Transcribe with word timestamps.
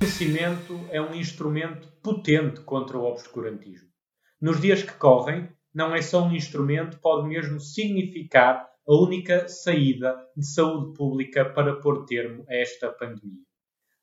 conhecimento 0.00 0.80
é 0.90 0.98
um 0.98 1.14
instrumento 1.14 1.92
potente 2.02 2.62
contra 2.62 2.96
o 2.96 3.04
obscurantismo. 3.04 3.90
Nos 4.40 4.58
dias 4.58 4.82
que 4.82 4.94
correm, 4.94 5.50
não 5.74 5.94
é 5.94 6.00
só 6.00 6.24
um 6.24 6.34
instrumento, 6.34 6.98
pode 7.00 7.28
mesmo 7.28 7.60
significar 7.60 8.66
a 8.88 8.94
única 8.94 9.46
saída 9.46 10.16
de 10.34 10.46
saúde 10.46 10.96
pública 10.96 11.44
para 11.44 11.76
pôr 11.76 12.06
termo 12.06 12.46
a 12.48 12.54
esta 12.54 12.90
pandemia. 12.90 13.44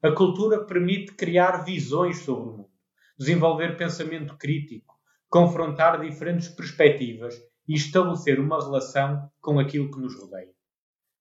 A 0.03 0.11
cultura 0.11 0.63
permite 0.65 1.13
criar 1.13 1.65
visões 1.65 2.19
sobre 2.19 2.47
o 2.47 2.57
mundo, 2.57 2.69
desenvolver 3.17 3.75
pensamento 3.75 4.37
crítico, 4.37 4.93
confrontar 5.27 5.99
diferentes 5.99 6.47
perspectivas 6.47 7.35
e 7.67 7.73
estabelecer 7.73 8.39
uma 8.39 8.63
relação 8.63 9.31
com 9.41 9.59
aquilo 9.59 9.89
que 9.89 9.99
nos 9.99 10.15
rodeia. 10.15 10.53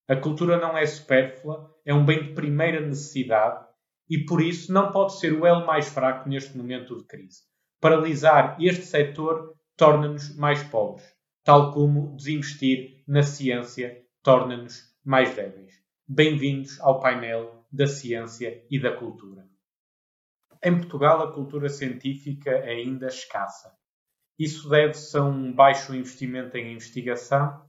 A 0.06 0.16
cultura 0.16 0.58
não 0.58 0.77
é 0.77 0.84
supérflua, 0.84 1.74
é 1.82 1.95
um 1.95 2.04
bem 2.04 2.22
de 2.22 2.34
primeira 2.34 2.80
necessidade 2.80 3.65
e, 4.09 4.25
por 4.25 4.40
isso, 4.40 4.72
não 4.72 4.93
pode 4.93 5.18
ser 5.18 5.32
o 5.32 5.44
elo 5.44 5.67
mais 5.67 5.89
fraco 5.89 6.29
neste 6.29 6.57
momento 6.57 6.96
de 6.96 7.04
crise. 7.04 7.43
Paralisar 7.80 8.57
este 8.61 8.85
setor 8.85 9.54
torna-nos 9.76 10.36
mais 10.36 10.63
pobres, 10.63 11.04
tal 11.44 11.72
como 11.72 12.14
desinvestir 12.16 13.03
na 13.07 13.22
ciência 13.22 14.03
torna-nos 14.22 14.82
mais 15.04 15.35
débeis. 15.35 15.72
Bem-vindos 16.08 16.80
ao 16.80 17.00
painel 17.00 17.66
da 17.71 17.86
ciência 17.86 18.64
e 18.71 18.79
da 18.79 18.96
cultura. 18.96 19.44
Em 20.63 20.77
Portugal, 20.79 21.22
a 21.22 21.32
cultura 21.32 21.68
científica 21.68 22.50
é 22.50 22.71
ainda 22.71 23.08
escassa. 23.08 23.72
Isso 24.38 24.68
deve-se 24.68 25.16
a 25.16 25.22
um 25.22 25.52
baixo 25.52 25.94
investimento 25.94 26.57
em 26.57 26.72
investigação, 26.72 27.68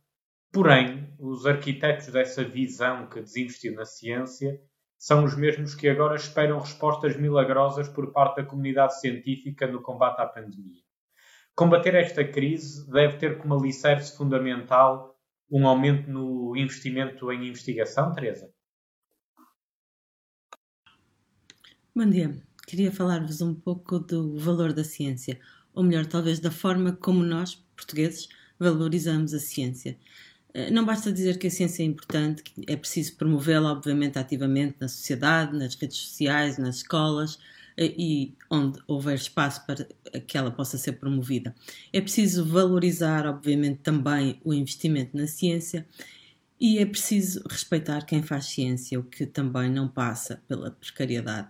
porém, 0.51 1.13
os 1.19 1.45
arquitetos 1.45 2.07
dessa 2.07 2.43
visão 2.43 3.07
que 3.07 3.21
desinvestiu 3.21 3.73
na 3.73 3.85
ciência 3.85 4.59
são 4.97 5.23
os 5.23 5.35
mesmos 5.35 5.75
que 5.75 5.87
agora 5.87 6.15
esperam 6.15 6.59
respostas 6.59 7.15
milagrosas 7.15 7.87
por 7.87 8.11
parte 8.11 8.37
da 8.37 8.45
comunidade 8.45 8.99
científica 8.99 9.67
no 9.67 9.81
combate 9.81 10.19
à 10.19 10.25
pandemia. 10.25 10.81
Combater 11.55 11.95
esta 11.95 12.23
crise 12.23 12.89
deve 12.91 13.17
ter 13.17 13.37
como 13.37 13.55
alicerce 13.55 14.15
fundamental 14.15 15.15
um 15.49 15.67
aumento 15.67 16.09
no 16.09 16.55
investimento 16.55 17.31
em 17.31 17.47
investigação, 17.47 18.13
Teresa? 18.13 18.51
Bom 21.95 22.09
dia. 22.09 22.35
Queria 22.67 22.91
falar-vos 22.91 23.41
um 23.41 23.55
pouco 23.55 23.97
do 23.97 24.37
valor 24.37 24.73
da 24.73 24.83
ciência, 24.83 25.39
ou 25.73 25.83
melhor, 25.83 26.05
talvez 26.05 26.39
da 26.39 26.51
forma 26.51 26.91
como 26.91 27.23
nós, 27.23 27.55
portugueses, 27.75 28.27
valorizamos 28.59 29.33
a 29.33 29.39
ciência. 29.39 29.97
Eh, 30.57 30.71
não 30.71 30.83
basta 30.83 31.11
dizer 31.11 31.37
que 31.37 31.45
a 31.45 31.51
ciência 31.51 31.83
é 31.83 31.85
importante, 31.85 32.43
é 32.65 32.75
preciso 32.75 33.15
promovê-la, 33.15 33.71
obviamente, 33.71 34.17
ativamente 34.17 34.77
na 34.79 34.87
sociedade, 34.87 35.55
nas 35.55 35.75
redes 35.75 35.97
sociais, 35.97 36.57
nas 36.57 36.77
escolas 36.77 37.37
eh, 37.77 37.93
e 37.95 38.33
onde 38.49 38.79
houver 38.87 39.15
espaço 39.15 39.63
para 39.67 39.85
que 40.21 40.35
ela 40.35 40.49
possa 40.49 40.75
ser 40.79 40.93
promovida. 40.93 41.53
É 41.93 42.01
preciso 42.01 42.43
valorizar, 42.43 43.27
obviamente, 43.27 43.81
também 43.83 44.41
o 44.43 44.51
investimento 44.51 45.15
na 45.15 45.27
ciência 45.27 45.85
e 46.59 46.79
é 46.79 46.85
preciso 46.87 47.43
respeitar 47.47 48.03
quem 48.05 48.23
faz 48.23 48.45
ciência, 48.47 48.99
o 48.99 49.03
que 49.03 49.27
também 49.27 49.69
não 49.69 49.87
passa 49.87 50.41
pela 50.47 50.71
precariedade. 50.71 51.49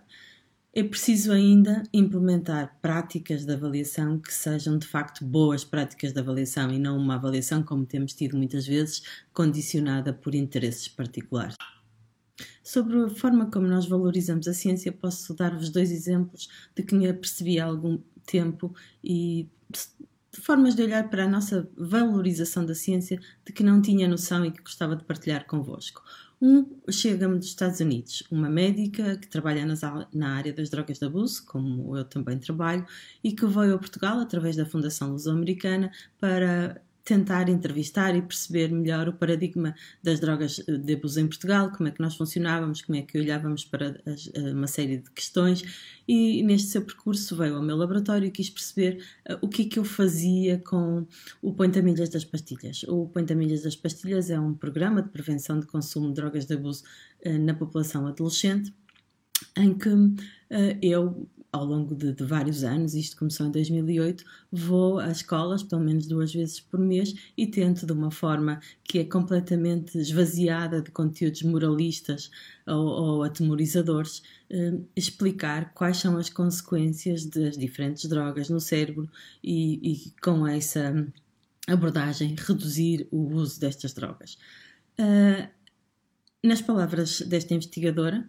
É 0.78 0.82
preciso 0.84 1.32
ainda 1.32 1.82
implementar 1.92 2.78
práticas 2.80 3.44
de 3.44 3.52
avaliação 3.52 4.16
que 4.16 4.32
sejam 4.32 4.78
de 4.78 4.86
facto 4.86 5.24
boas 5.24 5.64
práticas 5.64 6.12
de 6.12 6.20
avaliação 6.20 6.70
e 6.70 6.78
não 6.78 6.96
uma 6.96 7.16
avaliação, 7.16 7.64
como 7.64 7.84
temos 7.84 8.14
tido 8.14 8.36
muitas 8.36 8.64
vezes, 8.64 9.02
condicionada 9.32 10.12
por 10.12 10.36
interesses 10.36 10.86
particulares. 10.86 11.56
Sobre 12.62 12.96
a 12.96 13.08
forma 13.08 13.50
como 13.50 13.66
nós 13.66 13.88
valorizamos 13.88 14.46
a 14.46 14.54
ciência, 14.54 14.92
posso 14.92 15.34
dar-vos 15.34 15.68
dois 15.68 15.90
exemplos 15.90 16.48
de 16.76 16.84
que 16.84 16.94
me 16.94 17.08
apercebi 17.08 17.58
há 17.58 17.64
algum 17.64 17.98
tempo 18.24 18.72
e 19.02 19.48
de 19.68 20.40
formas 20.40 20.76
de 20.76 20.82
olhar 20.84 21.10
para 21.10 21.24
a 21.24 21.28
nossa 21.28 21.68
valorização 21.76 22.64
da 22.64 22.76
ciência 22.76 23.18
de 23.44 23.52
que 23.52 23.64
não 23.64 23.82
tinha 23.82 24.06
noção 24.06 24.44
e 24.44 24.52
que 24.52 24.62
gostava 24.62 24.94
de 24.94 25.02
partilhar 25.02 25.44
convosco. 25.44 26.04
Um 26.40 26.80
chega-me 26.88 27.36
dos 27.38 27.48
Estados 27.48 27.80
Unidos, 27.80 28.22
uma 28.30 28.48
médica 28.48 29.16
que 29.16 29.26
trabalha 29.26 29.66
nas, 29.66 29.80
na 30.14 30.36
área 30.36 30.52
das 30.52 30.70
drogas 30.70 30.98
de 30.98 31.04
abuso, 31.04 31.44
como 31.44 31.96
eu 31.96 32.04
também 32.04 32.38
trabalho, 32.38 32.86
e 33.24 33.32
que 33.32 33.44
veio 33.44 33.74
a 33.74 33.78
Portugal 33.78 34.20
através 34.20 34.54
da 34.54 34.64
Fundação 34.64 35.10
Luso-Americana 35.10 35.90
para 36.20 36.80
tentar 37.08 37.48
entrevistar 37.48 38.14
e 38.14 38.20
perceber 38.20 38.70
melhor 38.70 39.08
o 39.08 39.14
paradigma 39.14 39.74
das 40.02 40.20
drogas 40.20 40.62
eh, 40.68 40.76
de 40.76 40.92
abuso 40.92 41.18
em 41.18 41.26
Portugal, 41.26 41.72
como 41.72 41.88
é 41.88 41.90
que 41.90 42.00
nós 42.00 42.14
funcionávamos, 42.16 42.82
como 42.82 42.98
é 42.98 43.02
que 43.02 43.18
olhávamos 43.18 43.64
para 43.64 43.98
as, 44.04 44.30
eh, 44.34 44.52
uma 44.52 44.66
série 44.66 44.98
de 44.98 45.10
questões 45.12 45.64
e 46.06 46.42
neste 46.42 46.68
seu 46.68 46.82
percurso 46.82 47.34
veio 47.34 47.56
ao 47.56 47.62
meu 47.62 47.76
laboratório 47.76 48.26
e 48.26 48.30
quis 48.30 48.50
perceber 48.50 49.02
uh, 49.30 49.38
o 49.40 49.48
que 49.48 49.62
é 49.62 49.64
que 49.66 49.78
eu 49.78 49.84
fazia 49.84 50.58
com 50.58 51.06
o 51.42 51.54
Milhas 51.82 52.10
das 52.10 52.24
pastilhas. 52.24 52.82
O 52.84 53.10
Milhas 53.34 53.62
das 53.62 53.76
pastilhas 53.76 54.28
é 54.28 54.38
um 54.38 54.52
programa 54.52 55.02
de 55.02 55.08
prevenção 55.08 55.58
de 55.60 55.66
consumo 55.66 56.08
de 56.08 56.14
drogas 56.14 56.44
de 56.44 56.54
abuso 56.54 56.84
uh, 57.24 57.38
na 57.38 57.54
população 57.54 58.06
adolescente 58.06 58.72
em 59.56 59.72
que 59.72 59.88
uh, 59.88 60.18
eu 60.82 61.26
ao 61.50 61.64
longo 61.64 61.94
de, 61.94 62.12
de, 62.12 62.24
vários 62.24 62.62
anos, 62.62 62.94
isto 62.94 63.16
começou 63.16 63.46
em 63.46 63.50
2008, 63.50 64.24
vou 64.52 64.98
às 64.98 65.18
escolas 65.18 65.62
pelo 65.62 65.82
menos 65.82 66.06
duas 66.06 66.32
vezes 66.32 66.60
por 66.60 66.78
mês 66.78 67.14
e 67.36 67.46
tento, 67.46 67.86
de 67.86 67.92
uma 67.92 68.10
forma 68.10 68.60
que 68.84 68.98
é 68.98 69.04
completamente 69.04 69.96
esvaziada 69.98 70.82
de 70.82 70.90
conteúdos 70.90 71.42
moralistas 71.42 72.30
ou, 72.66 72.86
ou 72.86 73.22
atemorizadores, 73.22 74.22
eh, 74.50 74.78
explicar 74.94 75.72
quais 75.72 75.96
são 75.96 76.18
as 76.18 76.28
consequências 76.28 77.24
das 77.24 77.56
diferentes 77.56 78.06
drogas 78.08 78.50
no 78.50 78.60
cérebro 78.60 79.08
e, 79.42 79.92
e 79.92 80.12
com 80.20 80.46
essa 80.46 80.94
abordagem 81.66 82.34
reduzir 82.38 83.06
o 83.10 83.34
uso 83.34 83.60
destas 83.60 83.92
drogas. 83.92 84.38
Uh, 84.98 85.48
nas 86.42 86.62
palavras 86.62 87.20
desta 87.22 87.54
investigadora 87.54 88.28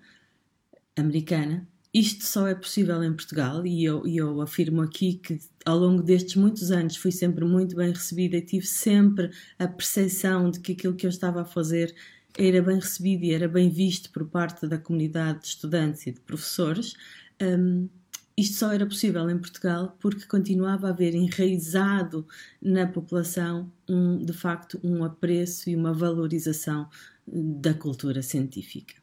americana, 0.96 1.68
isto 1.94 2.23
só 2.23 2.47
é 2.47 2.53
possível 2.53 3.03
em 3.03 3.13
Portugal 3.13 3.66
e 3.66 3.83
eu, 3.83 4.05
eu 4.05 4.41
afirmo 4.41 4.81
aqui 4.81 5.16
que 5.16 5.39
ao 5.66 5.77
longo 5.77 6.03
destes 6.03 6.35
muitos 6.35 6.72
anos 6.72 6.95
fui 6.95 7.11
sempre 7.11 7.44
muito 7.45 7.75
bem 7.75 7.91
recebida 7.91 8.38
e 8.38 8.41
tive 8.41 8.66
sempre 8.66 9.31
a 9.57 9.67
percepção 9.67 10.51
de 10.51 10.59
que 10.59 10.73
aquilo 10.73 10.95
que 10.95 11.07
eu 11.07 11.09
estava 11.09 11.41
a 11.41 11.45
fazer 11.45 11.95
era 12.38 12.61
bem 12.61 12.75
recebido 12.75 13.23
e 13.23 13.33
era 13.33 13.47
bem 13.47 13.69
visto 13.69 14.11
por 14.11 14.25
parte 14.28 14.67
da 14.67 14.78
comunidade 14.78 15.41
de 15.41 15.47
estudantes 15.47 16.05
e 16.05 16.11
de 16.11 16.19
professores. 16.19 16.94
Um, 17.41 17.89
isto 18.38 18.55
só 18.55 18.72
era 18.72 18.85
possível 18.85 19.29
em 19.29 19.38
Portugal 19.38 19.97
porque 19.99 20.25
continuava 20.25 20.88
a 20.88 20.89
haver 20.91 21.16
enraizado 21.16 22.25
na 22.61 22.85
população 22.88 23.69
um, 23.88 24.23
de 24.23 24.31
facto 24.31 24.79
um 24.83 25.03
apreço 25.03 25.69
e 25.69 25.75
uma 25.75 25.91
valorização 25.91 26.88
da 27.28 27.73
cultura 27.73 28.22
científica. 28.22 28.94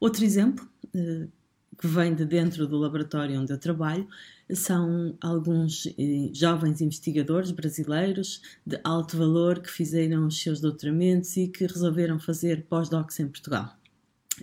Outro 0.00 0.24
exemplo, 0.24 0.68
uh, 0.94 1.30
que 1.78 1.86
vem 1.86 2.14
de 2.14 2.24
dentro 2.24 2.66
do 2.66 2.76
laboratório 2.76 3.40
onde 3.40 3.52
eu 3.52 3.58
trabalho, 3.58 4.06
são 4.50 5.16
alguns 5.20 5.86
eh, 5.98 6.30
jovens 6.32 6.80
investigadores 6.80 7.50
brasileiros 7.50 8.42
de 8.66 8.78
alto 8.84 9.16
valor 9.16 9.60
que 9.60 9.70
fizeram 9.70 10.26
os 10.26 10.40
seus 10.40 10.60
doutoramentos 10.60 11.36
e 11.36 11.48
que 11.48 11.66
resolveram 11.66 12.18
fazer 12.18 12.64
pós-docs 12.66 13.18
em 13.20 13.28
Portugal. 13.28 13.76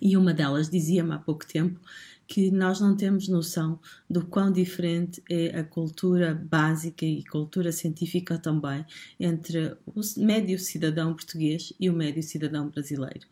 E 0.02 0.16
uma 0.16 0.34
delas 0.34 0.70
dizia-me 0.70 1.14
há 1.14 1.18
pouco 1.18 1.46
tempo 1.46 1.80
que 2.28 2.52
nós 2.52 2.80
não 2.80 2.96
temos 2.96 3.28
noção 3.28 3.80
do 4.08 4.24
quão 4.24 4.52
diferente 4.52 5.22
é 5.28 5.60
a 5.60 5.64
cultura 5.64 6.36
básica 6.36 7.04
e 7.04 7.24
cultura 7.24 7.72
científica 7.72 8.38
também 8.38 8.86
entre 9.20 9.76
o 9.88 10.02
médio 10.18 10.60
cidadão 10.60 11.16
português 11.16 11.74
e 11.80 11.90
o 11.90 11.94
médio 11.94 12.22
cidadão 12.22 12.70
brasileiro. 12.70 13.28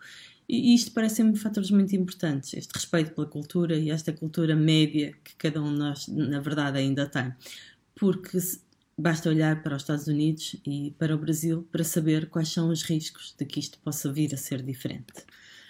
E 0.49 0.73
isto 0.73 0.91
parece-me 0.91 1.35
fatores 1.37 1.71
muito 1.71 1.93
importantes, 1.95 2.53
este 2.53 2.73
respeito 2.73 3.11
pela 3.13 3.27
cultura 3.27 3.75
e 3.75 3.89
esta 3.89 4.13
cultura 4.13 4.55
média 4.55 5.13
que 5.23 5.35
cada 5.35 5.61
um 5.61 5.73
de 5.73 5.79
nós, 5.79 6.07
na 6.07 6.39
verdade, 6.39 6.77
ainda 6.77 7.05
tem. 7.05 7.33
Porque 7.93 8.37
basta 8.97 9.29
olhar 9.29 9.61
para 9.61 9.75
os 9.75 9.83
Estados 9.83 10.07
Unidos 10.07 10.55
e 10.65 10.91
para 10.97 11.13
o 11.13 11.17
Brasil 11.17 11.67
para 11.71 11.83
saber 11.83 12.29
quais 12.29 12.49
são 12.49 12.69
os 12.69 12.83
riscos 12.83 13.35
de 13.37 13.45
que 13.45 13.59
isto 13.59 13.77
possa 13.79 14.11
vir 14.11 14.33
a 14.33 14.37
ser 14.37 14.63
diferente. 14.63 15.25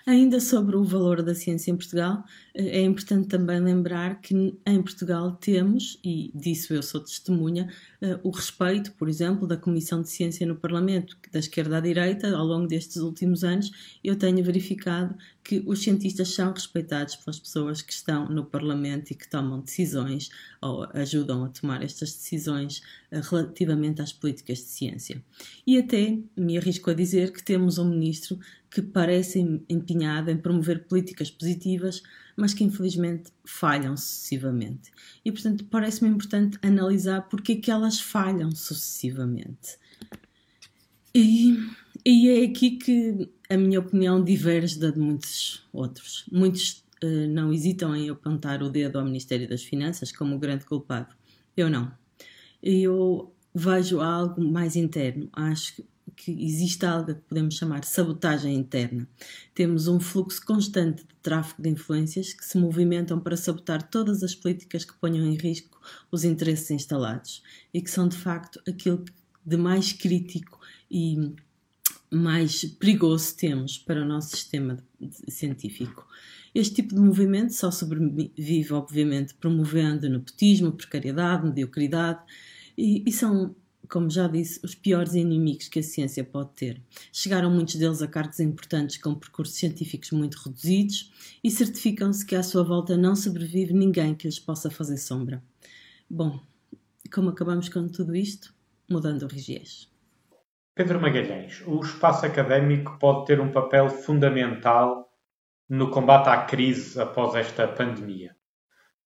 Ainda 0.09 0.39
sobre 0.39 0.77
o 0.77 0.85
valor 0.85 1.21
da 1.21 1.35
ciência 1.35 1.69
em 1.69 1.75
Portugal, 1.75 2.23
eh, 2.55 2.79
é 2.79 2.81
importante 2.81 3.27
também 3.27 3.59
lembrar 3.59 4.21
que 4.21 4.57
em 4.65 4.81
Portugal 4.81 5.33
temos, 5.33 5.99
e 6.01 6.31
disso 6.33 6.73
eu 6.73 6.81
sou 6.81 7.01
testemunha, 7.01 7.69
eh, 7.99 8.17
o 8.23 8.29
respeito, 8.29 8.93
por 8.93 9.09
exemplo, 9.09 9.45
da 9.45 9.57
Comissão 9.57 10.01
de 10.01 10.09
Ciência 10.09 10.47
no 10.47 10.55
Parlamento, 10.55 11.17
da 11.29 11.39
esquerda 11.39 11.79
à 11.79 11.81
direita, 11.81 12.33
ao 12.33 12.45
longo 12.45 12.67
destes 12.67 12.95
últimos 13.01 13.43
anos, 13.43 13.99
eu 14.01 14.15
tenho 14.15 14.41
verificado 14.41 15.13
que 15.43 15.61
os 15.65 15.83
cientistas 15.83 16.29
são 16.29 16.53
respeitados 16.53 17.17
pelas 17.17 17.37
pessoas 17.37 17.81
que 17.81 17.91
estão 17.91 18.29
no 18.29 18.45
Parlamento 18.45 19.11
e 19.11 19.15
que 19.15 19.27
tomam 19.27 19.59
decisões 19.59 20.29
ou 20.61 20.87
ajudam 20.93 21.43
a 21.43 21.49
tomar 21.49 21.83
estas 21.83 22.13
decisões 22.13 22.81
relativamente 23.11 24.01
às 24.01 24.11
políticas 24.11 24.59
de 24.59 24.65
ciência. 24.65 25.23
E 25.65 25.77
até 25.77 26.17
me 26.35 26.57
arrisco 26.57 26.89
a 26.89 26.93
dizer 26.93 27.31
que 27.31 27.43
temos 27.43 27.77
um 27.77 27.89
ministro 27.89 28.37
que 28.69 28.81
parece 28.81 29.39
empenhada 29.69 30.31
em 30.31 30.37
promover 30.37 30.87
políticas 30.87 31.31
positivas, 31.31 32.03
mas 32.35 32.53
que 32.53 32.63
infelizmente 32.63 33.31
falham 33.45 33.95
sucessivamente. 33.95 34.91
E, 35.23 35.31
portanto, 35.31 35.65
parece-me 35.65 36.09
importante 36.09 36.59
analisar 36.61 37.21
porque 37.29 37.53
é 37.53 37.55
que 37.55 37.71
elas 37.71 37.99
falham 37.99 38.51
sucessivamente. 38.51 39.77
E, 41.15 41.57
e 42.05 42.29
é 42.29 42.43
aqui 42.45 42.71
que 42.71 43.29
a 43.49 43.57
minha 43.57 43.79
opinião 43.79 44.23
diverge 44.23 44.77
da 44.77 44.91
de 44.91 44.99
muitos 44.99 45.65
outros. 45.71 46.25
Muitos 46.31 46.83
uh, 47.03 47.27
não 47.29 47.51
hesitam 47.53 47.95
em 47.95 48.09
apontar 48.09 48.61
o 48.61 48.69
dedo 48.69 48.99
ao 48.99 49.05
Ministério 49.05 49.47
das 49.47 49.63
Finanças 49.63 50.11
como 50.11 50.35
o 50.35 50.39
grande 50.39 50.65
culpado. 50.65 51.15
Eu 51.55 51.69
não. 51.69 51.91
Eu 52.61 53.33
vejo 53.53 53.99
algo 53.99 54.41
mais 54.41 54.75
interno. 54.75 55.29
Acho 55.33 55.83
que 56.15 56.31
existe 56.31 56.83
algo 56.85 57.13
que 57.13 57.21
podemos 57.21 57.55
chamar 57.55 57.79
de 57.79 57.87
sabotagem 57.87 58.55
interna. 58.55 59.07
Temos 59.53 59.87
um 59.87 59.99
fluxo 59.99 60.43
constante 60.43 61.03
de 61.03 61.13
tráfico 61.21 61.61
de 61.61 61.69
influências 61.69 62.33
que 62.33 62.43
se 62.43 62.57
movimentam 62.57 63.19
para 63.19 63.37
sabotar 63.37 63.83
todas 63.89 64.23
as 64.23 64.33
políticas 64.33 64.83
que 64.83 64.93
ponham 64.95 65.25
em 65.25 65.35
risco 65.35 65.79
os 66.11 66.23
interesses 66.23 66.71
instalados 66.71 67.43
e 67.73 67.81
que 67.81 67.91
são 67.91 68.07
de 68.07 68.17
facto 68.17 68.59
aquilo 68.67 69.05
de 69.45 69.57
mais 69.57 69.93
crítico 69.93 70.59
e 70.89 71.35
mais 72.09 72.65
perigoso 72.65 73.35
temos 73.35 73.77
para 73.77 74.01
o 74.01 74.05
nosso 74.05 74.35
sistema 74.35 74.77
científico. 75.27 76.07
Este 76.57 76.73
tipo 76.77 76.95
de 76.95 77.01
movimento 77.01 77.53
só 77.53 77.69
sobrevive, 77.69 78.73
obviamente, 78.73 79.35
promovendo 79.35 80.09
nepotismo, 80.09 80.71
precariedade, 80.71 81.45
mediocridade 81.45 82.19
e, 82.75 83.03
e 83.05 83.11
são 83.11 83.55
como 83.87 84.09
já 84.09 84.27
disse, 84.27 84.59
os 84.65 84.73
piores 84.73 85.13
inimigos 85.13 85.69
que 85.69 85.77
a 85.77 85.83
ciência 85.83 86.23
pode 86.23 86.49
ter. 86.55 86.81
Chegaram 87.13 87.51
muitos 87.51 87.75
deles 87.75 88.01
a 88.01 88.07
cargos 88.07 88.39
importantes 88.39 88.97
com 88.97 89.13
percursos 89.13 89.55
científicos 89.55 90.09
muito 90.11 90.35
reduzidos 90.43 91.13
e 91.43 91.51
certificam-se 91.51 92.25
que 92.25 92.35
à 92.35 92.41
sua 92.41 92.63
volta 92.63 92.97
não 92.97 93.15
sobrevive 93.15 93.71
ninguém 93.71 94.15
que 94.15 94.27
lhes 94.27 94.39
possa 94.39 94.71
fazer 94.71 94.97
sombra. 94.97 95.43
Bom, 96.09 96.39
como 97.13 97.29
acabamos 97.29 97.69
com 97.69 97.87
tudo 97.87 98.15
isto? 98.15 98.51
Mudando 98.89 99.23
o 99.23 99.27
regiés. 99.27 99.87
Pedro 100.73 100.99
Magalhães, 100.99 101.61
o 101.67 101.79
espaço 101.79 102.25
académico 102.25 102.97
pode 102.99 103.27
ter 103.27 103.39
um 103.39 103.51
papel 103.51 103.89
fundamental 103.89 105.06
no 105.69 105.91
combate 105.91 106.29
à 106.29 106.45
crise 106.45 106.99
após 106.99 107.35
esta 107.35 107.67
pandemia. 107.67 108.35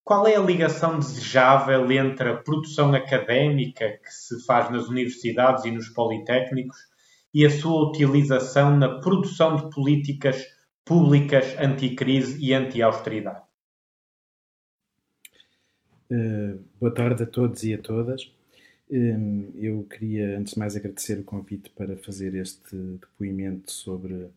Qual 0.04 0.28
é 0.28 0.36
a 0.36 0.42
ligação 0.42 1.00
desejável 1.00 1.92
entre 1.92 2.30
a 2.30 2.38
produção 2.38 2.94
académica 2.94 4.00
que 4.04 4.12
se 4.12 4.46
faz 4.46 4.70
nas 4.72 4.88
universidades 4.88 5.64
e 5.66 5.72
nos 5.72 5.90
politécnicos 5.90 6.78
e 7.34 7.46
a 7.46 7.50
sua 7.50 7.90
utilização 7.90 8.78
na 8.78 9.00
produção 9.00 9.56
de 9.56 9.70
políticas 9.74 10.44
públicas 10.84 11.56
anti-crise 11.60 12.44
e 12.44 12.54
anti-austeridade? 12.54 13.44
Uh, 16.12 16.62
boa 16.80 16.94
tarde 16.94 17.24
a 17.24 17.28
todos 17.28 17.64
e 17.64 17.74
a 17.74 17.78
todas. 17.78 18.30
Eu 19.56 19.84
queria, 19.84 20.38
antes 20.38 20.56
de 20.56 20.60
mais, 20.60 20.76
agradecer 20.76 21.18
o 21.18 21.24
convite 21.24 21.70
para 21.70 21.96
fazer 21.96 22.36
este 22.36 22.76
depoimento 22.76 23.72
sobre 23.72 24.30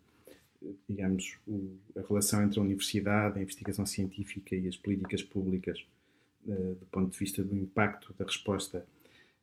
digamos, 0.89 1.37
o, 1.47 1.77
a 1.97 2.03
relação 2.07 2.43
entre 2.43 2.59
a 2.59 2.63
universidade, 2.63 3.39
a 3.39 3.43
investigação 3.43 3.87
científica 3.87 4.55
e 4.55 4.69
as 4.69 4.77
políticas 4.77 5.23
públicas 5.23 5.85
uh, 6.47 6.75
do 6.75 6.87
ponto 6.91 7.11
de 7.11 7.19
vista 7.19 7.43
do 7.43 7.57
impacto 7.57 8.15
da 8.19 8.25
resposta 8.25 8.85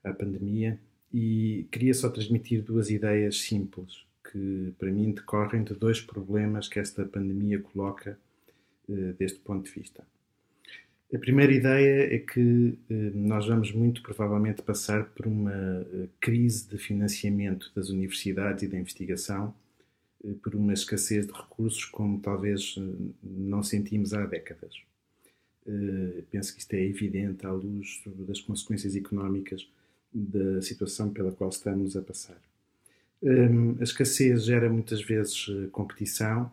à 0.04 0.14
pandemia 0.14 0.80
e 1.14 1.68
queria 1.72 1.94
só 1.94 2.10
transmitir 2.10 2.64
duas 2.64 2.90
ideias 2.90 3.38
simples 3.42 4.06
que 4.32 4.74
para 4.80 4.92
mim 4.92 5.12
decorrem 5.12 5.64
de 5.64 5.74
dois 5.74 6.00
problemas 6.00 6.68
que 6.68 6.80
esta 6.80 7.04
pandemia 7.06 7.60
coloca 7.60 8.18
uh, 8.88 9.14
deste 9.14 9.40
ponto 9.40 9.66
de 9.66 9.72
vista. 9.72 10.04
A 11.14 11.18
primeira 11.18 11.52
ideia 11.52 12.16
é 12.16 12.20
que 12.20 12.40
uh, 12.40 13.12
nós 13.14 13.46
vamos 13.46 13.72
muito 13.74 14.02
provavelmente 14.02 14.62
passar 14.62 15.06
por 15.10 15.28
uma 15.28 15.86
crise 16.20 16.70
de 16.70 16.78
financiamento 16.78 17.72
das 17.76 17.90
universidades 17.90 18.64
e 18.64 18.68
da 18.68 18.78
investigação 18.78 19.54
eh, 19.54 19.71
por 20.42 20.56
uma 20.56 20.74
escassez 20.74 21.26
de 21.26 21.34
recursos 21.34 21.86
como 21.86 22.20
talvez 22.20 22.76
eh, 22.78 22.82
não 23.24 23.64
sentimos 23.64 24.14
há 24.14 24.26
décadas. 24.26 24.82
Eh, 25.68 26.24
penso 26.30 26.54
que 26.54 26.62
isto 26.62 26.74
é 26.74 26.84
evidente 26.84 27.46
à 27.46 27.52
luz 27.52 28.02
das 28.06 28.40
consequências 28.40 28.96
económicas 28.96 29.68
da 30.14 30.62
situação 30.62 31.10
pela 31.10 31.32
qual 31.32 31.50
estamos 31.50 31.96
a 31.96 32.02
passar. 32.02 32.40
A 33.80 33.84
escassez 33.84 34.44
gera 34.44 34.68
muitas 34.70 35.02
vezes 35.02 35.46
competição, 35.72 36.52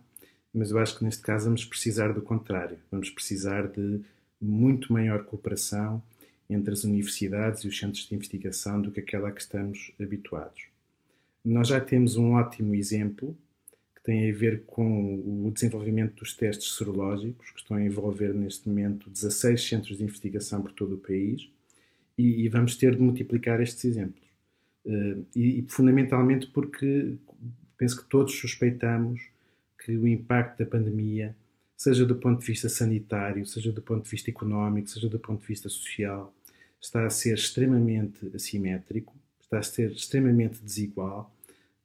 mas 0.53 0.71
eu 0.71 0.79
acho 0.79 0.99
que 0.99 1.05
neste 1.05 1.23
caso 1.23 1.47
vamos 1.47 1.65
precisar 1.65 2.13
do 2.13 2.23
contrário. 2.23 2.79
Vamos 2.91 3.11
precisar 3.11 3.67
de 3.69 4.01
muito 4.41 4.93
maior 4.93 5.25
cooperação 5.25 6.03
entre 6.49 6.73
as 6.73 6.85
universidades 6.85 7.63
e 7.63 7.69
os 7.69 7.79
centros 7.79 8.09
de 8.09 8.15
investigação 8.15 8.81
do 8.81 8.91
que 8.91 9.01
aquela 9.01 9.29
a 9.29 9.33
que 9.33 9.41
estamos 9.41 9.93
habituados. 10.01 10.67
Nós 11.45 11.69
já 11.69 11.81
temos 11.81 12.17
um 12.17 12.33
ótimo 12.33 12.75
exemplo 12.75 13.37
tem 14.09 14.31
a 14.31 14.35
ver 14.35 14.63
com 14.65 15.17
o 15.47 15.51
desenvolvimento 15.51 16.15
dos 16.15 16.33
testes 16.35 16.79
serológicos, 16.79 17.51
que 17.51 17.61
estão 17.61 17.77
a 17.77 17.85
envolver 17.85 18.33
neste 18.33 18.67
momento 18.67 19.11
16 19.11 19.63
centros 19.63 19.99
de 19.99 20.03
investigação 20.03 20.63
por 20.63 20.73
todo 20.73 20.95
o 20.95 20.99
país, 20.99 21.47
e, 22.17 22.43
e 22.43 22.49
vamos 22.49 22.75
ter 22.75 22.97
de 22.97 23.03
multiplicar 23.03 23.61
estes 23.61 23.85
exemplos. 23.85 24.27
Uh, 24.87 25.27
e, 25.37 25.59
e, 25.59 25.67
fundamentalmente 25.69 26.47
porque 26.47 27.17
penso 27.77 28.03
que 28.03 28.09
todos 28.09 28.35
suspeitamos 28.35 29.21
que 29.85 29.95
o 29.95 30.09
impacto 30.09 30.65
da 30.65 30.71
pandemia, 30.71 31.37
seja 31.77 32.07
do 32.07 32.17
ponto 32.17 32.41
de 32.41 32.47
vista 32.47 32.71
sanitário, 32.71 33.45
seja 33.45 33.71
do 33.71 33.83
ponto 33.83 34.05
de 34.05 34.11
vista 34.11 34.31
económico, 34.31 34.89
seja 34.89 35.11
do 35.11 35.19
ponto 35.19 35.43
de 35.43 35.49
vista 35.49 35.69
social, 35.69 36.35
está 36.81 37.05
a 37.05 37.11
ser 37.11 37.35
extremamente 37.35 38.27
assimétrico, 38.35 39.15
está 39.39 39.59
a 39.59 39.63
ser 39.63 39.91
extremamente 39.93 40.63
desigual 40.63 41.31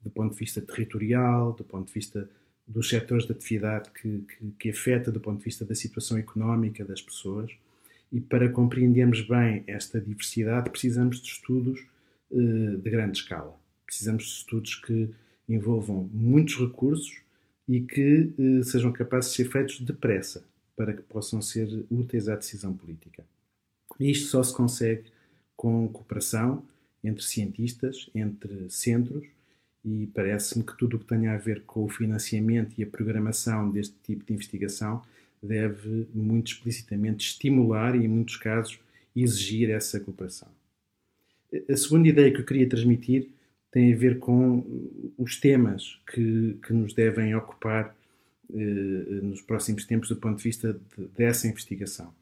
do 0.04 0.10
ponto 0.10 0.34
de 0.34 0.40
vista 0.40 0.62
territorial, 0.62 1.54
do 1.54 1.64
ponto 1.64 1.88
de 1.88 1.94
vista 1.94 2.30
dos 2.68 2.90
setores 2.90 3.26
de 3.26 3.32
atividade 3.32 3.90
que, 3.92 4.20
que, 4.20 4.52
que, 4.60 4.70
afeta, 4.70 5.12
do 5.12 5.20
ponto 5.20 5.40
de 5.40 5.46
vista 5.46 5.66
da 5.66 5.76
situação 5.76 6.18
económica 6.18 6.84
das 6.84 7.02
pessoas. 7.02 7.52
E 8.12 8.20
para 8.20 8.50
compreendermos 8.50 9.22
bem 9.22 9.64
esta 9.68 10.00
diversidade, 10.00 10.70
precisamos 10.70 11.22
de 11.22 11.28
estudos 11.30 11.86
uh, 12.32 12.78
de 12.78 12.90
grande 12.90 13.18
escala. 13.18 13.58
Precisamos 13.86 14.24
de 14.24 14.30
estudos 14.30 14.76
que 14.76 15.10
envolvam 15.48 16.10
muitos 16.14 16.56
recursos 16.58 17.22
e 17.68 17.82
que 17.82 18.34
uh, 18.38 18.64
sejam 18.64 18.92
capazes 18.92 19.32
de 19.32 19.38
ser 19.38 19.52
feitos 19.52 19.80
depressa, 19.82 20.46
para 20.76 20.94
que 20.94 21.02
possam 21.02 21.42
ser 21.42 21.68
úteis 21.90 22.30
à 22.30 22.36
decisão 22.36 22.74
política. 22.74 23.26
E 24.00 24.12
isto 24.12 24.28
só 24.28 24.44
se 24.44 24.54
consegue 24.54 25.06
com 25.56 25.88
cooperação 25.88 26.64
entre 27.04 27.24
cientistas, 27.24 28.10
entre 28.16 28.70
centros 28.70 29.26
e 29.86 30.08
parece-me 30.14 30.64
que 30.64 30.78
tudo 30.78 30.98
o 30.98 31.00
que 31.00 31.06
tenha 31.06 31.34
a 31.34 31.38
ver 31.38 31.64
com 31.64 31.84
o 31.84 31.90
financiamento 31.90 32.74
e 32.78 32.84
a 32.84 32.88
programação 32.88 33.70
deste 33.70 33.96
tipo 34.04 34.26
de 34.26 34.34
investigação 34.34 35.02
deve 35.42 36.08
muito 36.14 36.54
explicitamente 36.54 37.28
estimular 37.28 37.96
e, 37.96 38.06
em 38.06 38.08
muitos 38.08 38.38
casos, 38.38 38.80
exigir 39.16 39.70
essa 39.70 40.00
cooperação. 40.00 40.48
A 41.70 41.76
segunda 41.76 42.08
ideia 42.08 42.32
que 42.32 42.40
eu 42.40 42.46
queria 42.46 42.68
transmitir 42.68 43.30
tem 43.72 43.94
a 43.94 43.98
ver 43.98 44.20
com 44.20 44.64
os 45.18 45.40
temas 45.40 46.00
que, 46.12 46.58
que 46.66 46.74
nos 46.74 46.94
devem 46.94 47.36
ocupar 47.36 47.96
eh, 48.54 49.20
nos 49.22 49.42
próximos 49.42 49.86
tempos 49.86 50.10
do 50.10 50.16
ponto 50.16 50.38
de 50.38 50.44
vista 50.44 50.74
de, 50.74 51.08
dessa 51.16 51.48
investigação. 51.48 52.14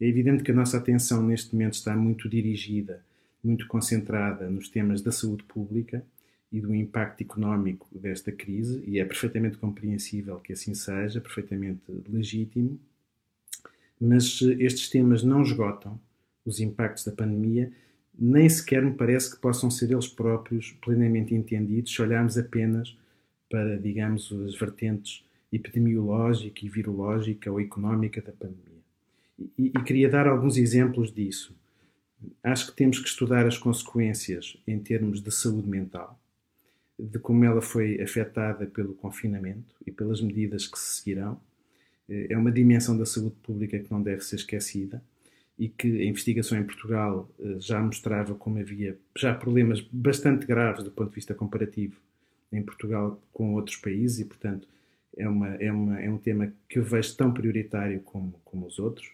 É 0.00 0.06
evidente 0.06 0.42
que 0.42 0.50
a 0.50 0.54
nossa 0.54 0.76
atenção 0.76 1.22
neste 1.22 1.54
momento 1.54 1.74
está 1.74 1.96
muito 1.96 2.28
dirigida, 2.28 3.02
muito 3.42 3.66
concentrada 3.66 4.48
nos 4.48 4.68
temas 4.68 5.00
da 5.00 5.10
saúde 5.10 5.42
pública, 5.44 6.04
e 6.52 6.60
do 6.60 6.74
impacto 6.74 7.22
económico 7.22 7.86
desta 7.96 8.32
crise, 8.32 8.82
e 8.86 8.98
é 8.98 9.04
perfeitamente 9.04 9.56
compreensível 9.56 10.38
que 10.38 10.52
assim 10.52 10.74
seja, 10.74 11.20
perfeitamente 11.20 11.80
legítimo, 12.08 12.78
mas 14.00 14.40
estes 14.42 14.88
temas 14.88 15.22
não 15.22 15.42
esgotam 15.42 16.00
os 16.44 16.58
impactos 16.58 17.04
da 17.04 17.12
pandemia, 17.12 17.70
nem 18.18 18.48
sequer 18.48 18.82
me 18.82 18.92
parece 18.92 19.34
que 19.34 19.40
possam 19.40 19.70
ser 19.70 19.90
eles 19.90 20.08
próprios 20.08 20.72
plenamente 20.82 21.34
entendidos 21.34 21.94
se 21.94 22.02
olharmos 22.02 22.36
apenas 22.36 22.96
para, 23.48 23.78
digamos, 23.78 24.32
as 24.46 24.54
vertentes 24.54 25.24
epidemiológica 25.52 26.64
e 26.64 26.68
virológica 26.68 27.50
ou 27.50 27.60
económica 27.60 28.20
da 28.20 28.32
pandemia. 28.32 28.80
E, 29.58 29.66
e 29.66 29.82
queria 29.82 30.08
dar 30.08 30.26
alguns 30.26 30.56
exemplos 30.56 31.12
disso. 31.12 31.54
Acho 32.42 32.66
que 32.66 32.76
temos 32.76 32.98
que 32.98 33.08
estudar 33.08 33.46
as 33.46 33.56
consequências 33.56 34.56
em 34.66 34.78
termos 34.78 35.22
de 35.22 35.30
saúde 35.30 35.68
mental 35.68 36.19
de 37.00 37.18
como 37.18 37.44
ela 37.44 37.62
foi 37.62 38.00
afetada 38.00 38.66
pelo 38.66 38.94
confinamento 38.94 39.74
e 39.86 39.90
pelas 39.90 40.20
medidas 40.20 40.66
que 40.66 40.78
se 40.78 40.96
seguirão. 40.96 41.40
Eh, 42.08 42.28
é 42.30 42.36
uma 42.36 42.52
dimensão 42.52 42.96
da 42.96 43.06
saúde 43.06 43.36
pública 43.42 43.78
que 43.78 43.90
não 43.90 44.02
deve 44.02 44.22
ser 44.22 44.36
esquecida 44.36 45.02
e 45.58 45.68
que 45.68 46.02
a 46.02 46.04
investigação 46.04 46.58
em 46.58 46.64
Portugal 46.64 47.28
eh, 47.38 47.56
já 47.58 47.80
mostrava 47.80 48.34
como 48.34 48.58
havia 48.58 48.98
já 49.16 49.34
problemas 49.34 49.80
bastante 49.80 50.46
graves 50.46 50.84
do 50.84 50.90
ponto 50.90 51.10
de 51.10 51.14
vista 51.16 51.34
comparativo 51.34 51.96
em 52.52 52.62
Portugal 52.62 53.22
com 53.32 53.54
outros 53.54 53.76
países 53.76 54.18
e, 54.20 54.24
portanto, 54.24 54.68
é, 55.16 55.28
uma, 55.28 55.48
é, 55.56 55.72
uma, 55.72 56.00
é 56.00 56.10
um 56.10 56.18
tema 56.18 56.52
que 56.68 56.78
eu 56.78 56.84
vejo 56.84 57.16
tão 57.16 57.32
prioritário 57.32 58.00
como, 58.00 58.32
como 58.44 58.66
os 58.66 58.78
outros. 58.78 59.12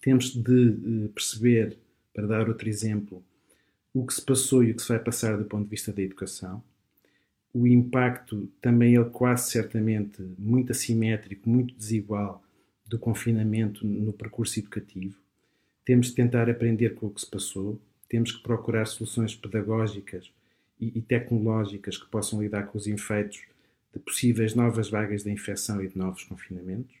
Temos 0.00 0.34
de 0.34 1.08
perceber, 1.14 1.78
para 2.12 2.26
dar 2.26 2.48
outro 2.48 2.68
exemplo, 2.68 3.24
o 3.92 4.06
que 4.06 4.14
se 4.14 4.22
passou 4.22 4.62
e 4.62 4.72
o 4.72 4.76
que 4.76 4.82
se 4.82 4.88
vai 4.88 4.98
passar 4.98 5.38
do 5.38 5.44
ponto 5.44 5.64
de 5.64 5.70
vista 5.70 5.92
da 5.92 6.02
educação. 6.02 6.62
O 7.58 7.66
impacto 7.66 8.52
também 8.60 8.98
é 8.98 9.04
quase 9.04 9.50
certamente 9.50 10.22
muito 10.38 10.72
assimétrico, 10.72 11.48
muito 11.48 11.74
desigual 11.74 12.44
do 12.86 12.98
confinamento 12.98 13.86
no 13.86 14.12
percurso 14.12 14.58
educativo. 14.58 15.16
Temos 15.82 16.08
de 16.08 16.16
tentar 16.16 16.50
aprender 16.50 16.94
com 16.96 17.06
o 17.06 17.10
que 17.10 17.22
se 17.22 17.30
passou, 17.30 17.80
temos 18.10 18.30
que 18.30 18.42
procurar 18.42 18.84
soluções 18.84 19.34
pedagógicas 19.34 20.30
e, 20.78 20.98
e 20.98 21.00
tecnológicas 21.00 21.96
que 21.96 22.06
possam 22.10 22.42
lidar 22.42 22.64
com 22.66 22.76
os 22.76 22.86
efeitos 22.86 23.40
de 23.90 24.00
possíveis 24.00 24.54
novas 24.54 24.90
vagas 24.90 25.24
de 25.24 25.30
infecção 25.30 25.82
e 25.82 25.88
de 25.88 25.96
novos 25.96 26.24
confinamentos. 26.24 26.94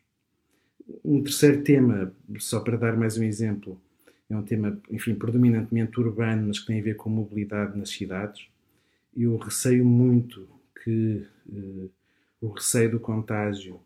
Um 1.04 1.22
terceiro 1.22 1.62
tema, 1.64 2.14
só 2.38 2.60
para 2.60 2.78
dar 2.78 2.96
mais 2.96 3.18
um 3.18 3.22
exemplo, 3.22 3.78
é 4.30 4.34
um 4.34 4.42
tema, 4.42 4.80
enfim, 4.90 5.16
predominantemente 5.16 6.00
urbano, 6.00 6.46
mas 6.46 6.60
que 6.60 6.66
tem 6.68 6.80
a 6.80 6.82
ver 6.82 6.96
com 6.96 7.10
mobilidade 7.10 7.78
nas 7.78 7.90
cidades. 7.90 8.48
Eu 9.16 9.36
receio 9.38 9.84
muito 9.84 10.46
que 10.84 11.26
uh, 11.48 11.90
o 12.40 12.48
receio 12.48 12.90
do 12.90 13.00
contágio 13.00 13.80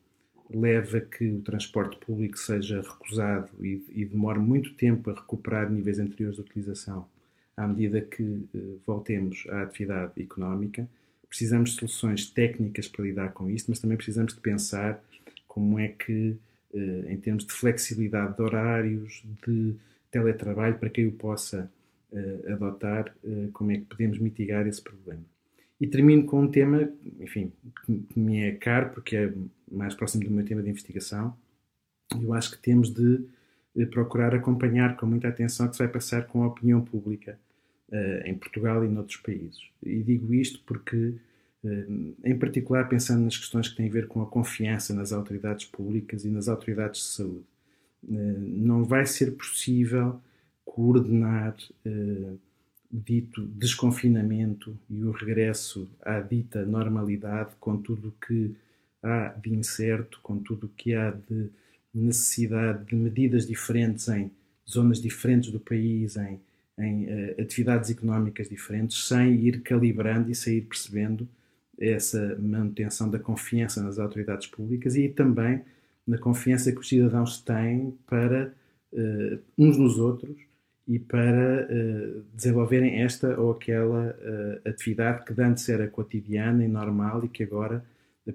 leve 0.52 0.98
a 0.98 1.00
que 1.00 1.30
o 1.30 1.40
transporte 1.40 1.96
público 2.04 2.36
seja 2.36 2.82
recusado 2.82 3.48
e, 3.64 3.84
e 3.90 4.04
demore 4.04 4.40
muito 4.40 4.74
tempo 4.74 5.08
a 5.08 5.14
recuperar 5.14 5.70
níveis 5.70 6.00
anteriores 6.00 6.36
de 6.36 6.42
utilização 6.42 7.06
à 7.56 7.68
medida 7.68 8.00
que 8.00 8.22
uh, 8.22 8.80
voltemos 8.86 9.44
à 9.50 9.62
atividade 9.62 10.20
económica. 10.20 10.88
Precisamos 11.28 11.70
de 11.70 11.76
soluções 11.76 12.28
técnicas 12.28 12.88
para 12.88 13.04
lidar 13.04 13.32
com 13.32 13.48
isto, 13.48 13.70
mas 13.70 13.78
também 13.78 13.96
precisamos 13.96 14.34
de 14.34 14.40
pensar 14.40 15.00
como 15.46 15.78
é 15.78 15.88
que, 15.88 16.36
uh, 16.74 17.08
em 17.08 17.16
termos 17.18 17.46
de 17.46 17.52
flexibilidade 17.52 18.34
de 18.34 18.42
horários, 18.42 19.22
de 19.46 19.76
teletrabalho, 20.10 20.76
para 20.78 20.90
quem 20.90 21.06
o 21.06 21.12
possa 21.12 21.70
uh, 22.12 22.52
adotar, 22.52 23.14
como 23.52 23.72
é 23.72 23.76
que 23.76 23.84
podemos 23.84 24.18
mitigar 24.18 24.66
esse 24.66 24.82
problema. 24.82 25.22
E 25.80 25.86
termino 25.86 26.24
com 26.24 26.42
um 26.42 26.50
tema, 26.50 26.90
enfim, 27.18 27.52
que 27.86 28.18
me 28.18 28.42
é 28.42 28.52
caro, 28.52 28.90
porque 28.90 29.16
é 29.16 29.32
mais 29.70 29.94
próximo 29.94 30.24
do 30.24 30.30
meu 30.30 30.44
tema 30.44 30.62
de 30.62 30.68
investigação. 30.68 31.34
Eu 32.20 32.34
acho 32.34 32.50
que 32.50 32.58
temos 32.58 32.90
de 32.90 33.24
procurar 33.86 34.34
acompanhar 34.34 34.96
com 34.96 35.06
muita 35.06 35.28
atenção 35.28 35.66
o 35.66 35.70
que 35.70 35.76
se 35.76 35.82
vai 35.82 35.90
passar 35.90 36.26
com 36.26 36.42
a 36.42 36.48
opinião 36.48 36.82
pública 36.82 37.38
uh, 37.90 38.26
em 38.26 38.34
Portugal 38.34 38.84
e 38.84 38.88
noutros 38.88 39.18
países. 39.18 39.62
E 39.82 40.02
digo 40.02 40.32
isto 40.34 40.60
porque, 40.66 41.14
uh, 41.64 42.14
em 42.24 42.38
particular, 42.38 42.88
pensando 42.88 43.24
nas 43.24 43.36
questões 43.36 43.68
que 43.68 43.76
têm 43.76 43.88
a 43.88 43.92
ver 43.92 44.06
com 44.08 44.22
a 44.22 44.26
confiança 44.26 44.94
nas 44.94 45.12
autoridades 45.12 45.66
públicas 45.66 46.24
e 46.24 46.28
nas 46.28 46.48
autoridades 46.48 47.00
de 47.00 47.08
saúde, 47.08 47.44
uh, 48.04 48.38
não 48.38 48.84
vai 48.84 49.06
ser 49.06 49.32
possível 49.32 50.20
coordenar 50.70 51.56
o 51.84 52.38
dito 52.92 53.42
desconfinamento 53.46 54.76
e 54.88 55.02
o 55.02 55.10
regresso 55.10 55.88
à 56.02 56.20
dita 56.20 56.64
normalidade 56.64 57.50
com 57.58 57.76
tudo 57.76 58.08
o 58.08 58.26
que 58.26 58.54
há 59.02 59.28
de 59.28 59.54
incerto, 59.54 60.20
com 60.22 60.38
tudo 60.38 60.66
o 60.66 60.70
que 60.70 60.94
há 60.94 61.10
de 61.10 61.50
necessidade 61.92 62.84
de 62.84 62.94
medidas 62.94 63.46
diferentes 63.46 64.08
em 64.08 64.30
zonas 64.68 65.00
diferentes 65.00 65.50
do 65.50 65.58
país, 65.58 66.16
em 66.16 66.40
em 66.80 67.04
uh, 67.04 67.40
atividades 67.40 67.90
económicas 67.90 68.48
diferentes, 68.48 69.06
sem 69.06 69.34
ir 69.34 69.60
calibrando 69.60 70.30
e 70.30 70.34
sair 70.34 70.62
percebendo 70.62 71.28
essa 71.78 72.36
manutenção 72.38 73.10
da 73.10 73.18
confiança 73.18 73.82
nas 73.82 73.98
autoridades 73.98 74.46
públicas 74.46 74.96
e 74.96 75.08
também 75.08 75.62
na 76.06 76.18
confiança 76.18 76.72
que 76.72 76.78
os 76.78 76.88
cidadãos 76.88 77.40
têm 77.40 77.94
para 78.06 78.52
uh, 78.92 79.38
uns 79.56 79.76
nos 79.76 79.98
outros 79.98 80.49
e 80.90 80.98
para 80.98 81.68
uh, 81.70 82.24
desenvolverem 82.34 83.00
esta 83.02 83.40
ou 83.40 83.52
aquela 83.52 84.18
atividade 84.64 85.24
que 85.24 85.40
antes 85.40 85.68
era 85.68 85.86
cotidiana 85.86 86.64
e 86.64 86.68
normal 86.68 87.24
e 87.24 87.28
que 87.28 87.44
agora 87.44 87.84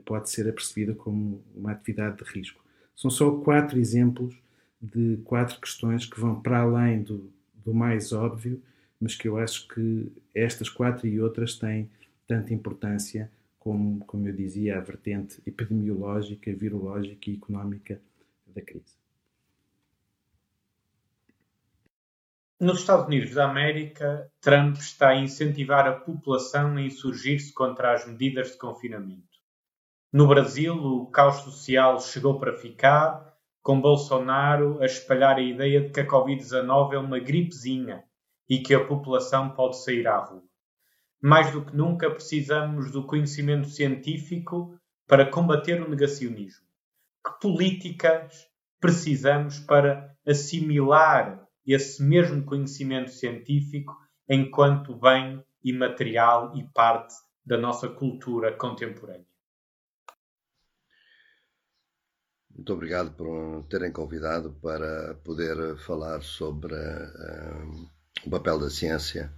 pode 0.06 0.30
ser 0.30 0.48
apercebida 0.48 0.94
como 0.94 1.44
uma 1.54 1.74
atividade 1.74 2.24
de 2.24 2.24
risco. 2.24 2.64
São 2.96 3.12
só 3.12 3.30
quatro 3.42 3.78
exemplos 3.78 4.34
de 4.82 5.18
quatro 5.26 5.60
questões 5.60 6.06
que 6.06 6.18
vão 6.18 6.42
para 6.42 6.60
além 6.60 7.04
do, 7.04 7.30
do 7.54 7.74
mais 7.74 8.14
óbvio, 8.14 8.62
mas 9.02 9.16
que 9.16 9.28
eu 9.28 9.38
acho 9.38 9.68
que 9.68 10.10
estas 10.34 10.70
quatro 10.70 11.06
e 11.08 11.20
outras 11.20 11.56
têm 11.56 11.90
tanta 12.26 12.54
importância 12.54 13.30
como, 13.60 14.00
como 14.06 14.30
eu 14.30 14.34
dizia, 14.34 14.78
a 14.78 14.80
vertente 14.80 15.42
epidemiológica, 15.46 16.54
virológica 16.54 17.30
e 17.30 17.36
económica 17.36 18.00
da 18.48 18.62
crise. 18.62 19.05
Nos 22.58 22.80
Estados 22.80 23.08
Unidos 23.08 23.34
da 23.34 23.50
América, 23.50 24.32
Trump 24.40 24.78
está 24.78 25.10
a 25.10 25.18
incentivar 25.18 25.86
a 25.86 26.00
população 26.00 26.78
a 26.78 26.82
insurgir-se 26.82 27.54
contra 27.54 27.92
as 27.92 28.08
medidas 28.08 28.54
de 28.54 28.58
confinamento. 28.58 29.28
No 30.14 30.26
Brasil, 30.26 30.74
o 30.74 31.08
caos 31.08 31.42
social 31.42 32.00
chegou 32.00 32.40
para 32.40 32.56
ficar 32.56 33.36
com 33.62 33.82
Bolsonaro 33.82 34.82
a 34.82 34.86
espalhar 34.86 35.36
a 35.36 35.42
ideia 35.42 35.82
de 35.82 35.90
que 35.90 36.00
a 36.00 36.08
Covid-19 36.08 36.94
é 36.94 36.98
uma 36.98 37.20
gripezinha 37.20 38.06
e 38.48 38.60
que 38.60 38.74
a 38.74 38.86
população 38.86 39.50
pode 39.50 39.84
sair 39.84 40.08
à 40.08 40.18
rua. 40.18 40.44
Mais 41.22 41.52
do 41.52 41.66
que 41.66 41.76
nunca, 41.76 42.10
precisamos 42.10 42.90
do 42.90 43.06
conhecimento 43.06 43.68
científico 43.68 44.80
para 45.06 45.30
combater 45.30 45.82
o 45.82 45.90
negacionismo. 45.90 46.66
Que 47.22 47.38
políticas 47.42 48.48
precisamos 48.80 49.60
para 49.60 50.16
assimilar 50.26 51.45
esse 51.74 52.04
mesmo 52.04 52.44
conhecimento 52.44 53.12
científico 53.12 53.96
enquanto 54.30 54.96
bem 55.00 55.44
imaterial 55.64 56.56
e 56.56 56.64
parte 56.74 57.14
da 57.46 57.58
nossa 57.58 57.88
cultura 57.90 58.56
contemporânea? 58.56 59.26
Muito 62.56 62.72
obrigado 62.72 63.12
por 63.12 63.66
terem 63.68 63.92
convidado 63.92 64.54
para 64.62 65.16
poder 65.16 65.78
falar 65.78 66.22
sobre 66.22 66.74
uh, 66.74 67.90
o 68.26 68.30
papel 68.30 68.58
da 68.60 68.70
ciência 68.70 69.34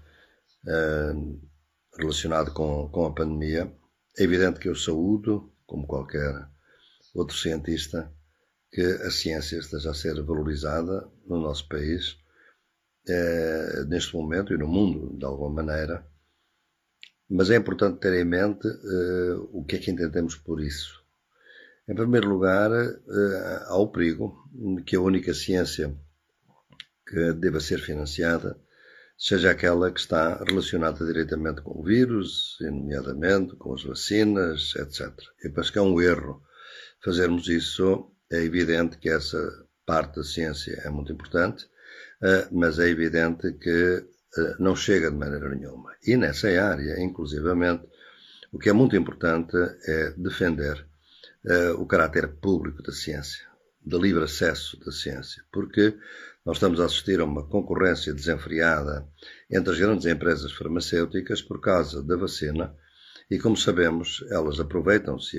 uh, 0.63 1.49
relacionado 1.97 2.53
com, 2.53 2.87
com 2.89 3.05
a 3.07 3.13
pandemia. 3.13 3.73
É 4.17 4.23
evidente 4.23 4.59
que 4.59 4.69
eu 4.69 4.75
saúdo, 4.75 5.51
como 5.65 5.87
qualquer 5.87 6.47
outro 7.15 7.35
cientista, 7.35 8.13
que 8.71 8.81
a 8.81 9.09
ciência 9.09 9.57
esteja 9.57 9.89
a 9.89 9.95
ser 9.95 10.21
valorizada 10.21 11.09
no 11.27 11.41
nosso 11.41 11.67
país, 11.67 12.17
uh, 13.09 13.85
neste 13.87 14.15
momento 14.15 14.53
e 14.53 14.57
no 14.57 14.67
mundo, 14.67 15.17
de 15.17 15.25
alguma 15.25 15.63
maneira. 15.63 16.05
Mas 17.29 17.49
é 17.49 17.55
importante 17.55 17.99
ter 17.99 18.13
em 18.13 18.25
mente 18.25 18.67
o 19.51 19.65
que 19.65 19.75
é 19.75 19.79
que 19.79 19.91
entendemos 19.91 20.35
por 20.35 20.61
isso 20.61 21.05
em 21.87 21.95
primeiro 21.95 22.27
lugar, 22.27 22.69
eh, 22.73 23.63
há 23.67 23.77
o 23.77 23.87
perigo 23.87 24.35
que 24.85 24.97
a 24.97 25.01
única 25.01 25.33
ciência 25.33 25.95
que 27.07 27.31
deva 27.33 27.61
ser 27.61 27.79
financiada 27.79 28.59
seja 29.17 29.51
aquela 29.51 29.89
que 29.89 29.99
está 30.01 30.43
relacionada 30.43 31.05
diretamente 31.05 31.61
com 31.61 31.79
o 31.79 31.83
vírus, 31.83 32.57
nomeadamente 32.59 33.55
com 33.55 33.73
as 33.73 33.83
vacinas, 33.83 34.75
etc. 34.75 35.17
Eu 35.41 35.53
penso 35.53 35.71
que 35.71 35.79
é 35.79 35.81
um 35.81 36.01
erro 36.01 36.43
fazermos 37.01 37.47
isso. 37.47 38.11
É 38.29 38.43
evidente 38.43 38.97
que 38.97 39.09
essa 39.09 39.65
parte 39.87 40.17
da 40.17 40.23
ciência 40.23 40.81
é 40.83 40.89
muito 40.89 41.11
importante, 41.11 41.65
eh, 42.21 42.47
mas 42.51 42.77
é 42.77 42.87
evidente 42.89 43.53
que 43.53 44.05
eh, 44.37 44.55
não 44.59 44.75
chega 44.75 45.09
de 45.09 45.17
maneira 45.17 45.49
nenhuma. 45.49 45.91
E 46.05 46.17
nessa 46.17 46.49
área, 46.49 47.01
inclusivamente, 47.01 47.87
o 48.51 48.59
que 48.59 48.69
é 48.69 48.73
muito 48.73 48.95
importante 48.95 49.55
é 49.87 50.11
defender 50.17 50.85
uh, 51.45 51.81
o 51.81 51.85
caráter 51.85 52.27
público 52.39 52.81
da 52.81 52.93
ciência, 52.93 53.45
de 53.85 53.97
livre 53.97 54.23
acesso 54.23 54.79
da 54.83 54.91
ciência, 54.91 55.43
porque 55.51 55.97
nós 56.45 56.57
estamos 56.57 56.79
a 56.79 56.85
assistir 56.85 57.19
a 57.19 57.25
uma 57.25 57.47
concorrência 57.47 58.13
desenfreada 58.13 59.05
entre 59.51 59.73
as 59.73 59.79
grandes 59.79 60.05
empresas 60.05 60.53
farmacêuticas 60.53 61.41
por 61.41 61.59
causa 61.59 62.01
da 62.01 62.15
vacina 62.15 62.73
e, 63.29 63.37
como 63.37 63.57
sabemos, 63.57 64.23
elas 64.29 64.59
aproveitam-se 64.59 65.37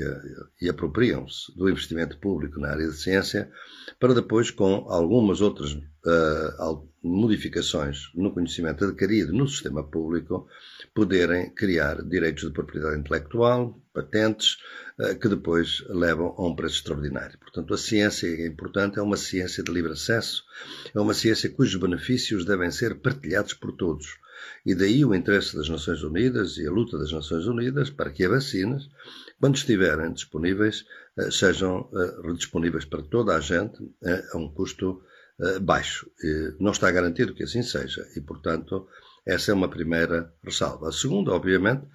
e 0.61 0.68
apropriam-se 0.68 1.57
do 1.57 1.71
investimento 1.71 2.18
público 2.18 2.61
na 2.61 2.68
área 2.68 2.87
de 2.87 2.97
ciência 2.97 3.50
para 3.99 4.12
depois, 4.12 4.50
com 4.50 4.87
algumas 4.90 5.40
outras 5.40 5.73
uh, 5.73 6.88
modificações 7.02 8.11
no 8.14 8.33
conhecimento 8.33 8.85
adquirido 8.85 9.33
no 9.33 9.49
sistema 9.49 9.83
público, 9.83 10.47
poderem 10.95 11.50
criar 11.54 12.02
direitos 12.02 12.45
de 12.45 12.52
propriedade 12.52 13.00
intelectual, 13.00 13.80
patentes, 13.95 14.59
uh, 15.00 15.18
que 15.18 15.28
depois 15.28 15.83
levam 15.88 16.35
a 16.37 16.47
um 16.47 16.54
preço 16.54 16.76
extraordinário. 16.76 17.38
Portanto, 17.38 17.73
a 17.73 17.78
ciência 17.78 18.26
é 18.26 18.47
importante, 18.47 18.99
é 18.99 19.02
uma 19.02 19.16
ciência 19.16 19.64
de 19.64 19.73
livre 19.73 19.92
acesso, 19.92 20.45
é 20.95 21.00
uma 21.00 21.14
ciência 21.14 21.49
cujos 21.49 21.80
benefícios 21.80 22.45
devem 22.45 22.71
ser 22.71 23.00
partilhados 23.00 23.54
por 23.54 23.73
todos 23.73 24.18
E 24.64 24.75
daí 24.75 25.04
o 25.04 25.14
interesse 25.14 25.57
das 25.57 25.68
Nações 25.68 26.02
Unidas 26.02 26.57
e 26.59 26.66
a 26.66 26.71
luta 26.71 26.99
das 26.99 27.12
Nações 27.12 27.47
Unidas 27.47 27.90
para 27.90 28.11
que 28.11 28.25
as 28.25 28.30
vacinas, 28.30 28.88
quando 29.40 29.57
estiverem 29.57 30.12
disponíveis, 30.12 30.85
eh, 31.18 31.30
sejam 31.30 31.90
eh, 31.95 32.33
disponíveis 32.35 32.85
para 32.85 33.02
toda 33.02 33.37
a 33.37 33.40
gente 33.40 33.78
eh, 34.04 34.25
a 34.33 34.38
um 34.38 34.49
custo 34.52 35.02
baixo. 35.62 36.11
Não 36.59 36.73
está 36.73 36.90
garantido 36.90 37.33
que 37.33 37.45
assim 37.45 37.62
seja 37.62 38.04
e, 38.16 38.21
portanto, 38.21 38.88
essa 39.25 39.52
é 39.52 39.54
uma 39.54 39.68
primeira 39.68 40.35
ressalva. 40.42 40.88
A 40.88 40.92
segunda, 40.92 41.30
obviamente, 41.30 41.87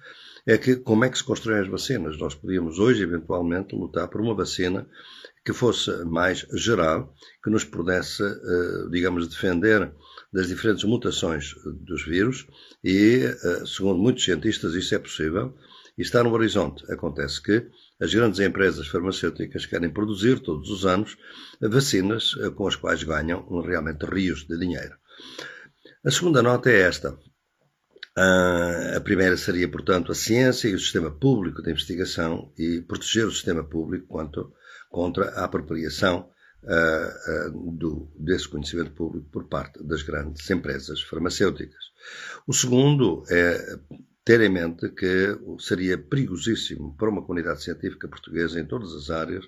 é 0.46 0.56
que 0.56 0.76
como 0.76 1.04
é 1.04 1.10
que 1.10 1.18
se 1.18 1.24
constroem 1.24 1.60
as 1.60 1.68
vacinas? 1.68 2.16
Nós 2.16 2.34
podíamos 2.34 2.78
hoje, 2.78 3.02
eventualmente, 3.02 3.76
lutar 3.76 4.08
por 4.08 4.22
uma 4.22 4.34
vacina 4.34 4.86
que 5.44 5.52
fosse 5.52 5.90
mais 6.04 6.46
geral, 6.54 7.14
que 7.42 7.50
nos 7.50 7.64
pudesse, 7.64 8.22
eh, 8.22 8.88
digamos, 8.90 9.28
defender 9.28 9.92
das 10.32 10.48
diferentes 10.48 10.84
mutações 10.84 11.54
dos 11.64 12.04
vírus 12.04 12.46
e, 12.82 13.24
eh, 13.24 13.66
segundo 13.66 13.98
muitos 13.98 14.24
cientistas, 14.24 14.74
isso 14.74 14.94
é 14.94 14.98
possível 14.98 15.54
e 15.98 16.02
está 16.02 16.24
no 16.24 16.32
horizonte. 16.32 16.90
Acontece 16.90 17.42
que 17.42 17.66
as 18.00 18.12
grandes 18.12 18.40
empresas 18.40 18.88
farmacêuticas 18.88 19.66
querem 19.66 19.90
produzir 19.90 20.40
todos 20.40 20.70
os 20.70 20.86
anos 20.86 21.16
vacinas 21.60 22.34
eh, 22.40 22.50
com 22.50 22.66
as 22.66 22.76
quais 22.76 23.02
ganham 23.02 23.46
realmente 23.60 24.04
rios 24.06 24.46
de 24.46 24.58
dinheiro. 24.58 24.96
A 26.04 26.10
segunda 26.10 26.42
nota 26.42 26.70
é 26.70 26.80
esta. 26.80 27.18
Uh, 28.16 28.96
a 28.96 29.00
primeira 29.00 29.36
seria, 29.36 29.68
portanto, 29.68 30.12
a 30.12 30.14
ciência 30.14 30.68
e 30.68 30.74
o 30.74 30.78
sistema 30.78 31.10
público 31.10 31.60
de 31.60 31.72
investigação 31.72 32.52
e 32.56 32.80
proteger 32.80 33.26
o 33.26 33.32
sistema 33.32 33.64
público 33.64 34.06
quanto 34.06 34.52
contra 34.94 35.30
a 35.30 35.44
apropriação 35.44 36.30
uh, 36.62 37.48
uh, 37.48 37.72
do, 37.72 38.08
desse 38.16 38.48
conhecimento 38.48 38.92
público 38.92 39.28
por 39.28 39.48
parte 39.48 39.82
das 39.82 40.02
grandes 40.02 40.48
empresas 40.48 41.02
farmacêuticas. 41.02 41.84
O 42.46 42.52
segundo 42.52 43.24
é 43.28 43.76
ter 44.24 44.40
em 44.40 44.48
mente 44.48 44.88
que 44.90 45.36
seria 45.58 45.98
perigosíssimo 45.98 46.96
para 46.96 47.10
uma 47.10 47.22
comunidade 47.22 47.64
científica 47.64 48.06
portuguesa 48.06 48.60
em 48.60 48.64
todas 48.64 48.92
as 48.94 49.10
áreas 49.10 49.44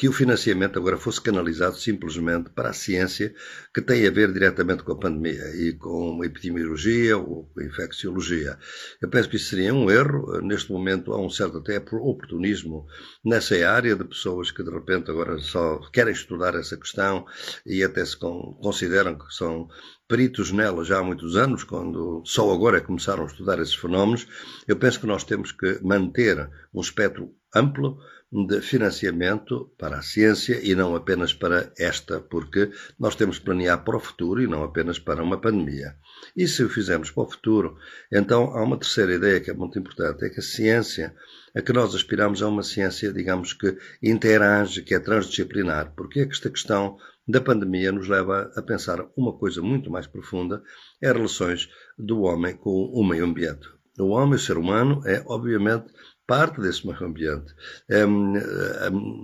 que 0.00 0.08
o 0.08 0.14
financiamento 0.14 0.78
agora 0.78 0.96
fosse 0.96 1.20
canalizado 1.20 1.76
simplesmente 1.76 2.48
para 2.48 2.70
a 2.70 2.72
ciência 2.72 3.34
que 3.74 3.82
tem 3.82 4.06
a 4.06 4.10
ver 4.10 4.32
diretamente 4.32 4.82
com 4.82 4.92
a 4.92 4.98
pandemia 4.98 5.54
e 5.54 5.74
com 5.74 6.22
a 6.22 6.24
epidemiologia 6.24 7.18
ou 7.18 7.52
a 7.58 7.62
infecciologia. 7.62 8.58
Eu 9.02 9.10
penso 9.10 9.28
que 9.28 9.36
isso 9.36 9.50
seria 9.50 9.74
um 9.74 9.90
erro. 9.90 10.40
Neste 10.40 10.72
momento 10.72 11.12
há 11.12 11.20
um 11.20 11.28
certo 11.28 11.58
até 11.58 11.76
oportunismo 11.76 12.86
nessa 13.22 13.54
área 13.68 13.94
de 13.94 14.04
pessoas 14.04 14.50
que 14.50 14.62
de 14.62 14.70
repente 14.70 15.10
agora 15.10 15.36
só 15.36 15.78
querem 15.92 16.14
estudar 16.14 16.54
essa 16.54 16.78
questão 16.78 17.26
e 17.66 17.84
até 17.84 18.02
se 18.02 18.16
consideram 18.16 19.18
que 19.18 19.30
são 19.34 19.68
peritos 20.08 20.50
nela 20.50 20.82
já 20.82 21.00
há 21.00 21.04
muitos 21.04 21.36
anos, 21.36 21.62
quando 21.62 22.22
só 22.24 22.50
agora 22.50 22.80
começaram 22.80 23.24
a 23.24 23.26
estudar 23.26 23.58
esses 23.58 23.74
fenómenos. 23.74 24.26
Eu 24.66 24.76
penso 24.76 24.98
que 24.98 25.06
nós 25.06 25.24
temos 25.24 25.52
que 25.52 25.78
manter 25.84 26.48
um 26.72 26.80
espectro 26.80 27.34
amplo 27.54 27.98
de 28.32 28.60
financiamento 28.60 29.72
para 29.76 29.98
a 29.98 30.02
ciência 30.02 30.60
e 30.62 30.74
não 30.74 30.94
apenas 30.94 31.34
para 31.34 31.72
esta, 31.76 32.20
porque 32.20 32.70
nós 32.98 33.16
temos 33.16 33.38
que 33.38 33.44
planear 33.44 33.82
para 33.84 33.96
o 33.96 34.00
futuro 34.00 34.40
e 34.40 34.46
não 34.46 34.62
apenas 34.62 35.00
para 35.00 35.22
uma 35.22 35.40
pandemia. 35.40 35.96
E 36.36 36.46
se 36.46 36.62
o 36.62 36.68
fizermos 36.68 37.10
para 37.10 37.24
o 37.24 37.30
futuro, 37.30 37.76
então 38.12 38.56
há 38.56 38.62
uma 38.62 38.78
terceira 38.78 39.14
ideia 39.14 39.40
que 39.40 39.50
é 39.50 39.54
muito 39.54 39.78
importante, 39.78 40.24
é 40.24 40.28
que 40.28 40.38
a 40.38 40.44
ciência 40.44 41.14
a 41.52 41.60
que 41.60 41.72
nós 41.72 41.92
aspiramos 41.92 42.40
é 42.40 42.46
uma 42.46 42.62
ciência, 42.62 43.12
digamos 43.12 43.52
que 43.52 43.76
interage, 44.00 44.82
que 44.82 44.94
é 44.94 45.00
transdisciplinar, 45.00 45.92
porque 45.96 46.20
é 46.20 46.26
que 46.26 46.32
esta 46.32 46.48
questão 46.48 46.96
da 47.26 47.40
pandemia 47.40 47.90
nos 47.90 48.06
leva 48.06 48.52
a 48.54 48.62
pensar 48.62 49.04
uma 49.16 49.36
coisa 49.36 49.60
muito 49.60 49.90
mais 49.90 50.06
profunda, 50.06 50.62
é 51.02 51.12
relações 51.12 51.68
do 51.98 52.22
homem 52.22 52.56
com 52.56 52.70
o 52.70 53.04
meio 53.04 53.24
ambiente. 53.24 53.68
O 53.98 54.10
homem, 54.10 54.36
o 54.36 54.38
ser 54.38 54.56
humano, 54.56 55.02
é 55.04 55.22
obviamente 55.26 55.92
parte 56.30 56.60
desse 56.60 56.86
meio 56.86 57.04
ambiente. 57.04 57.52
É, 57.88 58.02
é, 58.02 58.06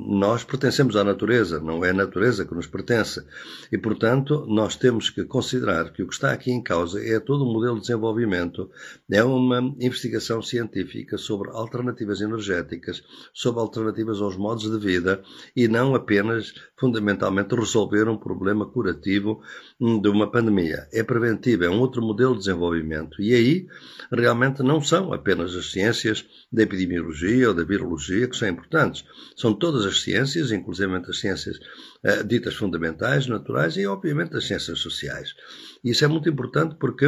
nós 0.08 0.42
pertencemos 0.42 0.96
à 0.96 1.04
natureza, 1.04 1.60
não 1.60 1.84
é 1.84 1.90
a 1.90 1.94
natureza 1.94 2.44
que 2.44 2.52
nos 2.52 2.66
pertence. 2.66 3.24
E, 3.70 3.78
portanto, 3.78 4.44
nós 4.48 4.74
temos 4.74 5.08
que 5.08 5.24
considerar 5.24 5.92
que 5.92 6.02
o 6.02 6.08
que 6.08 6.14
está 6.14 6.32
aqui 6.32 6.50
em 6.50 6.60
causa 6.60 7.00
é 7.00 7.20
todo 7.20 7.44
um 7.44 7.52
modelo 7.52 7.76
de 7.76 7.82
desenvolvimento, 7.82 8.68
é 9.08 9.22
uma 9.22 9.60
investigação 9.78 10.42
científica 10.42 11.16
sobre 11.16 11.50
alternativas 11.50 12.20
energéticas, 12.20 13.04
sobre 13.32 13.60
alternativas 13.60 14.20
aos 14.20 14.36
modos 14.36 14.68
de 14.68 14.84
vida 14.84 15.22
e 15.54 15.68
não 15.68 15.94
apenas, 15.94 16.54
fundamentalmente, 16.76 17.54
resolver 17.54 18.08
um 18.08 18.16
problema 18.16 18.66
curativo 18.66 19.40
hum, 19.80 20.00
de 20.00 20.08
uma 20.08 20.28
pandemia. 20.28 20.88
É 20.92 21.04
preventivo, 21.04 21.62
é 21.62 21.70
um 21.70 21.78
outro 21.78 22.02
modelo 22.02 22.32
de 22.32 22.40
desenvolvimento. 22.40 23.22
E 23.22 23.32
aí, 23.32 23.68
realmente, 24.10 24.60
não 24.64 24.80
são 24.80 25.12
apenas 25.12 25.54
as 25.54 25.70
ciências 25.70 26.26
da 26.50 26.64
epidemiologia 26.64 26.95
epidemiologia 26.96 27.48
ou 27.48 27.54
da 27.54 27.64
virologia, 27.64 28.28
que 28.28 28.36
são 28.36 28.48
importantes. 28.48 29.04
São 29.36 29.54
todas 29.54 29.84
as 29.84 30.02
ciências, 30.02 30.50
inclusive 30.50 30.94
as 30.96 31.18
ciências 31.18 31.58
uh, 31.58 32.24
ditas 32.26 32.54
fundamentais, 32.54 33.26
naturais 33.26 33.76
e, 33.76 33.86
obviamente, 33.86 34.36
as 34.36 34.46
ciências 34.46 34.80
sociais. 34.80 35.34
Isso 35.84 36.04
é 36.04 36.08
muito 36.08 36.28
importante 36.28 36.76
porque 36.78 37.06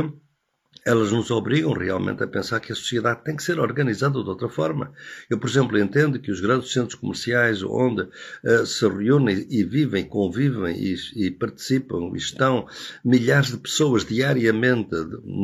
elas 0.88 1.12
nos 1.12 1.30
obrigam 1.30 1.74
realmente 1.74 2.24
a 2.24 2.26
pensar 2.26 2.60
que 2.60 2.72
a 2.72 2.74
sociedade 2.74 3.22
tem 3.22 3.36
que 3.36 3.42
ser 3.42 3.60
organizada 3.60 4.22
de 4.22 4.28
outra 4.28 4.48
forma. 4.48 4.90
Eu, 5.28 5.38
por 5.38 5.46
exemplo, 5.46 5.78
entendo 5.78 6.18
que 6.18 6.30
os 6.30 6.40
grandes 6.40 6.72
centros 6.72 6.94
comerciais 6.94 7.62
onde 7.62 8.02
uh, 8.02 8.64
se 8.64 8.88
reúnem 8.88 9.46
e 9.50 9.62
vivem, 9.64 10.08
convivem 10.08 10.74
e, 10.74 10.96
e, 11.14 11.30
participam 11.30 12.10
e 12.14 12.16
estão 12.16 12.66
milhares 13.04 13.50
de 13.50 13.58
pessoas 13.58 14.02
diariamente, 14.02 14.88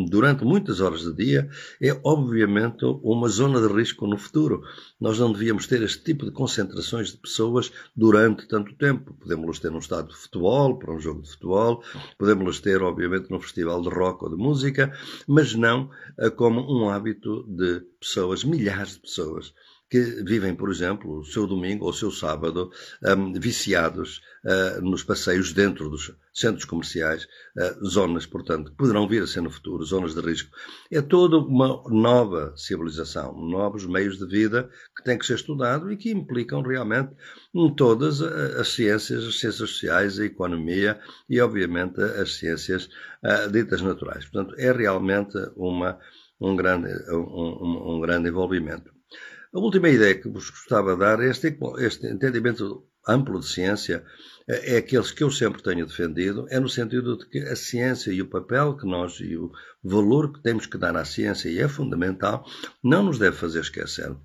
durante 0.08 0.46
muitas 0.46 0.80
horas 0.80 1.02
de 1.02 1.12
dia, 1.12 1.50
é 1.78 1.94
obviamente 2.02 2.82
uma 3.02 3.28
zona 3.28 3.60
de 3.60 3.70
risco 3.70 4.06
no 4.06 4.16
futuro. 4.16 4.62
Nós 4.98 5.18
não 5.18 5.30
devíamos 5.30 5.66
ter 5.66 5.82
este 5.82 6.02
tipo 6.02 6.24
de 6.24 6.30
concentrações 6.30 7.10
de 7.10 7.18
pessoas 7.18 7.70
durante 7.94 8.48
tanto 8.48 8.74
tempo. 8.76 9.12
Podemos 9.20 9.58
ter 9.58 9.70
num 9.70 9.78
estado 9.78 10.08
de 10.08 10.16
futebol, 10.16 10.78
para 10.78 10.94
um 10.94 10.98
jogo 10.98 11.20
de 11.20 11.28
futebol, 11.28 11.82
podemos 12.18 12.60
ter, 12.60 12.80
obviamente, 12.80 13.30
num 13.30 13.40
festival 13.40 13.82
de 13.82 13.90
rock 13.90 14.24
ou 14.24 14.30
de 14.30 14.36
música, 14.36 14.90
mas 15.34 15.52
não 15.52 15.90
eh, 16.16 16.30
como 16.30 16.60
um 16.60 16.88
hábito 16.88 17.42
de 17.48 17.80
pessoas, 17.98 18.44
milhares 18.44 18.92
de 18.94 19.00
pessoas, 19.00 19.52
que 19.94 20.24
vivem, 20.24 20.56
por 20.56 20.72
exemplo, 20.72 21.20
o 21.20 21.24
seu 21.24 21.46
domingo 21.46 21.84
ou 21.84 21.90
o 21.90 21.94
seu 21.94 22.10
sábado 22.10 22.68
um, 23.16 23.32
viciados 23.32 24.20
uh, 24.44 24.82
nos 24.82 25.04
passeios 25.04 25.52
dentro 25.52 25.88
dos 25.88 26.12
centros 26.32 26.64
comerciais, 26.64 27.28
uh, 27.56 27.86
zonas, 27.86 28.26
portanto, 28.26 28.72
que 28.72 28.76
poderão 28.76 29.06
vir 29.06 29.22
a 29.22 29.26
ser 29.28 29.40
no 29.40 29.52
futuro, 29.52 29.84
zonas 29.84 30.12
de 30.12 30.20
risco. 30.20 30.50
É 30.90 31.00
toda 31.00 31.38
uma 31.38 31.80
nova 31.88 32.52
civilização, 32.56 33.36
novos 33.36 33.86
meios 33.86 34.18
de 34.18 34.26
vida 34.26 34.68
que 34.96 35.04
têm 35.04 35.16
que 35.16 35.24
ser 35.24 35.36
estudados 35.36 35.88
e 35.92 35.96
que 35.96 36.10
implicam 36.10 36.60
realmente 36.60 37.12
todas 37.76 38.20
as 38.20 38.74
ciências, 38.74 39.22
as 39.22 39.38
ciências 39.38 39.70
sociais, 39.70 40.18
a 40.18 40.24
economia 40.24 40.98
e, 41.30 41.40
obviamente, 41.40 42.02
as 42.02 42.34
ciências 42.34 42.86
uh, 43.22 43.48
ditas 43.48 43.80
naturais. 43.80 44.24
Portanto, 44.24 44.56
é 44.58 44.72
realmente 44.72 45.38
uma, 45.54 46.00
um, 46.40 46.56
grande, 46.56 46.88
um, 47.12 47.94
um 47.94 48.00
grande 48.00 48.28
envolvimento. 48.28 48.93
A 49.54 49.60
última 49.60 49.88
ideia 49.88 50.20
que 50.20 50.28
vos 50.28 50.50
gostava 50.50 50.94
de 50.94 50.98
dar 50.98 51.20
é 51.22 51.30
este, 51.30 51.56
este 51.78 52.08
entendimento 52.08 52.88
amplo 53.06 53.38
de 53.38 53.46
ciência 53.46 54.04
é 54.48 54.78
aqueles 54.78 55.12
que 55.12 55.22
eu 55.22 55.30
sempre 55.30 55.62
tenho 55.62 55.86
defendido, 55.86 56.46
é 56.50 56.58
no 56.58 56.68
sentido 56.68 57.16
de 57.16 57.26
que 57.28 57.38
a 57.38 57.54
ciência 57.54 58.10
e 58.10 58.20
o 58.20 58.28
papel 58.28 58.76
que 58.76 58.84
nós 58.84 59.20
e 59.20 59.36
o 59.36 59.52
valor 59.82 60.32
que 60.32 60.42
temos 60.42 60.66
que 60.66 60.76
dar 60.76 60.96
à 60.96 61.04
ciência 61.04 61.48
e 61.48 61.60
é 61.60 61.68
fundamental, 61.68 62.44
não 62.82 63.04
nos 63.04 63.16
deve 63.16 63.36
fazer 63.36 63.60
esquecer 63.60 64.16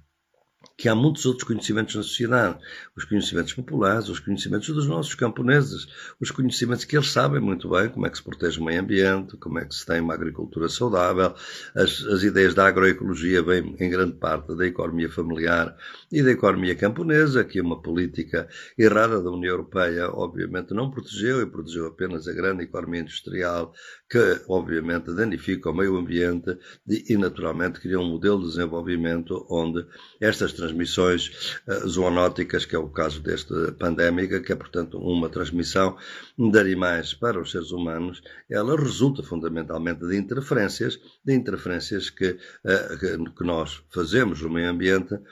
que 0.80 0.88
há 0.88 0.96
muitos 0.96 1.26
outros 1.26 1.46
conhecimentos 1.46 1.94
na 1.94 2.02
sociedade. 2.02 2.58
Os 2.96 3.04
conhecimentos 3.04 3.52
populares, 3.52 4.08
os 4.08 4.22
conhecimentos 4.22 4.70
dos 4.70 4.88
nossos 4.88 5.14
camponeses, 5.14 5.90
os 6.22 6.32
conhecimentos 6.32 6.86
que 6.86 6.96
eles 6.96 7.12
sabem 7.12 7.42
muito 7.42 7.70
bem 7.70 7.90
como 7.90 8.08
é 8.08 8.10
que 8.10 8.16
se 8.16 8.24
protege 8.24 8.62
o 8.62 8.64
meio 8.64 8.80
ambiente, 8.80 9.36
como 9.36 9.60
é 9.60 9.66
que 9.66 9.76
se 9.76 9.86
tem 9.86 10.00
uma 10.00 10.14
agricultura 10.14 10.70
saudável. 10.70 11.36
As, 11.76 12.02
as 12.06 12.24
ideias 12.24 12.56
da 12.56 12.66
agroecologia 12.66 13.44
vêm 13.44 13.76
em 13.78 13.90
grande 13.90 14.14
parte 14.14 14.56
da 14.56 14.66
economia 14.66 15.10
familiar 15.10 15.76
e 16.10 16.24
da 16.24 16.32
economia 16.32 16.74
camponesa, 16.76 17.44
que 17.44 17.60
é 17.60 17.62
uma 17.62 17.82
política 17.82 18.48
errada 18.78 19.22
da 19.22 19.30
União 19.30 19.52
Europeia, 19.52 20.10
obviamente 20.10 20.74
não 20.74 20.90
protegeu 20.90 21.42
e 21.42 21.46
protegeu 21.46 21.88
apenas 21.88 22.26
a 22.26 22.32
grande 22.32 22.64
economia 22.64 23.02
industrial, 23.02 23.74
que 24.10 24.42
obviamente 24.48 25.14
danifica 25.14 25.70
o 25.70 25.74
meio 25.74 25.96
ambiente 25.96 26.58
e, 26.88 27.16
naturalmente 27.16 27.80
cria 27.80 28.00
um 28.00 28.10
modelo 28.10 28.40
de 28.40 28.48
desenvolvimento 28.48 29.46
onde 29.50 29.86
estas 30.20 30.52
transmissões 30.54 31.60
uh, 31.68 31.88
zoonóticas, 31.88 32.66
que 32.66 32.76
é 32.76 32.80
o 32.80 32.90
caso 32.90 33.22
desta 33.22 33.72
pandémica, 33.74 34.42
que 34.42 34.52
é 34.52 34.56
portanto 34.56 34.98
uma 34.98 35.30
transmissão 35.30 35.96
de 36.36 36.60
animais 36.60 37.14
para 37.14 37.40
os 37.40 37.52
seres 37.52 37.72
humanos, 37.72 38.24
ela 38.50 38.76
resulta 38.76 39.22
fundamentalmente 39.22 40.04
de 40.06 40.18
interferências, 40.18 41.00
de 41.24 41.36
interferências 41.36 42.10
que, 42.10 42.32
uh, 42.32 43.32
que 43.36 43.44
nós 43.44 43.84
fazemos 43.94 44.42
no 44.42 44.50
meio 44.50 44.70
ambiente 44.70 45.14
uh, 45.14 45.24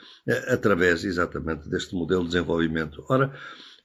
através 0.48 1.02
exatamente 1.02 1.68
deste 1.68 1.96
modelo 1.96 2.22
de 2.22 2.28
desenvolvimento. 2.28 3.04
Ora, 3.08 3.34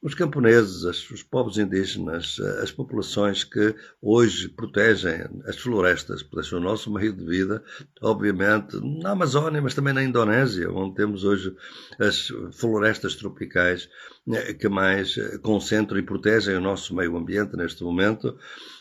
os 0.04 0.14
camponeses, 0.14 0.84
os 0.84 1.24
povos 1.24 1.58
indígenas, 1.58 2.38
as 2.62 2.72
populações 2.74 3.46
que 3.46 3.74
hoje 4.02 4.50
protegem 4.50 5.30
as 5.46 5.58
florestas, 5.58 6.22
protegem 6.22 6.60
o 6.60 6.62
nosso 6.62 6.92
meio 6.92 7.14
de 7.14 7.24
vida, 7.24 7.64
obviamente, 8.02 8.78
na 9.02 9.12
Amazónia, 9.12 9.62
mas 9.62 9.74
também 9.74 9.94
na 9.94 10.04
Indonésia, 10.04 10.70
onde 10.70 10.96
temos 10.96 11.24
hoje 11.24 11.56
as 11.98 12.28
florestas 12.52 13.16
tropicais 13.16 13.90
eh, 14.30 14.54
que 14.54 14.68
mais 14.68 15.18
eh, 15.18 15.38
concentram 15.38 15.98
e 15.98 16.04
protegem 16.04 16.58
o 16.58 16.62
nosso 16.62 16.94
meio 16.94 17.16
ambiente 17.16 17.56
neste 17.56 17.82
momento. 17.82 18.38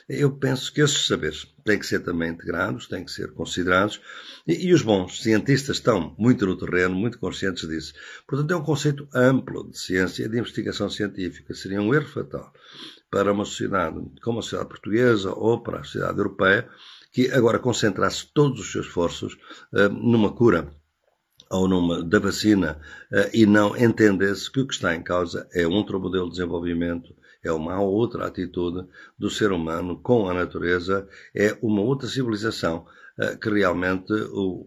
Eu 0.09 0.33
penso 0.37 0.73
que 0.73 0.81
esses 0.81 1.07
saberes 1.07 1.47
têm 1.65 1.79
que 1.79 1.87
ser 1.87 2.01
também 2.01 2.31
integrados, 2.31 2.87
têm 2.87 3.05
que 3.05 3.11
ser 3.11 3.33
considerados, 3.33 4.01
e, 4.47 4.69
e, 4.69 4.73
os 4.73 4.83
bons 4.83 5.23
cientistas 5.23 5.77
estão 5.77 6.15
muito 6.19 6.45
no 6.47 6.57
terreno, 6.57 6.95
muito 6.95 7.19
conscientes 7.19 7.69
disso. 7.69 7.95
Portanto, 8.27 8.51
é 8.51 8.57
um 8.57 8.65
conceito 8.65 9.09
amplo 9.15 9.71
de 9.71 9.79
ciência 9.79 10.25
e 10.25 10.29
de 10.29 10.39
investigação 10.39 10.91
científica. 10.91 11.55
Seria 11.55 11.81
um 11.81 11.95
erro 11.95 12.09
fatal 12.09 12.53
para 13.11 13.33
uma 13.33 13.45
sociedade 13.45 14.01
como 14.23 14.41
a 14.41 14.43
sociedade 14.43 14.71
portuguesa 14.71 15.33
ou 15.33 15.63
para 15.63 15.81
a 15.81 15.85
sociedade 15.85 16.19
europeia 16.19 16.69
que 17.13 17.31
agora 17.31 17.59
concentrasse 17.59 18.27
todos 18.33 18.59
os 18.61 18.73
seus 18.73 18.87
esforços 18.87 19.35
uh, 19.73 19.89
numa 19.91 20.33
cura 20.33 20.75
ou 21.53 21.69
numa, 21.69 22.03
da 22.03 22.19
vacina 22.19 22.79
uh, 23.13 23.29
e 23.33 23.45
não 23.45 23.77
entendesse 23.77 24.51
que 24.51 24.61
o 24.61 24.67
que 24.67 24.75
está 24.75 24.95
em 24.95 25.03
causa 25.03 25.47
é 25.53 25.67
um 25.67 25.75
outro 25.75 26.01
modelo 26.01 26.25
de 26.25 26.33
desenvolvimento, 26.33 27.15
é 27.45 27.53
uma 27.53 27.81
outra 27.81 28.27
atitude 28.27 28.87
do 29.19 29.29
ser 29.29 29.53
humano 29.53 30.01
com 30.03 30.29
a 30.29 30.35
natureza, 30.35 31.07
é 31.35 31.57
uma 31.61 31.83
outra 31.83 32.09
civilização 32.09 32.87
uh, 33.19 33.39
que 33.39 33.51
realmente, 33.51 34.13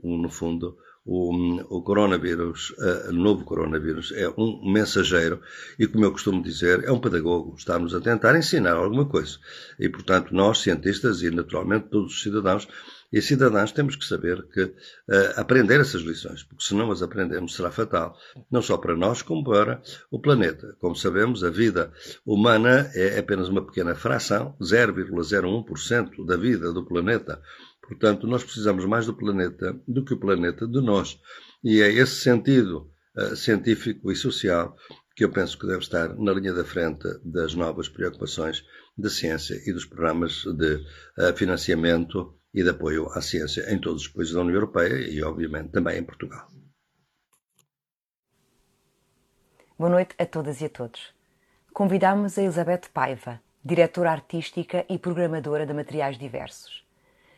no 0.03 0.29
fundo, 0.29 0.77
o, 1.07 1.77
o 1.77 1.83
coronavírus, 1.83 2.73
o 3.09 3.11
novo 3.11 3.45
coronavírus, 3.45 4.11
é 4.11 4.27
um 4.35 4.71
mensageiro 4.73 5.39
e, 5.77 5.85
como 5.85 6.03
eu 6.03 6.11
costumo 6.11 6.41
dizer, 6.41 6.83
é 6.83 6.91
um 6.91 6.99
pedagogo. 6.99 7.53
Está-nos 7.55 7.93
a 7.93 8.01
tentar 8.01 8.35
ensinar 8.35 8.73
alguma 8.73 9.05
coisa. 9.05 9.37
E, 9.79 9.87
portanto, 9.87 10.33
nós, 10.33 10.61
cientistas 10.61 11.21
e, 11.21 11.29
naturalmente, 11.29 11.89
todos 11.91 12.15
os 12.15 12.23
cidadãos, 12.23 12.67
e 13.15 13.21
cidadãos 13.21 13.71
temos 13.71 13.95
que 13.95 14.03
saber 14.03 14.45
que 14.49 14.63
uh, 14.63 14.73
aprender 15.37 15.79
essas 15.79 16.01
lições, 16.01 16.43
porque 16.43 16.65
se 16.65 16.75
não 16.75 16.91
as 16.91 17.01
aprendemos 17.01 17.55
será 17.55 17.71
fatal, 17.71 18.13
não 18.51 18.61
só 18.61 18.77
para 18.77 18.93
nós 18.93 19.21
como 19.21 19.41
para 19.41 19.81
o 20.11 20.19
planeta. 20.19 20.75
Como 20.81 20.97
sabemos, 20.97 21.41
a 21.41 21.49
vida 21.49 21.93
humana 22.25 22.91
é 22.93 23.17
apenas 23.17 23.47
uma 23.47 23.65
pequena 23.65 23.95
fração, 23.95 24.57
0,01% 24.61 26.25
da 26.25 26.35
vida 26.35 26.73
do 26.73 26.85
planeta. 26.85 27.41
Portanto, 27.87 28.27
nós 28.27 28.43
precisamos 28.43 28.83
mais 28.83 29.05
do 29.05 29.15
planeta 29.15 29.79
do 29.87 30.03
que 30.03 30.13
o 30.13 30.19
planeta 30.19 30.67
de 30.67 30.81
nós. 30.81 31.17
E 31.63 31.81
é 31.81 31.89
esse 31.93 32.15
sentido 32.15 32.91
uh, 33.17 33.33
científico 33.33 34.11
e 34.11 34.15
social 34.17 34.75
que 35.15 35.23
eu 35.23 35.31
penso 35.31 35.57
que 35.57 35.65
deve 35.65 35.79
estar 35.79 36.13
na 36.17 36.33
linha 36.33 36.53
da 36.53 36.65
frente 36.65 37.07
das 37.23 37.55
novas 37.55 37.87
preocupações 37.87 38.61
da 38.97 39.09
ciência 39.09 39.55
e 39.65 39.71
dos 39.71 39.85
programas 39.85 40.43
de 40.43 40.75
uh, 41.17 41.33
financiamento 41.33 42.35
e 42.55 42.63
de 42.63 42.69
apoio 42.69 43.09
à 43.09 43.21
ciência 43.21 43.69
em 43.69 43.77
todos 43.77 44.03
os 44.03 44.07
países 44.07 44.33
da 44.33 44.39
União 44.39 44.55
Europeia 44.55 45.09
e, 45.09 45.21
obviamente, 45.21 45.71
também 45.71 45.99
em 45.99 46.03
Portugal. 46.03 46.47
Boa 49.77 49.89
noite 49.89 50.15
a 50.17 50.25
todas 50.25 50.61
e 50.61 50.65
a 50.65 50.69
todos. 50.69 51.13
Convidamos 51.73 52.37
a 52.37 52.43
Elizabeth 52.43 52.83
Paiva, 52.93 53.41
diretora 53.61 54.09
artística 54.09 54.85
e 54.87 54.97
programadora 54.97 55.65
de 55.65 55.73
materiais 55.73 56.17
diversos. 56.17 56.85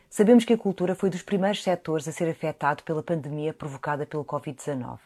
Sabemos 0.08 0.44
que 0.44 0.52
a 0.52 0.58
cultura 0.58 0.94
foi 0.94 1.10
dos 1.10 1.22
primeiros 1.22 1.64
setores 1.64 2.06
a 2.06 2.12
ser 2.12 2.30
afetado 2.30 2.84
pela 2.84 3.02
pandemia 3.02 3.52
provocada 3.52 4.06
pelo 4.06 4.24
Covid-19. 4.24 5.00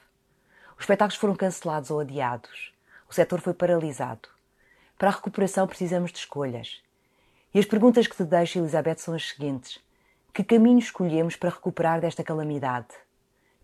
Os 0.77 0.83
espetáculos 0.83 1.17
foram 1.17 1.35
cancelados 1.35 1.91
ou 1.91 2.01
adiados. 2.01 2.75
O 3.09 3.15
setor 3.15 3.41
foi 3.41 3.55
paralisado. 3.55 4.29
Para 4.99 5.09
a 5.09 5.13
recuperação 5.13 5.67
precisamos 5.67 6.13
de 6.13 6.19
escolhas. 6.19 6.83
E 7.55 7.59
as 7.59 7.65
perguntas 7.65 8.07
que 8.07 8.17
te 8.17 8.25
deixo, 8.25 8.59
Elizabeth, 8.59 8.99
são 8.99 9.15
as 9.15 9.31
seguintes. 9.31 9.81
Que 10.35 10.43
caminho 10.43 10.79
escolhemos 10.79 11.37
para 11.37 11.51
recuperar 11.51 12.01
desta 12.01 12.25
calamidade? 12.25 12.89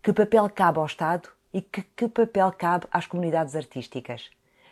Que 0.02 0.12
papel 0.12 0.50
cabe 0.50 0.78
ao 0.78 0.84
Estado 0.84 1.30
e 1.50 1.62
que, 1.62 1.82
que 1.82 2.06
papel 2.08 2.52
cabe 2.52 2.86
às 2.92 3.06
comunidades 3.06 3.56
artísticas? 3.56 4.28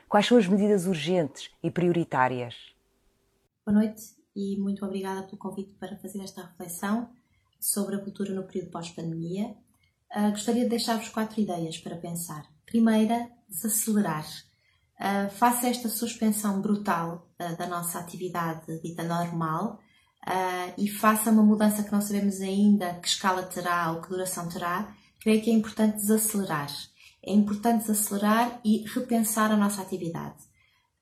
Quais 0.06 0.26
são 0.26 0.37
as 0.37 0.46
medidas 0.46 0.85
urgentes 0.87 1.50
e 1.62 1.70
prioritárias? 1.70 2.54
Boa 3.64 3.78
noite 3.78 4.14
e 4.37 4.59
muito 4.59 4.85
obrigada 4.85 5.22
pelo 5.22 5.38
convite 5.38 5.72
para 5.80 5.96
fazer 5.96 6.22
esta 6.22 6.42
reflexão 6.42 7.09
sobre 7.59 7.96
a 7.96 7.98
cultura 7.98 8.35
no 8.35 8.44
período 8.44 8.72
pós-pandemia. 8.72 9.56
Uh, 10.14 10.30
gostaria 10.32 10.64
de 10.64 10.68
deixar-vos 10.68 11.09
quatro 11.09 11.40
ideias 11.40 11.78
para 11.78 11.96
pensar. 11.96 12.44
Primeira, 12.66 13.26
desacelerar. 13.48 14.26
Uh, 15.00 15.30
face 15.30 15.64
a 15.64 15.70
esta 15.70 15.88
suspensão 15.88 16.61
brutal 16.61 17.26
uh, 17.40 17.56
da 17.56 17.66
nossa 17.66 17.98
atividade 17.98 18.82
dita 18.82 19.02
normal 19.02 19.80
e 20.77 20.89
face 20.89 21.29
a 21.29 21.33
uma 21.33 21.43
mudança 21.43 21.83
que 21.83 21.93
não 21.93 22.01
sabemos 22.01 22.41
ainda 22.41 22.95
que 22.95 23.09
escala 23.09 23.43
terá 23.43 23.93
ou 23.93 24.03
que 24.03 24.09
duração 24.09 24.49
terá, 24.49 24.95
creio 25.21 25.43
que 25.43 25.51
é 25.51 25.53
importante 25.53 25.97
desacelerar. 25.97 26.71
É 27.23 27.33
importante 27.33 27.87
desacelerar 27.87 28.61
e 28.65 28.85
repensar 28.89 29.51
a 29.53 29.57
nossa 29.57 29.83
atividade 29.83 30.47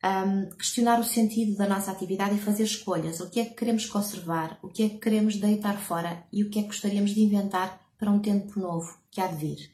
um, 0.04 0.50
questionar 0.56 1.00
o 1.00 1.04
sentido 1.04 1.56
da 1.56 1.66
nossa 1.66 1.90
atividade 1.90 2.36
e 2.36 2.40
fazer 2.40 2.64
escolhas. 2.64 3.20
O 3.20 3.30
que 3.30 3.40
é 3.40 3.44
que 3.46 3.54
queremos 3.54 3.86
conservar, 3.86 4.58
o 4.62 4.68
que 4.68 4.82
é 4.82 4.88
que 4.90 4.98
queremos 4.98 5.36
deitar 5.36 5.78
fora 5.78 6.26
e 6.30 6.44
o 6.44 6.50
que 6.50 6.58
é 6.58 6.62
que 6.62 6.68
gostaríamos 6.68 7.12
de 7.12 7.22
inventar 7.22 7.80
para 7.98 8.10
um 8.10 8.20
tempo 8.20 8.60
novo 8.60 8.98
que 9.10 9.20
há 9.20 9.26
de 9.26 9.36
vir. 9.36 9.72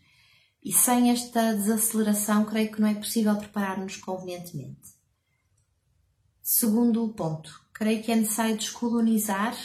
E 0.62 0.72
sem 0.72 1.10
esta 1.10 1.54
desaceleração, 1.54 2.44
creio 2.44 2.70
que 2.70 2.80
não 2.80 2.88
é 2.88 2.94
possível 2.94 3.34
preparar-nos 3.36 3.96
convenientemente. 3.96 4.94
Segundo 6.42 7.08
ponto, 7.08 7.59
creio 7.80 8.02
que 8.02 8.12
é 8.12 8.16
necessário 8.16 8.58
descolonizar 8.58 9.56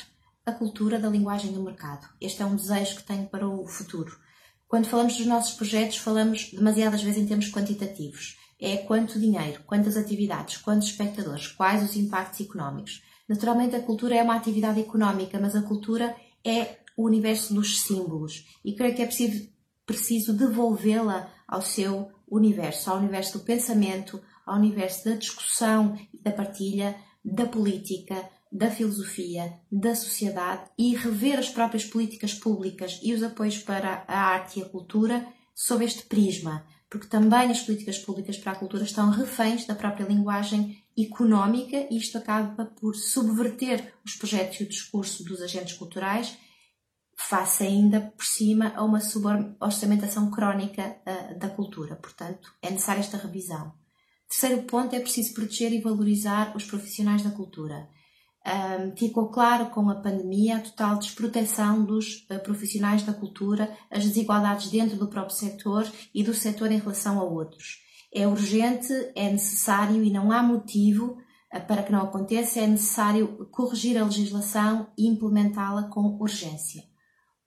a 0.46 0.52
cultura 0.54 0.98
da 0.98 1.10
linguagem 1.10 1.52
do 1.52 1.62
mercado. 1.62 2.08
Este 2.22 2.42
é 2.42 2.46
um 2.46 2.56
desejo 2.56 2.96
que 2.96 3.04
tenho 3.04 3.28
para 3.28 3.46
o 3.46 3.68
futuro. 3.68 4.18
Quando 4.70 4.88
falamos 4.88 5.18
dos 5.18 5.26
nossos 5.26 5.54
projetos, 5.56 5.98
falamos 5.98 6.50
demasiadas 6.54 7.04
vezes 7.04 7.22
em 7.22 7.28
termos 7.28 7.52
quantitativos 7.52 8.38
é 8.58 8.78
quanto 8.78 9.20
dinheiro, 9.20 9.62
quantas 9.66 9.98
atividades, 9.98 10.56
quantos 10.56 10.88
espectadores, 10.88 11.50
quais 11.50 11.84
os 11.84 11.98
impactos 11.98 12.40
económicos. 12.40 13.04
Naturalmente, 13.28 13.76
a 13.76 13.82
cultura 13.82 14.16
é 14.16 14.24
uma 14.24 14.38
atividade 14.38 14.80
económica, 14.80 15.38
mas 15.38 15.54
a 15.54 15.62
cultura 15.62 16.16
é 16.42 16.78
o 16.96 17.04
universo 17.04 17.54
dos 17.54 17.82
símbolos 17.82 18.46
e 18.64 18.74
creio 18.74 18.96
que 18.96 19.02
é 19.02 19.06
preciso, 19.06 19.50
preciso 19.86 20.32
devolvê-la 20.32 21.30
ao 21.46 21.62
seu 21.62 22.10
universo, 22.26 22.90
ao 22.90 22.98
universo 22.98 23.40
do 23.40 23.44
pensamento, 23.44 24.22
ao 24.46 24.56
universo 24.56 25.04
da 25.04 25.16
discussão 25.16 26.00
e 26.14 26.18
da 26.18 26.32
partilha, 26.32 26.96
da 27.26 27.46
política, 27.46 28.30
da 28.52 28.70
filosofia, 28.70 29.54
da 29.72 29.96
sociedade 29.96 30.70
e 30.78 30.96
rever 30.96 31.40
as 31.40 31.50
próprias 31.50 31.84
políticas 31.84 32.34
públicas 32.34 33.00
e 33.04 33.14
os 33.14 33.24
apoios 33.24 33.58
para 33.58 34.06
a 34.08 34.18
arte 34.18 34.60
e 34.60 34.64
a 34.64 34.70
cultura 34.70 35.26
sob 35.54 35.84
este 35.84 36.04
prisma 36.04 36.64
porque 36.90 37.08
também 37.08 37.52
as 37.52 37.60
políticas 37.60 38.00
públicas 38.00 38.38
para 38.38 38.54
a 38.54 38.56
cultura 38.56 38.84
estão 38.84 39.10
reféns 39.10 39.66
da 39.66 39.76
própria 39.76 40.06
linguagem 40.06 40.82
económica 40.98 41.88
e 41.92 41.98
isto 41.98 42.18
acaba 42.18 42.66
por 42.66 42.96
subverter 42.96 43.94
os 44.06 44.16
projetos 44.16 44.62
e 44.62 44.64
o 44.64 44.70
discurso 44.70 45.24
dos 45.26 45.42
agentes 45.42 45.74
culturais, 45.74 46.38
face 47.18 47.64
ainda 47.64 48.00
por 48.00 48.26
cima 48.26 48.72
a 48.76 48.84
uma 48.84 49.02
suborçamentação 49.02 50.32
crónica 50.32 50.98
uh, 51.06 51.38
da 51.38 51.50
cultura. 51.50 51.96
Portanto, 51.96 52.54
é 52.62 52.70
necessária 52.70 53.02
esta 53.02 53.18
revisão. 53.18 53.74
Terceiro 54.30 54.64
ponto, 54.64 54.96
é 54.96 55.00
preciso 55.00 55.34
proteger 55.34 55.72
e 55.72 55.82
valorizar 55.82 56.56
os 56.56 56.66
profissionais 56.66 57.22
da 57.22 57.32
cultura 57.32 57.88
um, 58.46 58.96
ficou 58.96 59.30
claro 59.30 59.72
com 59.72 59.90
a 59.90 59.96
pandemia 59.96 60.58
a 60.58 60.62
total 60.62 61.00
desproteção 61.00 61.84
dos 61.84 62.28
uh, 62.30 62.40
profissionais 62.44 63.02
da 63.02 63.14
cultura, 63.14 63.76
as 63.90 64.04
desigualdades 64.04 64.70
dentro 64.70 64.98
do 64.98 65.08
próprio 65.08 65.36
setor 65.36 65.92
e 66.14 66.24
do 66.24 66.34
setor 66.34 66.72
em 66.72 66.78
relação 66.78 67.20
a 67.20 67.24
outros. 67.24 67.80
É 68.14 68.28
urgente, 68.28 68.94
é 69.16 69.32
necessário 69.32 70.04
e 70.04 70.12
não 70.12 70.32
há 70.32 70.44
motivo 70.44 71.18
uh, 71.54 71.68
para 71.68 71.82
que 71.82 71.92
não 71.92 72.04
aconteça, 72.04 72.60
é 72.60 72.68
necessário 72.68 73.48
corrigir 73.52 73.98
a 73.98 74.06
legislação 74.06 74.92
e 74.96 75.08
implementá-la 75.08 75.90
com 75.90 76.16
urgência. 76.20 76.84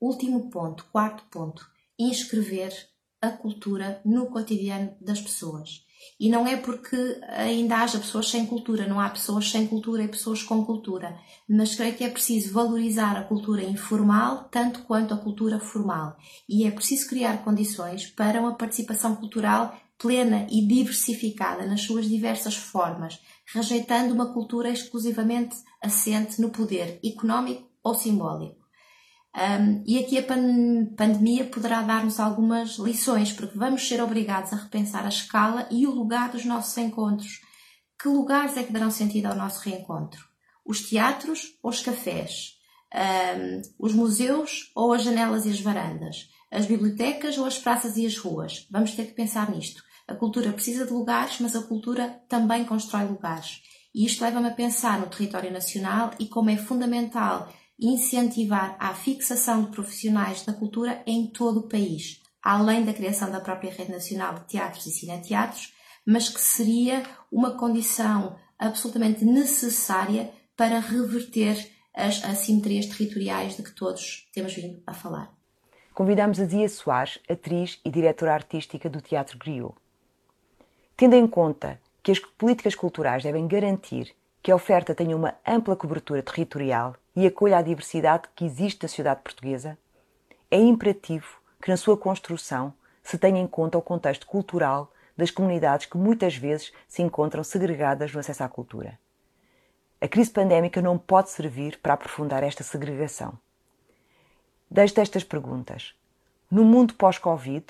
Último 0.01 0.51
ponto, 0.51 0.85
quarto 0.91 1.23
ponto, 1.31 1.65
inscrever 1.97 2.73
a 3.21 3.31
cultura 3.31 4.01
no 4.05 4.27
cotidiano 4.27 4.97
das 5.01 5.21
pessoas. 5.21 5.85
E 6.19 6.29
não 6.29 6.47
é 6.47 6.57
porque 6.57 7.21
ainda 7.29 7.79
haja 7.79 7.99
pessoas 7.99 8.29
sem 8.29 8.47
cultura, 8.47 8.87
não 8.87 9.01
há 9.01 9.09
pessoas 9.09 9.51
sem 9.51 9.67
cultura 9.67 10.03
e 10.03 10.09
pessoas 10.09 10.43
com 10.43 10.65
cultura, 10.65 11.19
mas 11.49 11.75
creio 11.75 11.95
que 11.95 12.05
é 12.05 12.11
preciso 12.11 12.53
valorizar 12.53 13.17
a 13.17 13.25
cultura 13.25 13.63
informal 13.63 14.49
tanto 14.51 14.83
quanto 14.83 15.15
a 15.15 15.19
cultura 15.19 15.61
formal. 15.61 16.17
E 16.49 16.67
é 16.67 16.71
preciso 16.71 17.09
criar 17.09 17.45
condições 17.45 18.07
para 18.07 18.41
uma 18.41 18.55
participação 18.55 19.17
cultural 19.17 19.75
plena 19.99 20.47
e 20.49 20.65
diversificada 20.67 21.67
nas 21.67 21.83
suas 21.83 22.09
diversas 22.09 22.57
formas, 22.57 23.21
rejeitando 23.53 24.15
uma 24.15 24.33
cultura 24.33 24.71
exclusivamente 24.71 25.57
assente 25.83 26.41
no 26.41 26.51
poder 26.51 27.01
económico 27.05 27.69
ou 27.83 27.95
simbólico. 27.95 28.58
Um, 29.37 29.85
e 29.87 29.99
aqui 29.99 30.19
a 30.19 30.23
pan 30.23 30.87
pandemia 30.97 31.45
poderá 31.45 31.83
dar-nos 31.83 32.19
algumas 32.19 32.77
lições, 32.79 33.33
porque 33.33 33.59
vamos 33.59 33.87
ser 33.87 34.03
obrigados 34.03 34.53
a 34.53 34.57
repensar 34.57 35.05
a 35.05 35.11
escala 35.11 35.69
e 35.71 35.87
o 35.87 35.91
lugar 35.91 36.31
dos 36.31 36.45
nossos 36.45 36.77
encontros. 36.79 37.41
Que 38.01 38.09
lugares 38.09 38.57
é 38.57 38.63
que 38.63 38.73
darão 38.73 38.91
sentido 38.91 39.27
ao 39.27 39.35
nosso 39.35 39.61
reencontro? 39.61 40.25
Os 40.65 40.89
teatros 40.89 41.59
ou 41.63 41.71
os 41.71 41.81
cafés? 41.81 42.57
Um, 42.95 43.63
os 43.79 43.93
museus 43.93 44.71
ou 44.75 44.93
as 44.93 45.03
janelas 45.03 45.45
e 45.47 45.51
as 45.51 45.61
varandas? 45.61 46.29
As 46.51 46.67
bibliotecas 46.67 47.37
ou 47.37 47.45
as 47.45 47.59
praças 47.59 47.97
e 47.97 48.07
as 48.07 48.17
ruas? 48.17 48.67
Vamos 48.71 48.93
ter 48.93 49.07
que 49.07 49.15
pensar 49.15 49.51
nisto. 49.51 49.83
A 50.07 50.15
cultura 50.15 50.53
precisa 50.53 50.87
de 50.87 50.93
lugares, 50.93 51.39
mas 51.39 51.55
a 51.55 51.63
cultura 51.63 52.23
também 52.29 52.65
constrói 52.65 53.05
lugares. 53.05 53.61
E 53.95 54.07
isto 54.07 54.23
leva-me 54.23 54.49
a 54.49 54.55
pensar 54.55 54.99
no 54.99 55.07
território 55.07 55.53
nacional 55.53 56.13
e 56.19 56.27
como 56.27 56.51
é 56.51 56.57
fundamental 56.57 57.53
incentivar 57.81 58.77
a 58.79 58.95
fixação 58.95 59.65
de 59.65 59.71
profissionais 59.71 60.45
da 60.45 60.53
cultura 60.53 61.03
em 61.07 61.27
todo 61.27 61.61
o 61.61 61.69
país, 61.69 62.21
além 62.43 62.85
da 62.85 62.93
criação 62.93 63.31
da 63.31 63.41
própria 63.41 63.71
rede 63.71 63.93
nacional 63.93 64.35
de 64.35 64.47
teatros 64.47 64.87
e 64.87 64.91
cineteatros, 64.91 65.73
mas 66.05 66.29
que 66.29 66.41
seria 66.41 67.03
uma 67.31 67.53
condição 67.53 68.37
absolutamente 68.59 69.25
necessária 69.25 70.33
para 70.57 70.81
reverter 70.81 71.71
as 71.95 72.25
assimetrias 72.25 72.87
territoriais 72.87 73.57
de 73.57 73.63
que 73.63 73.73
todos 73.73 74.29
temos 74.33 74.55
vindo 74.55 74.83
a 74.87 74.93
falar. 74.95 75.33
Convidamos 75.95 76.39
a 76.41 76.47
Zia 76.47 76.69
Soares, 76.69 77.19
atriz 77.29 77.81
e 77.85 77.91
diretora 77.91 78.35
artística 78.35 78.89
do 78.89 79.01
Teatro 79.01 79.37
Griot. 79.39 79.75
Tendo 80.97 81.15
em 81.15 81.27
conta 81.27 81.81
que 82.03 82.13
as 82.13 82.19
políticas 82.19 82.75
culturais 82.75 83.23
devem 83.23 83.47
garantir 83.47 84.15
que 84.43 84.51
a 84.51 84.57
oferta 84.57 84.95
tenha 84.95 85.17
uma 85.17 85.35
ampla 85.47 85.77
cobertura 85.77 86.23
territorial 86.23 86.97
e 87.19 87.27
acolha 87.27 87.59
a 87.59 87.63
diversidade 87.63 88.29
que 88.37 88.45
existe 88.45 88.85
na 88.85 88.89
sociedade 88.89 89.23
portuguesa, 89.23 89.77
é 90.49 90.57
imperativo 90.57 91.41
que 91.61 91.69
na 91.69 91.77
sua 91.77 91.97
construção 91.97 92.73
se 93.03 93.19
tenha 93.19 93.41
em 93.41 93.47
conta 93.49 93.77
o 93.77 93.83
contexto 93.83 94.25
cultural 94.25 94.93
das 95.17 95.33
comunidades 95.33 95.87
que 95.87 95.99
muitas 95.99 96.37
vezes 96.37 96.73
se 96.87 97.03
encontram 97.03 97.43
segregadas 97.43 98.13
no 98.13 98.21
acesso 98.21 98.45
à 98.45 98.49
cultura. 98.49 98.97
A 100.01 100.07
crise 100.07 100.31
pandémica 100.31 100.81
não 100.81 100.97
pode 100.97 101.31
servir 101.31 101.81
para 101.83 101.95
aprofundar 101.95 102.45
esta 102.45 102.63
segregação. 102.63 103.37
Deixo 104.71 105.01
estas 105.01 105.25
perguntas. 105.25 105.97
No 106.49 106.65
mundo 106.65 106.95
pós-Covid, 106.95 107.67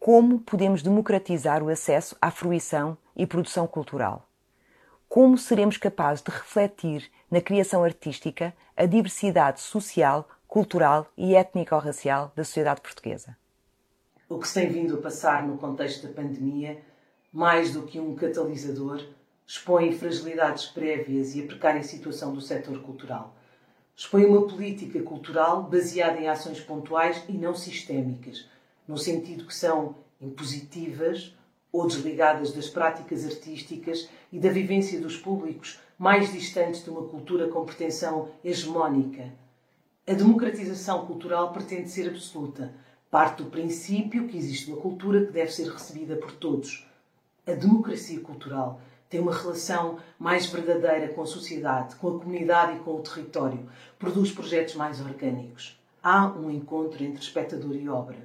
como 0.00 0.40
podemos 0.40 0.82
democratizar 0.82 1.62
o 1.62 1.68
acesso 1.68 2.16
à 2.20 2.28
fruição 2.32 2.98
e 3.14 3.24
produção 3.24 3.68
cultural? 3.68 4.28
Como 5.10 5.36
seremos 5.36 5.76
capazes 5.76 6.22
de 6.22 6.30
refletir 6.30 7.10
na 7.28 7.40
criação 7.40 7.82
artística 7.82 8.54
a 8.76 8.86
diversidade 8.86 9.60
social, 9.60 10.28
cultural 10.46 11.10
e 11.18 11.34
étnico-racial 11.34 12.32
da 12.36 12.44
sociedade 12.44 12.80
portuguesa? 12.80 13.36
O 14.28 14.38
que 14.38 14.46
se 14.46 14.54
tem 14.54 14.70
vindo 14.70 14.94
a 14.94 15.02
passar 15.02 15.44
no 15.44 15.58
contexto 15.58 16.06
da 16.06 16.14
pandemia, 16.14 16.80
mais 17.32 17.72
do 17.72 17.82
que 17.82 17.98
um 17.98 18.14
catalisador, 18.14 19.04
expõe 19.44 19.90
fragilidades 19.90 20.66
prévias 20.66 21.34
e 21.34 21.42
a 21.42 21.46
precária 21.48 21.82
situação 21.82 22.32
do 22.32 22.40
setor 22.40 22.80
cultural. 22.80 23.34
Expõe 23.96 24.24
uma 24.24 24.46
política 24.46 25.02
cultural 25.02 25.64
baseada 25.64 26.20
em 26.20 26.28
ações 26.28 26.60
pontuais 26.60 27.24
e 27.28 27.32
não 27.32 27.56
sistémicas, 27.56 28.48
no 28.86 28.96
sentido 28.96 29.44
que 29.44 29.54
são 29.56 29.96
impositivas 30.20 31.34
ou 31.72 31.86
desligadas 31.86 32.52
das 32.52 32.68
práticas 32.68 33.24
artísticas 33.24 34.08
e 34.32 34.38
da 34.38 34.50
vivência 34.50 35.00
dos 35.00 35.16
públicos 35.16 35.78
mais 35.98 36.32
distantes 36.32 36.82
de 36.82 36.90
uma 36.90 37.02
cultura 37.02 37.48
com 37.48 37.64
pretensão 37.64 38.30
hegemónica. 38.42 39.30
A 40.06 40.14
democratização 40.14 41.06
cultural 41.06 41.52
pretende 41.52 41.90
ser 41.90 42.08
absoluta. 42.08 42.72
Parte 43.10 43.42
do 43.42 43.50
princípio 43.50 44.26
que 44.26 44.36
existe 44.36 44.70
uma 44.70 44.80
cultura 44.80 45.26
que 45.26 45.32
deve 45.32 45.52
ser 45.52 45.68
recebida 45.70 46.16
por 46.16 46.32
todos. 46.32 46.86
A 47.46 47.52
democracia 47.52 48.18
cultural 48.20 48.80
tem 49.10 49.20
uma 49.20 49.34
relação 49.34 49.98
mais 50.18 50.46
verdadeira 50.46 51.12
com 51.12 51.22
a 51.22 51.26
sociedade, 51.26 51.96
com 51.96 52.16
a 52.16 52.18
comunidade 52.18 52.76
e 52.76 52.80
com 52.80 52.92
o 52.92 53.02
território. 53.02 53.68
Produz 53.98 54.32
projetos 54.32 54.76
mais 54.76 55.00
orgânicos. 55.00 55.78
Há 56.02 56.26
um 56.28 56.50
encontro 56.50 57.04
entre 57.04 57.20
espectador 57.20 57.76
e 57.76 57.88
obra. 57.88 58.16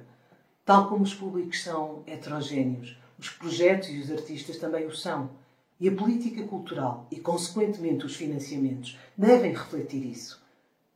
Tal 0.64 0.88
como 0.88 1.02
os 1.04 1.12
públicos 1.12 1.62
são 1.62 2.02
heterogêneos, 2.06 2.96
os 3.18 3.30
projetos 3.30 3.88
e 3.88 3.98
os 3.98 4.10
artistas 4.10 4.58
também 4.58 4.86
o 4.86 4.94
são. 4.94 5.30
E 5.78 5.88
a 5.88 5.94
política 5.94 6.42
cultural 6.44 7.06
e, 7.10 7.20
consequentemente, 7.20 8.06
os 8.06 8.16
financiamentos 8.16 8.98
devem 9.16 9.52
refletir 9.52 10.04
isso. 10.06 10.42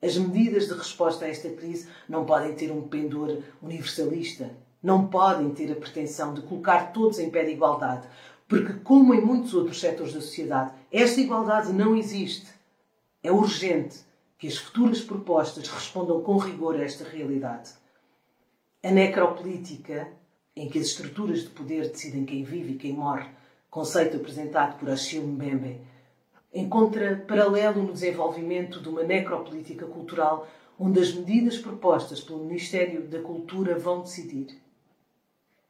As 0.02 0.16
medidas 0.16 0.66
de 0.68 0.72
resposta 0.72 1.26
a 1.26 1.28
esta 1.28 1.50
crise 1.50 1.88
não 2.08 2.24
podem 2.24 2.54
ter 2.54 2.72
um 2.72 2.88
pendor 2.88 3.42
universalista, 3.62 4.50
não 4.82 5.08
podem 5.08 5.50
ter 5.50 5.70
a 5.70 5.76
pretensão 5.76 6.32
de 6.32 6.40
colocar 6.40 6.92
todos 6.92 7.18
em 7.18 7.28
pé 7.28 7.44
de 7.44 7.52
igualdade, 7.52 8.08
porque, 8.48 8.72
como 8.82 9.14
em 9.14 9.20
muitos 9.20 9.52
outros 9.52 9.78
setores 9.78 10.14
da 10.14 10.20
sociedade, 10.20 10.72
esta 10.90 11.20
igualdade 11.20 11.72
não 11.72 11.94
existe. 11.94 12.48
É 13.22 13.30
urgente 13.30 13.98
que 14.38 14.48
as 14.48 14.56
futuras 14.56 15.02
propostas 15.02 15.68
respondam 15.68 16.22
com 16.22 16.38
rigor 16.38 16.76
a 16.76 16.82
esta 16.82 17.04
realidade. 17.04 17.72
A 18.82 18.90
necropolítica, 18.90 20.08
em 20.60 20.68
que 20.68 20.78
as 20.78 20.88
estruturas 20.88 21.44
de 21.44 21.48
poder 21.48 21.88
decidem 21.88 22.26
quem 22.26 22.44
vive 22.44 22.74
e 22.74 22.76
quem 22.76 22.92
morre, 22.92 23.30
conceito 23.70 24.18
apresentado 24.18 24.78
por 24.78 24.90
Achille 24.90 25.26
Mbembe, 25.26 25.80
encontra 26.52 27.16
paralelo 27.26 27.82
no 27.82 27.94
desenvolvimento 27.94 28.78
de 28.78 28.90
uma 28.90 29.02
necropolítica 29.02 29.86
cultural 29.86 30.46
onde 30.78 31.00
as 31.00 31.14
medidas 31.14 31.56
propostas 31.56 32.20
pelo 32.20 32.44
Ministério 32.44 33.08
da 33.08 33.22
Cultura 33.22 33.78
vão 33.78 34.02
decidir 34.02 34.60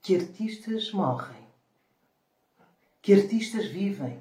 que 0.03 0.17
artistas 0.17 0.91
morrem, 0.91 1.47
que 3.01 3.15
artistas 3.15 3.67
vivem. 3.67 4.19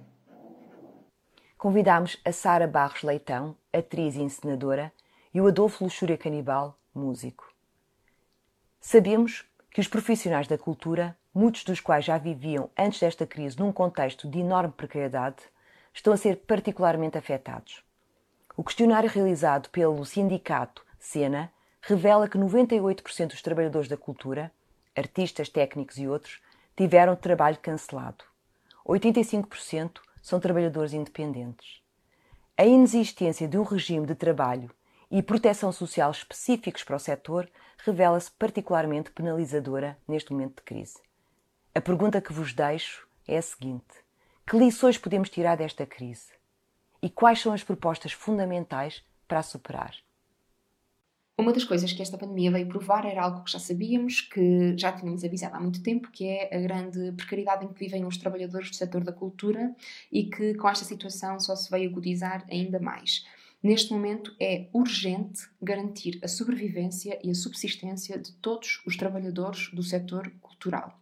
Convidámos 1.58 2.22
a 2.24 2.32
Sara 2.32 2.68
Barros 2.68 3.02
Leitão, 3.02 3.56
atriz 3.74 4.16
e 4.16 4.22
encenadora, 4.22 4.94
e 5.34 5.42
o 5.42 5.48
Adolfo 5.48 5.84
Luxúria 5.84 6.18
Canibal, 6.18 6.78
músico. 6.94 7.52
Sabemos 8.80 9.49
que 9.72 9.82
os 9.82 9.88
profissionais 9.88 10.48
da 10.48 10.58
cultura, 10.58 11.18
muitos 11.34 11.64
dos 11.64 11.80
quais 11.80 12.04
já 12.04 12.18
viviam 12.18 12.70
antes 12.78 13.00
desta 13.00 13.26
crise 13.26 13.60
num 13.60 13.72
contexto 13.72 14.30
de 14.30 14.40
enorme 14.40 14.74
precariedade, 14.74 15.38
estão 15.94 16.14
a 16.14 16.18
ser 16.18 16.38
particularmente 16.38 17.18
afetados. 17.18 17.84
O 18.58 18.64
questionário 18.64 19.10
realizado 19.10 19.70
pelo 19.70 20.06
sindicato 20.06 20.86
Sena 20.98 21.52
revela 21.82 22.28
que 22.28 22.38
98% 22.38 23.28
dos 23.28 23.42
trabalhadores 23.42 23.88
da 23.88 23.96
cultura, 23.96 24.52
artistas, 24.96 25.50
técnicos 25.50 25.98
e 25.98 26.08
outros, 26.08 26.42
tiveram 26.76 27.16
trabalho 27.16 27.58
cancelado. 27.62 28.26
85% 28.86 30.00
são 30.22 30.40
trabalhadores 30.40 30.94
independentes. 30.94 31.82
A 32.58 32.66
inexistência 32.66 33.48
de 33.48 33.58
um 33.58 33.64
regime 33.64 34.06
de 34.06 34.16
trabalho 34.16 34.70
e 35.12 35.24
proteção 35.24 35.72
social 35.72 36.12
específicos 36.12 36.84
para 36.84 36.96
o 36.96 37.00
setor 37.00 37.50
revela-se 37.80 38.32
particularmente 38.32 39.12
penalizadora 39.12 39.98
neste 40.08 40.32
momento 40.32 40.58
de 40.58 40.64
crise. 40.64 41.00
A 41.74 41.82
pergunta 41.82 42.22
que 42.22 42.34
vos 42.34 42.54
deixo 42.54 43.08
é 43.28 43.38
a 43.38 43.42
seguinte: 43.42 44.04
que 44.48 44.58
lições 44.58 44.98
podemos 44.98 45.30
tirar 45.30 45.56
desta 45.56 45.86
crise? 45.86 46.34
E 47.02 47.10
quais 47.10 47.40
são 47.40 47.54
as 47.54 47.64
propostas 47.64 48.12
fundamentais 48.12 49.04
para 49.28 49.40
a 49.40 49.44
superar? 49.44 49.96
Uma 51.38 51.54
das 51.54 51.64
coisas 51.64 51.94
que 51.94 52.02
esta 52.02 52.18
pandemia 52.18 52.52
veio 52.52 52.68
provar 52.68 53.06
era 53.06 53.24
algo 53.24 53.46
que 53.46 53.52
já 53.52 53.60
sabíamos, 53.60 54.20
que 54.20 54.78
já 54.78 54.92
tínhamos 54.92 55.24
avisado 55.24 55.56
há 55.56 55.60
muito 55.62 55.82
tempo, 55.82 56.12
que 56.12 56.28
é 56.28 56.54
a 56.54 56.60
grande 56.60 57.14
precariedade 57.14 57.64
em 57.64 57.70
que 57.70 57.80
vivem 57.80 58.06
os 58.06 58.18
trabalhadores 58.18 58.70
do 58.70 58.76
setor 58.76 59.06
da 59.06 59.14
cultura 59.14 59.74
e 60.12 60.26
que 60.26 60.54
com 60.56 60.68
esta 60.68 60.84
situação 60.84 61.40
só 61.40 61.56
se 61.56 61.72
veio 61.72 61.90
agudizar 61.90 62.46
ainda 62.52 62.78
mais. 62.78 63.26
Neste 63.62 63.92
momento 63.92 64.34
é 64.40 64.70
urgente 64.72 65.42
garantir 65.62 66.18
a 66.24 66.28
sobrevivência 66.30 67.20
e 67.22 67.30
a 67.30 67.36
subsistência 67.36 68.18
de 68.18 68.32
todos 68.34 68.82
os 68.86 68.96
trabalhadores 68.96 69.70
do 69.74 69.84
setor 69.84 70.32
cultural. 70.42 70.98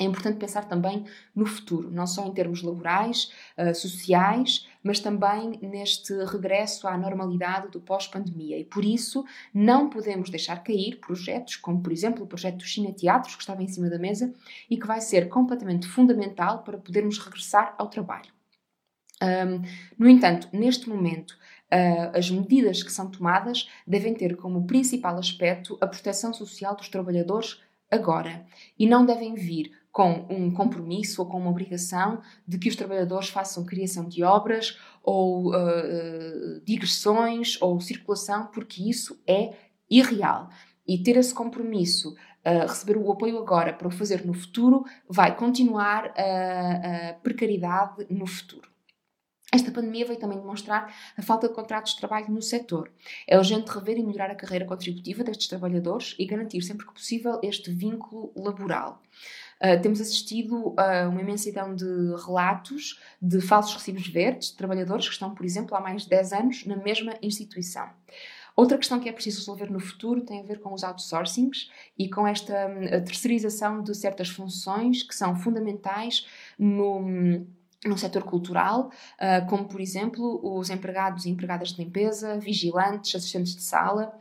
É 0.00 0.04
importante 0.04 0.38
pensar 0.38 0.64
também 0.66 1.04
no 1.34 1.44
futuro, 1.44 1.90
não 1.90 2.06
só 2.06 2.26
em 2.26 2.32
termos 2.32 2.62
laborais, 2.62 3.30
uh, 3.58 3.74
sociais, 3.74 4.66
mas 4.82 4.98
também 4.98 5.58
neste 5.60 6.14
regresso 6.24 6.88
à 6.88 6.96
normalidade 6.96 7.70
do 7.70 7.82
pós-pandemia. 7.82 8.58
E 8.58 8.64
por 8.64 8.82
isso 8.82 9.26
não 9.52 9.90
podemos 9.90 10.30
deixar 10.30 10.62
cair 10.62 10.96
projetos, 11.00 11.56
como 11.56 11.82
por 11.82 11.92
exemplo 11.92 12.24
o 12.24 12.26
projeto 12.26 12.56
dos 12.58 12.72
cineteatros, 12.72 13.34
que 13.34 13.42
estava 13.42 13.62
em 13.62 13.68
cima 13.68 13.90
da 13.90 13.98
mesa 13.98 14.32
e 14.70 14.78
que 14.78 14.86
vai 14.86 15.02
ser 15.02 15.28
completamente 15.28 15.86
fundamental 15.86 16.62
para 16.62 16.78
podermos 16.78 17.18
regressar 17.18 17.74
ao 17.76 17.90
trabalho. 17.90 18.32
Um, 19.22 19.60
no 19.98 20.08
entanto, 20.08 20.48
neste 20.50 20.88
momento, 20.88 21.36
Uh, 21.72 22.16
as 22.16 22.28
medidas 22.28 22.82
que 22.82 22.90
são 22.90 23.08
tomadas 23.08 23.68
devem 23.86 24.12
ter 24.12 24.36
como 24.36 24.66
principal 24.66 25.16
aspecto 25.16 25.78
a 25.80 25.86
proteção 25.86 26.32
social 26.32 26.74
dos 26.74 26.88
trabalhadores 26.88 27.60
agora 27.88 28.44
e 28.76 28.86
não 28.86 29.06
devem 29.06 29.34
vir 29.34 29.72
com 29.92 30.26
um 30.30 30.50
compromisso 30.52 31.20
ou 31.22 31.28
com 31.28 31.38
uma 31.38 31.50
obrigação 31.50 32.20
de 32.46 32.58
que 32.58 32.68
os 32.68 32.76
trabalhadores 32.76 33.28
façam 33.28 33.64
criação 33.64 34.08
de 34.08 34.22
obras 34.22 34.78
ou 35.02 35.50
uh, 35.50 36.60
digressões 36.64 37.60
ou 37.60 37.80
circulação, 37.80 38.46
porque 38.46 38.88
isso 38.88 39.20
é 39.26 39.52
irreal. 39.88 40.48
E 40.86 40.98
ter 41.02 41.16
esse 41.16 41.34
compromisso, 41.34 42.14
uh, 42.44 42.68
receber 42.68 42.96
o 42.96 43.10
apoio 43.10 43.38
agora 43.38 43.72
para 43.72 43.88
o 43.88 43.90
fazer 43.90 44.24
no 44.24 44.32
futuro, 44.32 44.84
vai 45.08 45.36
continuar 45.36 46.12
a, 46.16 47.10
a 47.10 47.14
precariedade 47.14 48.06
no 48.08 48.26
futuro. 48.26 48.70
Esta 49.52 49.72
pandemia 49.72 50.06
veio 50.06 50.18
também 50.18 50.38
demonstrar 50.38 50.94
a 51.16 51.22
falta 51.22 51.48
de 51.48 51.54
contratos 51.54 51.94
de 51.94 51.98
trabalho 51.98 52.30
no 52.30 52.40
setor. 52.40 52.90
É 53.26 53.36
urgente 53.36 53.70
rever 53.70 53.98
e 53.98 54.02
melhorar 54.02 54.30
a 54.30 54.34
carreira 54.34 54.64
contributiva 54.64 55.24
destes 55.24 55.48
trabalhadores 55.48 56.14
e 56.18 56.24
garantir 56.24 56.62
sempre 56.62 56.86
que 56.86 56.92
possível 56.92 57.40
este 57.42 57.72
vínculo 57.72 58.32
laboral. 58.36 59.02
Uh, 59.60 59.80
temos 59.82 60.00
assistido 60.00 60.74
a 60.78 61.08
uma 61.08 61.20
imensidão 61.20 61.74
de 61.74 61.84
relatos 62.24 62.98
de 63.20 63.40
falsos 63.40 63.74
recibos 63.74 64.06
verdes 64.08 64.50
de 64.50 64.56
trabalhadores 64.56 65.06
que 65.06 65.12
estão, 65.12 65.34
por 65.34 65.44
exemplo, 65.44 65.76
há 65.76 65.80
mais 65.80 66.04
de 66.04 66.08
10 66.08 66.32
anos 66.32 66.64
na 66.64 66.76
mesma 66.76 67.14
instituição. 67.20 67.90
Outra 68.56 68.78
questão 68.78 69.00
que 69.00 69.08
é 69.08 69.12
preciso 69.12 69.38
resolver 69.38 69.70
no 69.70 69.80
futuro 69.80 70.22
tem 70.22 70.40
a 70.40 70.42
ver 70.42 70.60
com 70.60 70.72
os 70.72 70.84
outsourcings 70.84 71.70
e 71.98 72.08
com 72.08 72.26
esta 72.26 72.66
hum, 72.68 73.04
terceirização 73.04 73.82
de 73.82 73.94
certas 73.94 74.28
funções 74.28 75.02
que 75.02 75.14
são 75.14 75.36
fundamentais 75.36 76.26
no 76.58 76.98
hum, 76.98 77.46
no 77.84 77.96
setor 77.96 78.24
cultural, 78.24 78.90
uh, 79.18 79.46
como 79.48 79.66
por 79.66 79.80
exemplo 79.80 80.40
os 80.42 80.68
empregados 80.68 81.24
e 81.24 81.30
empregadas 81.30 81.70
de 81.72 81.82
limpeza, 81.82 82.38
vigilantes, 82.38 83.14
assistentes 83.14 83.56
de 83.56 83.62
sala, 83.62 84.12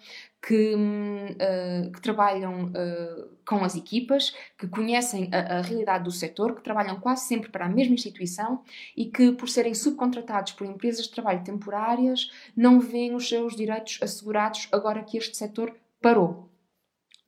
que, 0.42 0.74
uh, 0.74 1.92
que 1.92 2.02
trabalham 2.02 2.68
uh, 2.68 3.30
com 3.46 3.64
as 3.64 3.76
equipas, 3.76 4.34
que 4.58 4.68
conhecem 4.68 5.30
a, 5.34 5.58
a, 5.58 5.62
realidade 5.62 6.06
do 6.06 6.12
setor, 6.12 6.56
que 6.56 6.64
trabalham 6.64 7.00
quase 7.00 7.26
sempre 7.26 7.50
para 7.50 7.66
a 7.66 7.70
mesma 7.70 7.96
instituição 7.96 8.64
e 8.96 9.06
que, 9.06 9.34
por 9.34 9.50
serem 9.50 9.74
subcontratados 9.74 10.54
por 10.54 10.66
empresas 10.66 11.06
de 11.06 11.12
trabalho 11.12 11.44
temporárias, 11.44 12.32
não 12.56 12.80
veem 12.80 13.14
os 13.14 13.28
seus 13.28 13.56
direitos 13.56 14.00
assegurados 14.02 14.70
agora 14.72 15.04
que 15.04 15.18
este 15.18 15.36
setor 15.36 15.76
parou. 16.02 16.49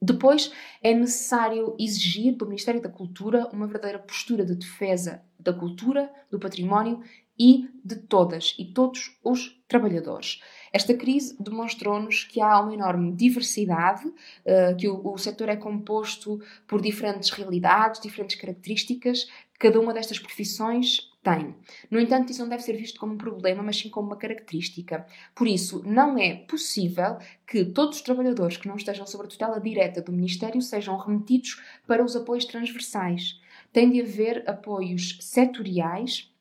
Depois, 0.01 0.51
é 0.81 0.95
necessário 0.95 1.75
exigir 1.79 2.35
do 2.35 2.47
Ministério 2.47 2.81
da 2.81 2.89
Cultura 2.89 3.47
uma 3.53 3.67
verdadeira 3.67 3.99
postura 3.99 4.43
de 4.43 4.55
defesa 4.55 5.23
da 5.39 5.53
cultura, 5.53 6.11
do 6.31 6.39
património 6.39 7.01
e 7.37 7.69
de 7.83 7.95
todas 7.95 8.55
e 8.57 8.65
todos 8.65 9.17
os 9.23 9.59
trabalhadores. 9.67 10.41
Esta 10.73 10.93
crise 10.95 11.35
demonstrou-nos 11.39 12.23
que 12.23 12.41
há 12.41 12.59
uma 12.59 12.73
enorme 12.73 13.11
diversidade, 13.11 14.07
uh, 14.07 14.75
que 14.77 14.87
o 14.87 15.17
setor 15.17 15.49
é 15.49 15.55
composto 15.55 16.39
por 16.67 16.81
diferentes 16.81 17.29
realidades, 17.29 18.01
diferentes 18.01 18.39
características, 18.39 19.27
cada 19.59 19.79
uma 19.79 19.93
destas 19.93 20.17
profissões 20.17 21.10
tem. 21.23 21.55
No 21.89 21.99
entanto, 21.99 22.31
isso 22.31 22.41
não 22.41 22.49
deve 22.49 22.63
ser 22.63 22.73
visto 22.73 22.99
como 22.99 23.13
um 23.13 23.17
problema, 23.17 23.61
mas 23.61 23.77
sim 23.77 23.89
como 23.89 24.07
uma 24.07 24.17
característica. 24.17 25.05
Por 25.35 25.47
isso, 25.47 25.83
não 25.85 26.17
é 26.17 26.35
possível 26.35 27.17
que 27.45 27.63
todos 27.65 27.97
os 27.97 28.03
trabalhadores 28.03 28.57
que 28.57 28.67
não 28.67 28.75
estejam 28.75 29.05
sob 29.05 29.25
a 29.25 29.27
tutela 29.27 29.59
direta 29.59 30.01
do 30.01 30.11
Ministério 30.11 30.61
sejam 30.61 30.97
remetidos 30.97 31.61
para 31.85 32.03
os 32.03 32.15
apoios 32.15 32.45
transversais. 32.45 33.39
Tem 33.71 33.91
de 33.91 34.01
haver 34.01 34.43
apoios 34.49 35.17
setoriais 35.21 36.31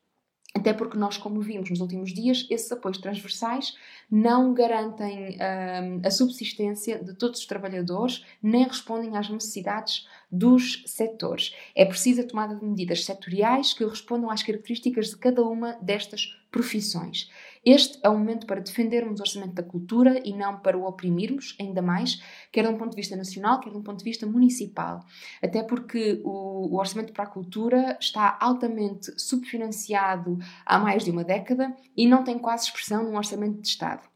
até 0.54 0.72
porque 0.72 0.98
nós, 0.98 1.16
como 1.16 1.40
vimos 1.40 1.70
nos 1.70 1.80
últimos 1.80 2.12
dias, 2.12 2.46
esses 2.50 2.70
apoios 2.72 2.98
transversais 2.98 3.76
não 4.10 4.52
garantem 4.52 5.36
hum, 5.36 6.00
a 6.04 6.10
subsistência 6.10 7.02
de 7.02 7.14
todos 7.14 7.40
os 7.40 7.46
trabalhadores, 7.46 8.24
nem 8.42 8.64
respondem 8.64 9.16
às 9.16 9.28
necessidades 9.28 10.08
dos 10.30 10.82
setores. 10.86 11.54
É 11.74 11.84
preciso 11.84 12.20
a 12.20 12.24
tomada 12.24 12.54
de 12.54 12.64
medidas 12.64 13.04
setoriais 13.04 13.72
que 13.72 13.84
respondam 13.84 14.30
às 14.30 14.42
características 14.42 15.10
de 15.10 15.16
cada 15.16 15.42
uma 15.42 15.72
destas 15.82 16.36
profissões. 16.50 17.30
Este 17.64 17.98
é 18.02 18.08
o 18.08 18.16
momento 18.16 18.46
para 18.46 18.60
defendermos 18.60 19.20
o 19.20 19.22
orçamento 19.22 19.54
da 19.54 19.62
cultura 19.62 20.20
e 20.24 20.32
não 20.32 20.58
para 20.58 20.78
o 20.78 20.86
oprimirmos, 20.86 21.56
ainda 21.60 21.82
mais, 21.82 22.22
quer 22.50 22.66
de 22.66 22.72
um 22.72 22.78
ponto 22.78 22.90
de 22.90 22.96
vista 22.96 23.14
nacional, 23.16 23.60
quer 23.60 23.70
de 23.70 23.76
um 23.76 23.82
ponto 23.82 23.98
de 23.98 24.04
vista 24.04 24.26
municipal. 24.26 25.04
Até 25.42 25.62
porque 25.62 26.20
o, 26.24 26.74
o 26.74 26.78
orçamento 26.78 27.12
para 27.12 27.24
a 27.24 27.28
cultura 27.28 27.98
está 28.00 28.36
altamente 28.40 29.12
subfinanciado 29.20 30.38
há 30.64 30.78
mais 30.78 31.04
de 31.04 31.10
uma 31.10 31.22
década 31.22 31.74
e 31.96 32.06
não 32.06 32.24
tem 32.24 32.38
quase 32.38 32.64
expressão 32.64 33.04
num 33.04 33.16
orçamento 33.16 33.60
de 33.60 33.68
Estado. 33.68 34.08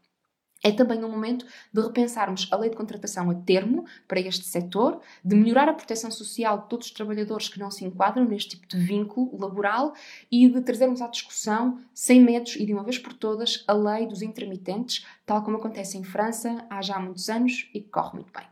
É 0.65 0.71
também 0.71 1.03
um 1.03 1.11
momento 1.11 1.45
de 1.71 1.79
repensarmos 1.79 2.47
a 2.51 2.57
lei 2.57 2.71
de 2.71 2.75
contratação 2.75 3.29
a 3.29 3.35
termo 3.35 3.85
para 4.07 4.19
este 4.19 4.43
setor, 4.45 4.99
de 5.23 5.35
melhorar 5.35 5.69
a 5.69 5.73
proteção 5.75 6.09
social 6.09 6.63
de 6.63 6.69
todos 6.69 6.87
os 6.87 6.91
trabalhadores 6.91 7.47
que 7.47 7.59
não 7.59 7.69
se 7.69 7.85
enquadram 7.85 8.25
neste 8.25 8.57
tipo 8.57 8.67
de 8.67 8.79
vínculo 8.79 9.29
laboral 9.39 9.93
e 10.31 10.49
de 10.49 10.59
trazermos 10.61 11.03
à 11.03 11.07
discussão, 11.07 11.79
sem 11.93 12.19
medos 12.19 12.55
e 12.55 12.65
de 12.65 12.73
uma 12.73 12.83
vez 12.83 12.97
por 12.97 13.13
todas, 13.13 13.63
a 13.67 13.73
lei 13.73 14.07
dos 14.07 14.23
intermitentes, 14.23 15.05
tal 15.23 15.43
como 15.43 15.57
acontece 15.57 15.99
em 15.99 16.03
França 16.03 16.65
há 16.67 16.81
já 16.81 16.99
muitos 16.99 17.29
anos 17.29 17.69
e 17.71 17.79
que 17.79 17.89
corre 17.89 18.15
muito 18.15 18.33
bem. 18.33 18.47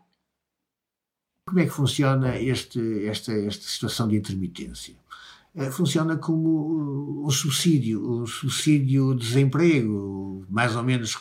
Como 1.47 1.61
é 1.61 1.63
que 1.63 1.71
funciona 1.71 2.37
este, 2.37 3.07
esta, 3.07 3.33
esta 3.33 3.63
situação 3.63 4.07
de 4.07 4.17
intermitência? 4.17 4.93
Eh, 5.55 5.69
funciona 5.69 6.17
como 6.17 7.23
o 7.25 7.31
subsídio, 7.31 8.03
o 8.03 8.25
subsídio 8.27 9.13
de 9.13 9.27
desemprego, 9.27 10.43
mais 10.49 10.75
ou 10.75 10.83
menos 10.83 11.15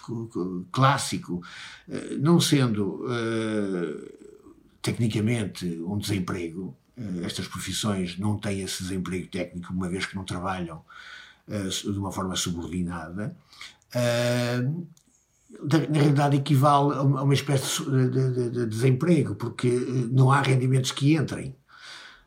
clássico, 0.70 1.42
eh, 1.86 2.16
não 2.18 2.40
sendo 2.40 3.04
eh, 3.10 4.12
tecnicamente 4.80 5.66
um 5.86 5.98
desemprego, 5.98 6.74
estas 7.24 7.48
profissões 7.48 8.18
não 8.18 8.38
têm 8.38 8.60
esse 8.60 8.82
desemprego 8.82 9.26
técnico, 9.28 9.72
uma 9.72 9.88
vez 9.88 10.06
que 10.06 10.14
não 10.14 10.24
trabalham 10.24 10.82
de 11.48 11.98
uma 11.98 12.12
forma 12.12 12.36
subordinada, 12.36 13.34
na 15.60 15.98
realidade 15.98 16.36
equivale 16.36 16.94
a 16.94 17.02
uma 17.02 17.34
espécie 17.34 17.82
de 17.82 18.66
desemprego, 18.66 19.34
porque 19.34 19.68
não 20.10 20.30
há 20.30 20.42
rendimentos 20.42 20.92
que 20.92 21.16
entrem. 21.16 21.56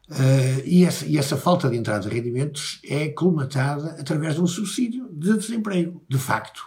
Uh, 0.10 0.62
e, 0.66 0.86
essa, 0.86 1.06
e, 1.06 1.18
essa, 1.18 1.36
falta 1.36 1.70
de 1.70 1.78
entrada 1.78 2.08
de 2.08 2.16
rendimentos 2.16 2.80
é 2.84 3.10
colmatada 3.10 3.96
através 4.00 4.36
de 4.36 4.42
um 4.42 4.48
subsídio 4.48 5.10
de 5.12 5.36
desemprego, 5.38 6.04
de 6.08 6.18
facto. 6.18 6.60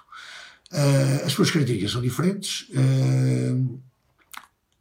Uh, 0.73 1.25
as 1.25 1.33
suas 1.33 1.51
características 1.51 1.93
são 1.93 2.03
diferentes. 2.03 2.69
Uh, 2.71 3.81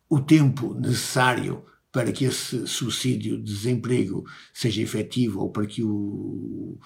o 0.10 0.20
tempo 0.20 0.74
necessário 0.74 1.64
para 1.92 2.12
que 2.12 2.26
esse 2.26 2.66
subsídio 2.68 3.38
de 3.38 3.44
desemprego 3.44 4.26
seja 4.54 4.82
efetivo 4.82 5.42
ou 5.42 5.50
para 5.52 5.66
que 5.66 5.84
o, 5.84 6.80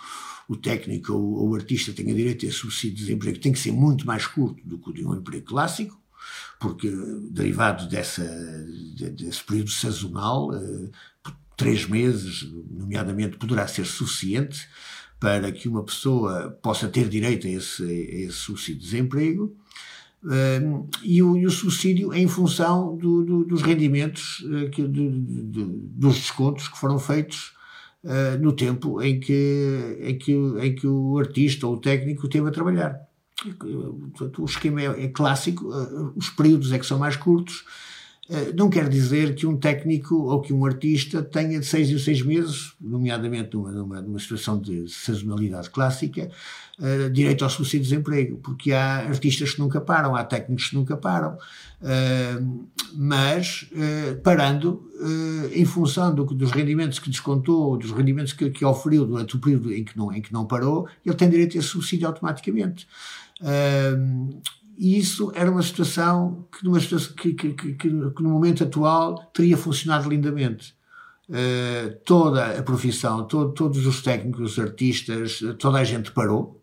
o 0.47 0.55
técnico 0.55 1.13
ou 1.13 1.49
o 1.49 1.55
artista 1.55 1.93
tenha 1.93 2.13
direito 2.13 2.45
a 2.45 2.49
esse 2.49 2.57
subsídio 2.57 2.97
de 2.97 3.03
desemprego 3.03 3.39
tem 3.39 3.51
que 3.51 3.59
ser 3.59 3.71
muito 3.71 4.05
mais 4.05 4.25
curto 4.25 4.61
do 4.65 4.77
que 4.77 4.89
o 4.89 4.93
de 4.93 5.05
um 5.05 5.15
emprego 5.15 5.45
clássico 5.45 6.01
porque 6.59 6.89
derivado 7.31 7.87
dessa, 7.87 8.23
desse 8.93 9.43
período 9.43 9.71
sazonal, 9.71 10.51
três 11.61 11.85
meses, 11.87 12.47
nomeadamente, 12.69 13.37
poderá 13.37 13.67
ser 13.67 13.85
suficiente 13.85 14.67
para 15.19 15.51
que 15.51 15.69
uma 15.69 15.83
pessoa 15.83 16.57
possa 16.63 16.87
ter 16.87 17.07
direito 17.07 17.45
a 17.45 17.49
esse, 17.49 17.83
a 17.83 18.25
esse 18.25 18.37
subsídio 18.37 18.81
de 18.81 18.85
desemprego. 18.85 19.55
Um, 20.23 20.87
e, 21.03 21.21
o, 21.23 21.35
e, 21.35 21.47
o, 21.47 21.51
subsídio 21.51 22.13
em 22.13 22.27
função 22.27 22.95
do, 22.95 23.23
do, 23.23 23.45
dos 23.45 23.61
rendimentos, 23.63 24.39
uh, 24.41 24.69
que, 24.69 24.83
dos 24.83 26.15
descontos 26.15 26.67
que 26.67 26.77
foram 26.77 26.99
feitos 26.99 27.53
uh, 28.03 28.37
no 28.39 28.53
tempo 28.53 29.01
em 29.01 29.19
que, 29.19 29.97
em, 29.99 30.17
que, 30.17 30.31
em 30.31 30.75
que 30.75 30.85
o 30.85 31.17
artista 31.17 31.65
ou 31.65 31.73
o 31.73 31.81
técnico 31.81 32.27
teve 32.27 32.47
a 32.47 32.51
trabalhar. 32.51 32.99
O 34.37 34.45
esquema 34.45 34.81
é, 34.81 35.05
é 35.05 35.07
clássico, 35.07 35.69
uh, 35.69 36.13
os 36.15 36.29
períodos 36.29 36.71
é 36.71 36.77
que 36.77 36.85
são 36.85 36.99
mais 36.99 37.15
curtos, 37.15 37.63
eh, 37.63 37.90
não 38.55 38.69
quer 38.69 38.87
dizer 38.87 39.35
que 39.35 39.45
um 39.45 39.57
técnico 39.57 40.15
ou 40.15 40.39
que 40.39 40.53
um 40.53 40.65
artista 40.65 41.21
tenha 41.21 41.59
de 41.59 41.65
seis 41.65 41.89
em 41.89 41.97
seis 41.97 42.21
meses, 42.21 42.73
nomeadamente 42.79 43.55
numa, 43.55 43.71
numa, 43.71 44.01
numa 44.01 44.19
situação 44.19 44.59
de 44.59 44.87
sazonalidade 44.87 45.69
clássica, 45.69 46.29
uh, 46.79 47.09
direito 47.09 47.43
ao 47.43 47.49
subsídio 47.49 47.81
de 47.81 47.89
desemprego, 47.89 48.37
porque 48.37 48.71
há 48.71 49.07
artistas 49.07 49.53
que 49.53 49.59
nunca 49.59 49.81
param, 49.81 50.15
há 50.15 50.23
técnicos 50.23 50.69
que 50.69 50.75
nunca 50.75 50.95
param, 50.95 51.33
uh, 51.35 52.67
mas 52.95 53.69
uh, 53.73 54.21
parando 54.21 54.89
em 55.51 55.65
função 55.65 56.13
do, 56.13 56.23
dos 56.25 56.51
rendimentos 56.51 56.99
que 56.99 57.09
descontou, 57.09 57.75
dos 57.75 57.89
rendimentos 57.89 58.33
que, 58.33 58.51
que 58.51 58.63
oferiu 58.63 59.03
durante 59.03 59.35
o 59.35 59.39
período 59.39 59.73
em 59.73 59.83
que 59.83 59.97
não, 59.97 60.13
em 60.13 60.21
que 60.21 60.31
não 60.31 60.45
parou, 60.45 60.87
ele 61.03 61.15
tem 61.15 61.27
direito 61.27 61.57
a 61.57 61.59
esse 61.59 61.69
subsídio 61.69 62.07
automaticamente. 62.07 62.87
E 64.81 64.97
isso 64.97 65.31
era 65.35 65.51
uma 65.51 65.61
situação 65.61 66.47
que, 66.51 66.65
numa 66.65 66.79
situação 66.79 67.13
que, 67.13 67.35
que, 67.35 67.53
que, 67.53 67.73
que 67.75 67.87
no 67.87 68.31
momento 68.31 68.63
atual 68.63 69.13
teria 69.31 69.55
funcionado 69.55 70.09
lindamente. 70.09 70.73
Uh, 71.29 71.95
toda 72.03 72.57
a 72.57 72.63
profissão, 72.63 73.27
todo, 73.27 73.53
todos 73.53 73.85
os 73.85 74.01
técnicos, 74.01 74.53
os 74.53 74.59
artistas, 74.59 75.39
toda 75.59 75.77
a 75.77 75.83
gente 75.83 76.11
parou. 76.11 76.59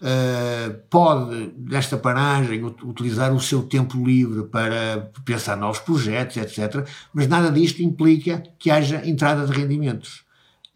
Uh, 0.00 0.72
pode, 0.88 1.52
nesta 1.58 1.96
paragem, 1.96 2.62
utilizar 2.64 3.34
o 3.34 3.40
seu 3.40 3.64
tempo 3.64 3.98
livre 4.04 4.44
para 4.44 5.10
pensar 5.24 5.56
novos 5.56 5.80
projetos, 5.80 6.36
etc. 6.36 6.86
Mas 7.12 7.26
nada 7.26 7.50
disto 7.50 7.82
implica 7.82 8.40
que 8.56 8.70
haja 8.70 9.04
entrada 9.04 9.44
de 9.44 9.52
rendimentos. 9.52 10.22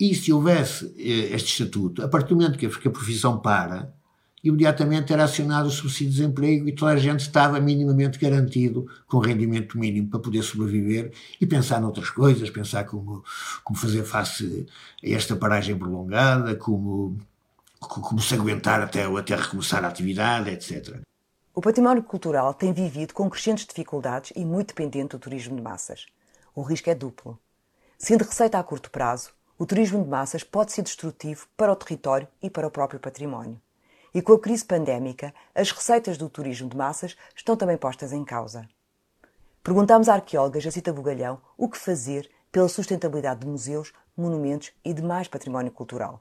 E 0.01 0.17
se 0.17 0.33
houvesse 0.33 0.85
uh, 0.87 0.91
este 1.33 1.63
estatuto, 1.63 2.03
a 2.03 2.09
partir 2.09 2.31
do 2.31 2.41
momento 2.41 2.59
que 2.59 2.67
a 2.67 2.91
profissão 2.91 3.39
para, 3.39 3.95
imediatamente 4.49 5.13
era 5.13 5.25
acionado 5.25 5.69
o 5.69 5.71
subsídio 5.71 6.13
de 6.13 6.19
desemprego 6.19 6.69
e 6.69 6.73
toda 6.73 6.93
a 6.93 6.97
gente 6.97 7.21
estava 7.21 7.61
minimamente 7.61 8.19
garantido 8.19 8.87
com 9.07 9.19
rendimento 9.19 9.79
mínimo 9.79 10.09
para 10.09 10.21
poder 10.21 10.43
sobreviver 10.43 11.13
e 11.41 11.47
pensar 11.47 11.81
noutras 11.81 12.11
coisas, 12.11 12.51
pensar 12.51 12.85
como, 12.85 13.25
como 13.65 13.79
fazer 13.79 14.05
face 14.05 14.67
a 15.03 15.09
esta 15.09 15.37
paragem 15.37 15.77
prolongada, 15.77 16.55
como 16.57 17.17
como 17.79 18.21
se 18.21 18.35
aguentar 18.35 18.81
até, 18.81 19.05
até 19.05 19.37
recomeçar 19.37 19.85
a 19.85 19.89
atividade, 19.89 20.51
etc. 20.51 21.01
O 21.55 21.61
património 21.61 22.03
cultural 22.03 22.53
tem 22.55 22.73
vivido 22.73 23.15
com 23.15 23.31
crescentes 23.31 23.67
dificuldades 23.67 24.33
e 24.35 24.45
muito 24.45 24.69
dependente 24.69 25.11
do 25.11 25.19
turismo 25.19 25.57
de 25.57 25.63
massas. 25.63 26.07
O 26.55 26.63
risco 26.63 26.91
é 26.91 26.95
duplo. 26.95 27.39
Sendo 27.99 28.25
receita 28.25 28.59
a 28.59 28.63
curto 28.63 28.91
prazo, 28.91 29.31
o 29.59 29.65
turismo 29.65 30.03
de 30.03 30.09
massas 30.09 30.45
pode 30.45 30.73
ser 30.73 30.83
destrutivo 30.83 31.47
para 31.57 31.73
o 31.73 31.77
território 31.77 32.29
e 32.43 32.51
para 32.51 32.67
o 32.67 32.71
próprio 32.71 33.01
património. 33.01 33.61
E 34.17 34.23
com 34.23 34.33
a 34.33 34.41
crise 34.41 34.65
pandémica, 34.65 35.35
as 35.55 35.71
receitas 35.71 36.17
do 36.17 36.31
turismo 36.31 36.71
de 36.71 36.75
massas 36.75 37.15
estão 37.37 37.55
também 37.55 37.77
postas 37.77 38.15
em 38.15 38.25
causa. 38.25 38.67
Perguntámos 39.63 40.09
à 40.09 40.15
arqueóloga 40.15 40.59
Jacita 40.59 40.91
Bugalhão 40.91 41.39
o 41.55 41.69
que 41.69 41.77
fazer 41.77 42.31
pela 42.51 42.67
sustentabilidade 42.67 43.41
de 43.41 43.47
museus, 43.47 43.93
monumentos 44.17 44.73
e 44.83 44.95
demais 44.95 45.29
património 45.29 45.71
cultural. 45.71 46.19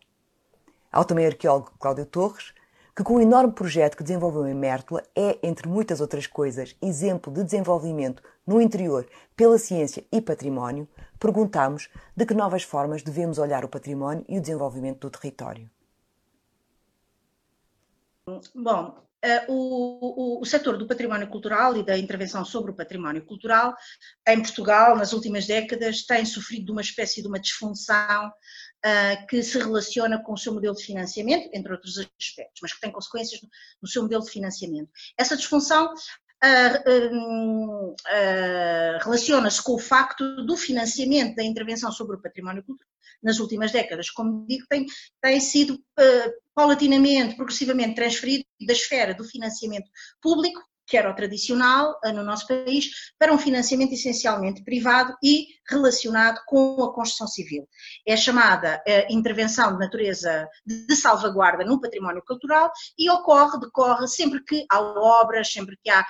Ao 0.91 1.06
também 1.06 1.26
arqueólogo 1.26 1.72
Cláudio 1.80 2.06
Torres, 2.06 2.54
que 2.93 3.02
com 3.02 3.14
o 3.16 3.22
enorme 3.22 3.54
projeto 3.54 3.96
que 3.96 4.04
desenvolveu 4.04 4.46
em 4.46 4.54
Mértola 4.54 5.02
é, 5.16 5.39
entre 5.41 5.70
muitas 5.70 6.02
outras 6.02 6.28
coisas, 6.28 6.76
exemplo 6.82 7.32
de 7.32 7.46
desenvolvimento 7.46 8.22
no 8.46 8.60
interior 8.60 9.08
pela 9.38 9.58
ciência 9.58 10.04
e 10.12 10.20
património, 10.20 10.86
perguntámos 11.18 11.89
de 12.14 12.26
que 12.26 12.34
novas 12.34 12.64
formas 12.64 13.02
devemos 13.02 13.38
olhar 13.38 13.64
o 13.64 13.70
património 13.70 14.26
e 14.28 14.38
o 14.38 14.41
desenvolvimento 14.41 15.00
do 15.00 15.10
território. 15.10 15.70
Bom, 18.55 19.07
uh, 19.23 19.51
o, 19.53 20.38
o, 20.38 20.41
o 20.41 20.45
setor 20.45 20.80
do 20.80 20.88
património 20.88 21.28
cultural 21.28 21.78
e 21.78 21.86
da 21.86 21.95
intervenção 21.95 22.43
sobre 22.43 22.71
o 22.71 22.76
património 22.76 23.23
cultural 23.23 23.76
em 24.28 24.41
Portugal, 24.41 24.95
nas 24.95 25.13
últimas 25.13 25.45
décadas, 25.45 26.07
tem 26.07 26.26
sofrido 26.26 26.65
de 26.65 26.71
uma 26.71 26.82
espécie 26.82 27.21
de 27.21 27.28
uma 27.28 27.39
disfunção 27.39 28.28
uh, 28.30 29.28
que 29.28 29.43
se 29.43 29.59
relaciona 29.59 30.23
com 30.23 30.34
o 30.34 30.38
seu 30.38 30.55
modelo 30.55 30.76
de 30.76 30.84
financiamento, 30.84 31.51
entre 31.53 31.71
outros 31.71 31.99
aspectos, 31.99 32.59
mas 32.63 32.73
que 32.73 32.82
tem 32.82 32.91
consequências 32.91 33.39
no, 33.43 33.49
no 33.84 33.88
seu 33.88 34.01
modelo 34.01 34.23
de 34.23 34.32
financiamento. 34.32 34.89
Essa 35.19 35.38
disfunção 35.38 35.93
Uh, 36.43 37.91
uh, 37.91 38.99
relaciona-se 39.01 39.63
com 39.63 39.73
o 39.73 39.79
facto 39.79 40.45
do 40.45 40.55
financiamento 40.55 41.36
da 41.36 41.43
intervenção 41.43 41.91
sobre 41.91 42.17
o 42.17 42.21
património 42.21 42.63
cultural 42.63 42.95
nas 43.25 43.39
últimas 43.39 43.71
décadas, 43.71 44.09
como 44.11 44.45
digo, 44.47 44.65
tem, 44.69 44.86
tem 45.21 45.39
sido 45.39 45.73
uh, 45.73 46.33
paulatinamente, 46.53 47.36
progressivamente 47.36 47.95
transferido 47.95 48.45
da 48.65 48.73
esfera 48.73 49.15
do 49.15 49.23
financiamento 49.23 49.89
público, 50.21 50.61
que 50.88 50.95
era 50.95 51.09
o 51.09 51.15
tradicional 51.15 51.99
uh, 52.05 52.13
no 52.13 52.23
nosso 52.23 52.47
país, 52.47 52.91
para 53.17 53.33
um 53.33 53.38
financiamento 53.39 53.93
essencialmente 53.93 54.63
privado 54.63 55.15
e 55.23 55.47
relacionado 55.67 56.39
com 56.45 56.83
a 56.83 56.93
construção 56.93 57.27
civil. 57.27 57.67
É 58.07 58.15
chamada 58.15 58.79
uh, 58.88 59.13
intervenção 59.13 59.73
de 59.73 59.79
natureza 59.79 60.47
de 60.63 60.95
salvaguarda 60.95 61.65
no 61.65 61.81
património 61.81 62.21
cultural 62.25 62.71
e 62.97 63.09
ocorre, 63.09 63.59
decorre 63.59 64.07
sempre 64.07 64.43
que 64.43 64.65
há 64.69 64.79
obras, 64.79 65.51
sempre 65.51 65.75
que 65.83 65.89
há 65.89 66.05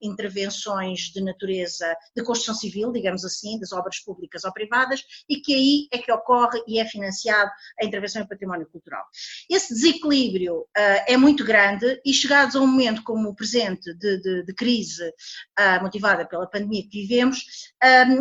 intervenções 0.00 1.10
de 1.12 1.22
natureza 1.22 1.94
de 2.16 2.22
construção 2.22 2.54
civil, 2.54 2.92
digamos 2.92 3.24
assim, 3.24 3.58
das 3.58 3.72
obras 3.72 3.98
públicas 4.00 4.44
ou 4.44 4.52
privadas, 4.52 5.02
e 5.28 5.36
que 5.40 5.54
aí 5.54 5.88
é 5.92 5.98
que 5.98 6.12
ocorre 6.12 6.62
e 6.66 6.78
é 6.78 6.84
financiado 6.84 7.50
a 7.80 7.84
intervenção 7.84 8.22
em 8.22 8.26
património 8.26 8.66
cultural. 8.66 9.04
Esse 9.48 9.74
desequilíbrio 9.74 10.60
uh, 10.60 10.66
é 11.06 11.16
muito 11.16 11.44
grande 11.44 12.00
e 12.04 12.12
chegados 12.12 12.56
a 12.56 12.60
um 12.60 12.66
momento 12.66 13.02
como 13.02 13.28
o 13.28 13.34
presente 13.34 13.92
de, 13.94 14.20
de, 14.20 14.44
de 14.44 14.54
crise 14.54 15.08
uh, 15.08 15.82
motivada 15.82 16.26
pela 16.26 16.48
pandemia 16.48 16.82
que 16.82 17.02
vivemos, 17.02 17.44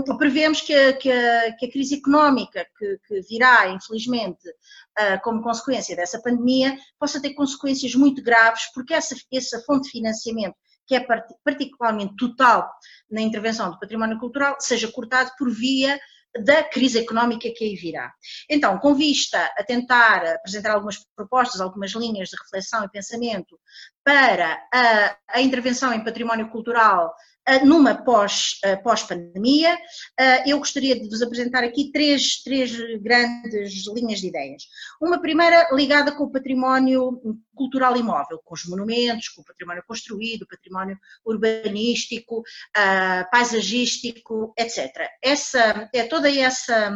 um, 0.10 0.18
prevemos 0.18 0.62
que 0.62 0.74
a, 0.74 0.94
que, 0.94 1.12
a, 1.12 1.54
que 1.54 1.66
a, 1.66 1.72
crise 1.72 1.96
económica 1.96 2.66
que, 2.78 3.00
que 3.08 3.22
virá, 3.22 3.70
infelizmente, 3.70 4.48
uh, 4.50 5.22
como 5.24 5.42
consequência 5.42 5.96
dessa 5.96 6.22
pandemia, 6.22 6.78
possa 7.00 7.22
ter 7.22 7.34
consequências 7.34 7.96
muito 7.96 8.22
graves, 8.22 8.72
porque 8.74 8.94
essa, 8.94 9.16
essa 9.32 9.62
fonte 9.62 9.86
de 9.86 9.92
financiamento 9.92 10.56
que 10.90 10.96
é 10.96 11.06
particularmente 11.46 12.16
total 12.18 12.68
na 13.10 13.22
intervenção 13.22 13.70
do 13.70 13.80
património 13.80 14.18
cultural, 14.18 14.58
seja 14.60 14.92
cortado 14.92 15.30
por 15.38 15.48
via 15.52 16.00
da 16.44 16.64
crise 16.64 16.98
económica 16.98 17.48
que 17.56 17.64
aí 17.64 17.76
virá. 17.76 18.12
Então, 18.50 18.80
com 18.80 18.96
vista 18.96 19.40
a 19.56 19.64
tentar 19.64 20.26
apresentar 20.26 20.72
algumas 20.72 20.98
propostas, 21.16 21.62
algumas 21.62 21.92
linhas 21.92 22.30
de 22.30 22.38
reflexão 22.42 22.84
e 22.84 22.90
pensamento 22.90 23.60
para 24.04 24.60
a, 24.74 25.18
a 25.30 25.42
intervenção 25.42 25.94
em 25.94 26.04
património 26.04 26.50
cultural 26.50 27.14
numa 27.66 27.96
pós-pandemia, 27.96 29.78
pós 29.78 30.48
eu 30.48 30.58
gostaria 30.60 31.00
de 31.00 31.08
vos 31.10 31.22
apresentar 31.22 31.64
aqui 31.64 31.92
três, 31.92 32.42
três 32.44 32.72
grandes 33.02 33.88
linhas 33.94 34.20
de 34.20 34.28
ideias. 34.28 34.64
Uma 35.02 35.22
primeira 35.22 35.70
ligada 35.72 36.12
com 36.12 36.26
o 36.26 36.32
património 36.32 37.22
cultural 37.56 37.98
imóvel, 37.98 38.40
com 38.44 38.54
os 38.54 38.66
monumentos, 38.66 39.30
com 39.30 39.42
o 39.42 39.46
património 39.46 39.84
construído, 39.88 40.48
património 40.48 40.98
urbanístico, 41.26 42.44
paisagístico, 43.32 44.54
etc. 44.58 45.10
Essa, 45.22 45.90
é 45.94 46.04
toda 46.04 46.30
essa 46.30 46.92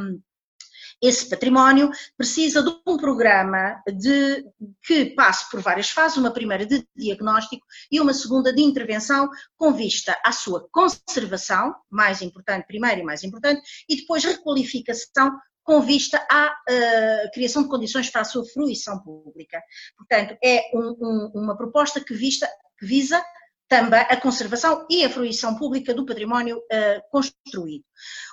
esse 1.04 1.30
património 1.30 1.92
precisa 2.18 2.64
de 2.64 2.70
um 2.88 2.96
programa 2.96 3.84
de, 3.94 4.46
que 4.82 5.08
passe 5.08 5.52
por 5.52 5.60
várias 5.60 5.90
fases, 5.90 6.18
uma 6.18 6.32
primeira 6.32 6.66
de 6.66 6.88
diagnóstico 6.96 7.66
e 7.92 8.00
uma 8.00 8.14
segunda 8.14 8.54
de 8.54 8.62
intervenção 8.62 9.30
com 9.58 9.74
vista 9.74 10.18
à 10.26 10.32
sua 10.32 10.66
conservação, 10.72 11.76
mais 11.90 12.22
importante, 12.22 12.66
primeiro 12.66 13.02
e 13.02 13.04
mais 13.04 13.22
importante, 13.22 13.62
e 13.90 13.98
depois 13.98 14.24
requalificação 14.24 15.38
com 15.62 15.82
vista 15.82 16.26
à 16.32 16.48
uh, 16.48 17.32
criação 17.34 17.64
de 17.64 17.70
condições 17.70 18.10
para 18.10 18.22
a 18.22 18.26
sua 18.26 18.46
fruição 18.46 19.00
pública. 19.00 19.62
Portanto, 19.98 20.38
é 20.44 20.62
um, 20.74 20.96
um, 21.00 21.32
uma 21.36 21.58
proposta 21.58 22.00
que, 22.00 22.14
vista, 22.14 22.50
que 22.80 22.86
visa 22.86 23.22
também 23.74 24.02
a 24.02 24.22
conservação 24.22 24.86
e 24.88 25.04
a 25.04 25.10
fruição 25.10 25.56
pública 25.56 25.96
do 25.96 26.06
património 26.06 26.58
uh, 26.58 27.02
construído. 27.10 27.84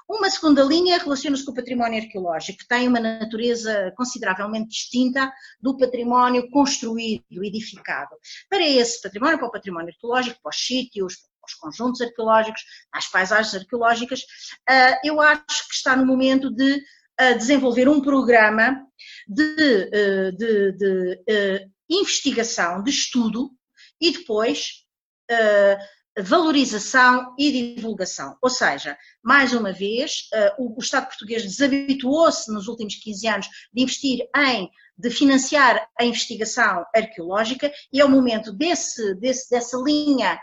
Uma 0.06 0.28
segunda 0.28 0.62
linha 0.62 0.98
relaciona-se 0.98 1.46
com 1.46 1.52
o 1.52 1.54
património 1.54 2.02
arqueológico, 2.02 2.58
que 2.58 2.68
tem 2.68 2.86
uma 2.86 3.00
natureza 3.00 3.90
consideravelmente 3.96 4.68
distinta 4.68 5.32
do 5.58 5.78
património 5.78 6.50
construído, 6.50 7.42
edificado. 7.42 8.10
Para 8.50 8.68
esse 8.68 9.00
património, 9.00 9.38
para 9.38 9.48
o 9.48 9.50
património 9.50 9.94
arqueológico, 9.94 10.38
para 10.42 10.50
os 10.50 10.56
sítios, 10.56 11.16
para 11.16 11.46
os 11.46 11.54
conjuntos 11.54 12.02
arqueológicos, 12.02 12.60
as 12.92 13.10
paisagens 13.10 13.54
arqueológicas, 13.54 14.20
uh, 14.20 14.96
eu 15.02 15.22
acho 15.22 15.68
que 15.68 15.74
está 15.74 15.96
no 15.96 16.04
momento 16.04 16.50
de 16.50 16.74
uh, 16.74 17.38
desenvolver 17.38 17.88
um 17.88 18.02
programa 18.02 18.76
de, 19.26 19.56
de, 20.36 20.72
de 20.72 21.70
investigação, 21.88 22.82
de 22.82 22.90
estudo 22.90 23.50
e 23.98 24.10
depois 24.10 24.80
valorização 26.18 27.34
e 27.38 27.74
divulgação. 27.74 28.36
Ou 28.42 28.50
seja, 28.50 28.98
mais 29.22 29.52
uma 29.52 29.72
vez, 29.72 30.28
o, 30.58 30.76
Estado 30.78 31.06
português 31.06 31.42
desabituou-se 31.42 32.52
nos 32.52 32.68
últimos 32.68 32.96
15 32.96 33.28
anos 33.28 33.48
de 33.72 33.82
investir 33.82 34.28
em, 34.36 34.68
de 34.98 35.10
financiar 35.10 35.88
a 35.98 36.04
investigação 36.04 36.84
arqueológica 36.94 37.72
e 37.92 38.00
é 38.00 38.04
o 38.04 38.08
momento 38.08 38.52
desse, 38.52 39.14
desse, 39.14 39.48
dessa 39.50 39.76
linha 39.78 40.38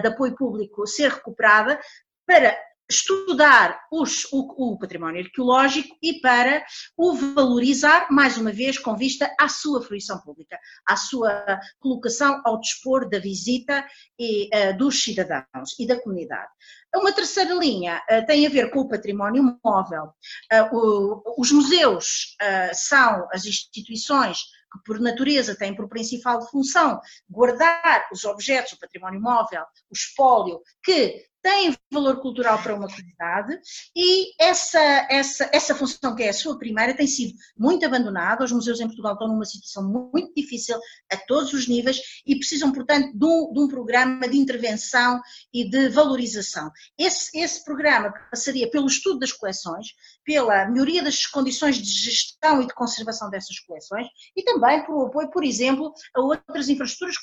de 0.00 0.08
apoio 0.08 0.34
público 0.34 0.86
ser 0.86 1.10
recuperada 1.10 1.78
para 2.26 2.56
estudar 2.90 3.80
os, 3.90 4.24
o, 4.32 4.72
o, 4.72 4.78
património 4.78 5.22
arqueológico 5.22 5.96
e 6.02 6.20
para 6.20 6.64
o 6.96 7.14
valorizar, 7.14 8.08
mais 8.10 8.36
uma 8.36 8.52
vez, 8.52 8.78
com 8.78 8.96
vista 8.96 9.32
à 9.38 9.48
sua 9.48 9.80
fruição 9.80 10.20
pública, 10.20 10.58
à 10.86 10.96
sua 10.96 11.60
colocação 11.78 12.42
ao 12.44 12.60
dispor 12.60 13.08
da 13.08 13.20
visita 13.20 13.86
e, 14.18 14.48
uh, 14.48 14.76
dos 14.76 15.02
cidadãos 15.02 15.78
e 15.78 15.86
da 15.86 16.00
comunidade. 16.00 16.50
Uma 16.94 17.12
terceira 17.12 17.54
linha 17.54 18.02
uh, 18.10 18.26
tem 18.26 18.44
a 18.44 18.50
ver 18.50 18.70
com 18.70 18.80
o 18.80 18.88
património 18.88 19.56
móvel. 19.64 20.12
Uh, 20.52 20.76
o, 20.76 21.40
os 21.40 21.52
museus 21.52 22.36
são 22.72 23.28
as 23.32 23.44
instituições 23.44 24.38
que 24.72 24.82
por 24.84 25.00
natureza 25.00 25.56
têm 25.56 25.74
por 25.74 25.88
principal 25.88 26.40
função 26.48 27.00
guardar 27.28 28.08
os 28.12 28.24
objetos, 28.24 28.72
o 28.72 28.78
património 28.78 29.20
móvel, 29.20 29.62
o 29.90 29.94
espólio, 29.94 30.60
que 30.82 31.24
têm 31.42 31.74
valor 31.92 32.20
cultural 32.20 32.62
para 32.62 32.74
uma 32.74 32.88
comunidade 32.88 33.58
e 33.94 34.32
essa, 34.42 34.80
essa, 35.10 35.50
essa 35.52 35.74
função, 35.74 36.14
que 36.14 36.22
é 36.22 36.28
a 36.28 36.34
sua 36.34 36.58
primeira, 36.58 36.96
tem 36.96 37.06
sido 37.06 37.34
muito 37.56 37.84
abandonada. 37.84 38.44
Os 38.44 38.52
museus 38.52 38.80
em 38.80 38.86
Portugal 38.86 39.14
estão 39.14 39.28
numa 39.28 39.44
situação 39.44 40.10
muito 40.12 40.32
difícil 40.34 40.78
a 41.12 41.16
todos 41.16 41.52
os 41.52 41.66
níveis 41.66 42.00
e 42.26 42.36
precisam, 42.36 42.72
portanto, 42.72 43.12
de 43.16 43.24
um, 43.24 43.52
de 43.52 43.60
um 43.60 43.68
programa 43.68 44.28
de 44.28 44.36
intervenção 44.36 45.20
e 45.52 45.68
de 45.68 45.88
valorização. 45.88 46.70
Esse, 46.98 47.38
esse 47.38 47.64
programa 47.64 48.12
passaria 48.30 48.70
pelo 48.70 48.86
estudo 48.86 49.20
das 49.20 49.32
coleções, 49.32 49.88
pela 50.24 50.68
melhoria 50.68 51.02
das 51.02 51.26
condições 51.26 51.76
de 51.76 51.90
gestão 51.90 52.62
e 52.62 52.66
de 52.66 52.74
conservação 52.74 53.30
dessas 53.30 53.58
coleções 53.60 54.06
e 54.36 54.42
também 54.42 54.84
por 54.84 55.06
apoio, 55.06 55.30
por 55.30 55.44
exemplo, 55.44 55.92
a 56.14 56.20
outras 56.20 56.68
infraestruturas 56.68 57.16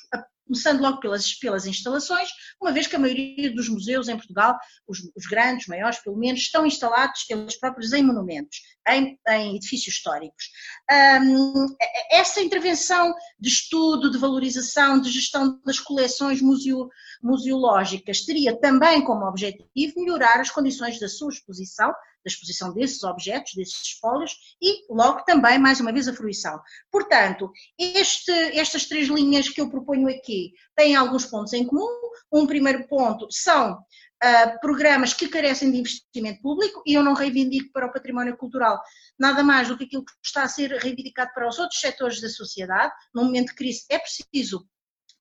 começando 0.48 0.82
logo 0.82 1.00
pelas, 1.00 1.34
pelas 1.34 1.68
instalações, 1.68 2.30
uma 2.60 2.72
vez 2.72 2.88
que 2.88 2.96
a 2.96 3.00
maioria 3.00 3.54
dos 3.54 3.70
museus 3.70 4.08
em 4.08 4.16
Portugal, 4.16 4.58
os, 4.88 5.00
os 5.16 5.26
grandes, 5.26 5.68
maiores 5.68 6.00
pelo 6.00 6.18
menos, 6.18 6.42
estão 6.42 6.66
instalados 6.66 7.26
eles 7.30 7.60
próprios 7.60 7.94
em 7.94 8.04
monumentos, 8.04 8.62
em, 8.88 9.20
em 9.30 9.56
edifícios 9.56 9.96
históricos. 9.96 10.46
Um, 11.22 11.68
essa 12.10 12.42
intervenção 12.42 13.14
de 13.40 13.50
estudo, 13.50 14.10
de 14.10 14.18
valorização, 14.18 15.00
de 15.00 15.12
gestão 15.12 15.60
das 15.66 15.80
coleções 15.80 16.42
museo, 16.42 16.90
museológicas 17.22 18.26
teria 18.26 18.58
também 18.60 19.04
como 19.04 19.26
objetivo 19.26 20.00
melhorar 20.02 20.40
as 20.40 20.50
condições 20.50 21.00
da 21.00 21.08
sua 21.08 21.32
exposição, 21.32 21.90
da 21.90 22.28
exposição 22.28 22.74
desses 22.74 23.04
objetos, 23.04 23.54
desses 23.56 23.82
espólios 23.82 24.36
e 24.62 24.86
logo 24.90 25.24
também, 25.24 25.58
mais 25.58 25.80
uma 25.80 25.94
vez, 25.94 26.08
a 26.08 26.14
fruição. 26.14 26.60
Portanto, 26.92 27.52
este, 27.80 28.32
estas 28.32 28.86
três 28.86 29.08
linhas 29.08 29.50
que 29.50 29.62
eu 29.62 29.70
proponho 29.70 30.10
aqui 30.10 30.52
têm 30.76 30.96
alguns 30.96 31.26
pontos 31.26 31.54
em 31.54 31.66
comum. 31.66 31.88
Um 32.32 32.46
primeiro 32.46 32.88
ponto 32.88 33.28
são 33.32 33.80
Uh, 34.18 34.60
programas 34.62 35.14
que 35.14 35.28
carecem 35.28 35.72
de 35.72 35.78
investimento 35.78 36.42
público 36.42 36.82
e 36.88 36.96
eu 36.96 37.04
não 37.04 37.14
reivindico 37.14 37.72
para 37.72 37.86
o 37.86 37.94
património 37.94 38.36
cultural 38.36 38.82
nada 39.20 39.44
mais 39.44 39.68
do 39.68 39.78
que 39.78 39.84
aquilo 39.84 40.04
que 40.04 40.12
está 40.26 40.42
a 40.42 40.48
ser 40.48 40.72
reivindicado 40.72 41.30
para 41.36 41.48
os 41.48 41.60
outros 41.60 41.80
setores 41.80 42.20
da 42.20 42.28
sociedade. 42.28 42.92
No 43.14 43.26
momento 43.26 43.50
de 43.50 43.56
crise 43.56 43.86
é 43.92 44.00
preciso 44.00 44.68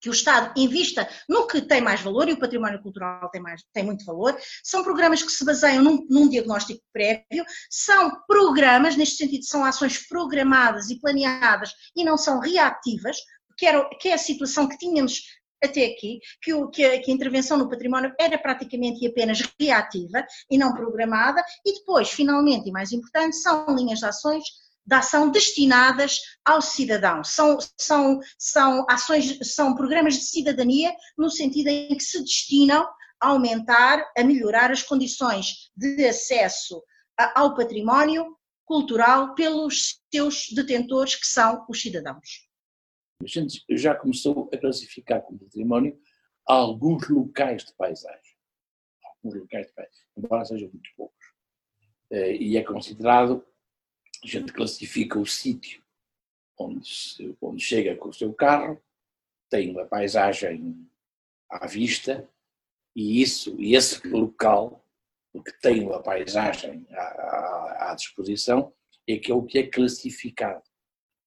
que 0.07 0.11
o 0.11 0.13
Estado 0.13 0.53
invista 0.57 1.09
no 1.29 1.49
que 1.49 1.61
tem 1.61 1.81
mais 1.81 2.01
valor, 2.01 2.29
e 2.29 2.33
o 2.33 2.39
património 2.39 2.81
cultural 2.81 3.29
tem, 3.31 3.43
mais, 3.43 3.61
tem 3.73 3.83
muito 3.83 4.05
valor, 4.05 4.39
são 4.63 4.85
programas 4.85 5.21
que 5.21 5.33
se 5.33 5.45
baseiam 5.45 5.83
num, 5.83 6.07
num 6.09 6.29
diagnóstico 6.29 6.81
prévio, 6.93 7.45
são 7.69 8.13
programas, 8.29 8.97
neste 8.97 9.17
sentido, 9.17 9.45
são 9.45 9.65
ações 9.65 10.07
programadas 10.07 10.91
e 10.91 11.01
planeadas 11.01 11.73
e 11.97 12.05
não 12.05 12.17
são 12.17 12.39
reativas, 12.39 13.17
que, 13.59 13.67
era, 13.67 13.89
que 14.01 14.09
é 14.09 14.15
a 14.15 14.19
situação 14.19 14.69
que 14.69 14.79
tínhamos 14.79 15.23
até 15.65 15.87
aqui, 15.87 16.21
que, 16.41 16.55
o, 16.55 16.69
que, 16.69 16.85
a, 16.85 17.03
que, 17.03 17.11
a, 17.11 17.15
intervenção 17.15 17.59
no 17.59 17.69
património 17.69 18.13
era 18.21 18.39
praticamente 18.39 19.05
e 19.05 19.09
apenas 19.09 19.43
reativa 19.59 20.25
e 20.49 20.57
não 20.57 20.73
programada, 20.73 21.43
e 21.65 21.75
depois, 21.81 22.11
finalmente, 22.11 22.69
e 22.69 22.73
mais 22.73 22.93
importante, 22.93 23.35
são 23.37 23.67
linhas 23.75 23.99
de 23.99 24.07
ações 24.07 24.45
de 24.87 24.95
ação 24.95 25.30
destinadas 25.30 26.20
ao 26.45 26.62
cidadão. 26.62 27.24
São, 27.24 27.59
são, 27.76 28.20
são 28.39 28.87
ações, 28.89 29.39
são 29.55 29.74
programas 29.74 30.14
de 30.14 30.22
cidadania 30.22 30.95
no 31.18 31.28
sentido 31.28 31.68
em 31.68 31.97
que 31.97 32.05
se 32.05 32.20
destinam 32.20 32.87
a 33.20 33.28
aumentar, 33.28 34.05
a 34.16 34.22
melhorar 34.22 34.70
as 34.70 34.82
condições 34.82 35.70
de 35.76 36.07
acesso 36.07 36.82
ao 37.34 37.55
património 37.55 38.37
cultural 38.64 39.34
pelos 39.34 40.01
seus 40.12 40.49
detentores, 40.55 41.14
que 41.14 41.26
são 41.26 41.64
os 41.68 41.80
cidadãos. 41.80 42.47
A 43.22 43.26
gente 43.26 43.64
já 43.70 43.95
começou 43.95 44.51
a 44.53 44.59
classificar 44.59 45.22
como 45.22 45.39
património 45.39 45.99
alguns 46.45 47.09
locais 47.09 47.64
de 47.64 47.72
paisagem. 47.74 48.37
Alguns 49.05 49.41
locais 49.41 49.66
de 49.66 49.72
paisagem, 49.72 50.07
embora 50.16 50.45
sejam 50.45 50.68
muito 50.68 50.91
poucos. 50.97 51.16
Eh, 52.11 52.37
e 52.37 52.57
é 52.57 52.62
considerado 52.62 53.45
a 54.27 54.41
gente 54.41 54.53
classifica 54.53 55.18
o 55.18 55.27
sítio 55.27 55.81
onde, 56.59 57.37
onde 57.41 57.62
chega 57.62 57.95
com 57.97 58.09
o 58.09 58.14
seu 58.14 58.33
carro, 58.33 58.83
tem 59.49 59.70
uma 59.70 59.85
paisagem 59.85 60.89
à 61.49 61.66
vista, 61.66 62.29
e 62.95 63.20
isso, 63.20 63.55
e 63.61 63.77
esse 63.77 64.07
local, 64.09 64.83
que 65.45 65.53
tem 65.61 65.85
uma 65.85 66.03
paisagem 66.03 66.87
à, 66.91 67.03
à, 67.03 67.91
à 67.91 67.95
disposição, 67.95 68.72
é 69.07 69.18
que 69.18 69.31
é 69.31 69.35
o 69.35 69.43
que 69.43 69.59
é 69.59 69.66
classificado. 69.66 70.62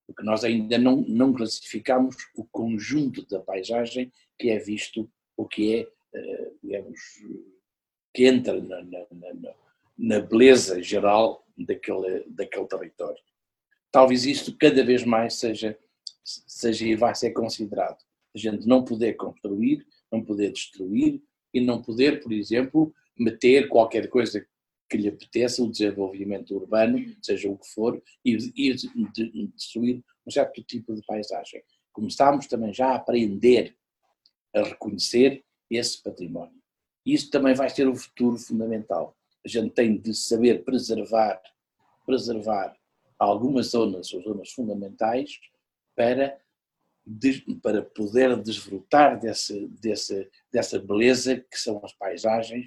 Porque 0.06 0.24
nós 0.24 0.42
ainda 0.42 0.76
não, 0.76 0.96
não 1.02 1.32
classificamos 1.32 2.16
o 2.34 2.44
conjunto 2.44 3.24
da 3.26 3.38
paisagem 3.38 4.12
que 4.36 4.50
é 4.50 4.58
visto, 4.58 5.08
o 5.36 5.46
que 5.46 5.76
é, 5.76 5.88
eh, 6.12 6.52
digamos, 6.60 7.00
que 8.12 8.26
entra 8.26 8.60
na, 8.60 8.82
na, 8.82 9.06
na, 9.12 9.54
na 9.96 10.20
beleza 10.20 10.82
geral 10.82 11.46
daquele, 11.64 12.24
daquele 12.28 12.66
território. 12.66 13.22
Talvez 13.90 14.24
isto 14.24 14.56
cada 14.56 14.84
vez 14.84 15.04
mais 15.04 15.34
seja, 15.34 15.76
seja 16.24 16.86
e 16.86 16.94
vai 16.94 17.14
ser 17.14 17.30
considerado. 17.32 17.98
A 18.34 18.38
gente 18.38 18.66
não 18.66 18.84
poder 18.84 19.14
construir, 19.14 19.86
não 20.10 20.24
poder 20.24 20.52
destruir 20.52 21.20
e 21.52 21.60
não 21.60 21.82
poder, 21.82 22.22
por 22.22 22.32
exemplo, 22.32 22.94
meter 23.18 23.68
qualquer 23.68 24.08
coisa 24.08 24.46
que 24.88 24.96
lhe 24.96 25.08
apeteça, 25.08 25.62
o 25.62 25.70
desenvolvimento 25.70 26.54
urbano, 26.54 26.98
seja 27.22 27.48
o 27.48 27.56
que 27.56 27.68
for, 27.68 28.02
e, 28.24 28.36
e 28.56 29.46
destruir 29.46 30.02
um 30.26 30.30
certo 30.30 30.62
tipo 30.62 30.94
de 30.94 31.02
paisagem. 31.02 31.62
Começámos 31.92 32.46
também 32.46 32.72
já 32.72 32.88
a 32.88 32.96
aprender 32.96 33.76
a 34.54 34.62
reconhecer 34.62 35.44
esse 35.70 36.02
património. 36.02 36.60
Isso 37.06 37.30
também 37.30 37.54
vai 37.54 37.70
ser 37.70 37.88
o 37.88 37.94
futuro 37.94 38.36
fundamental 38.36 39.16
a 39.44 39.48
gente 39.48 39.70
tem 39.72 39.96
de 39.96 40.14
saber 40.14 40.64
preservar, 40.64 41.40
preservar 42.04 42.76
algumas 43.18 43.68
zonas, 43.68 44.12
ou 44.12 44.22
zonas 44.22 44.50
fundamentais, 44.52 45.38
para, 45.94 46.38
para 47.62 47.82
poder 47.82 48.36
desfrutar 48.42 49.18
desse, 49.18 49.66
desse, 49.68 50.30
dessa 50.52 50.78
beleza 50.78 51.38
que 51.38 51.58
são 51.58 51.80
as 51.84 51.92
paisagens 51.92 52.66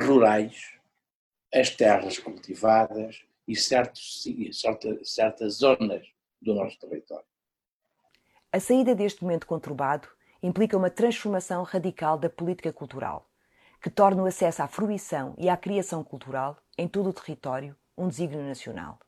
rurais, 0.00 0.78
as 1.52 1.70
terras 1.70 2.18
cultivadas 2.18 3.22
e 3.46 3.54
certos, 3.54 4.24
certas, 4.52 5.12
certas 5.12 5.54
zonas 5.54 6.06
do 6.40 6.54
nosso 6.54 6.78
território. 6.78 7.26
A 8.50 8.58
saída 8.60 8.94
deste 8.94 9.22
momento 9.22 9.46
conturbado 9.46 10.08
implica 10.42 10.76
uma 10.76 10.90
transformação 10.90 11.62
radical 11.62 12.18
da 12.18 12.28
política 12.28 12.72
cultural 12.72 13.31
que 13.82 13.90
torna 13.90 14.22
o 14.22 14.26
acesso 14.26 14.62
à 14.62 14.68
fruição 14.68 15.34
e 15.36 15.48
à 15.48 15.56
criação 15.56 16.04
cultural 16.04 16.56
em 16.78 16.86
todo 16.86 17.10
o 17.10 17.12
território 17.12 17.76
um 17.98 18.06
desígnio 18.06 18.46
nacional. 18.46 19.00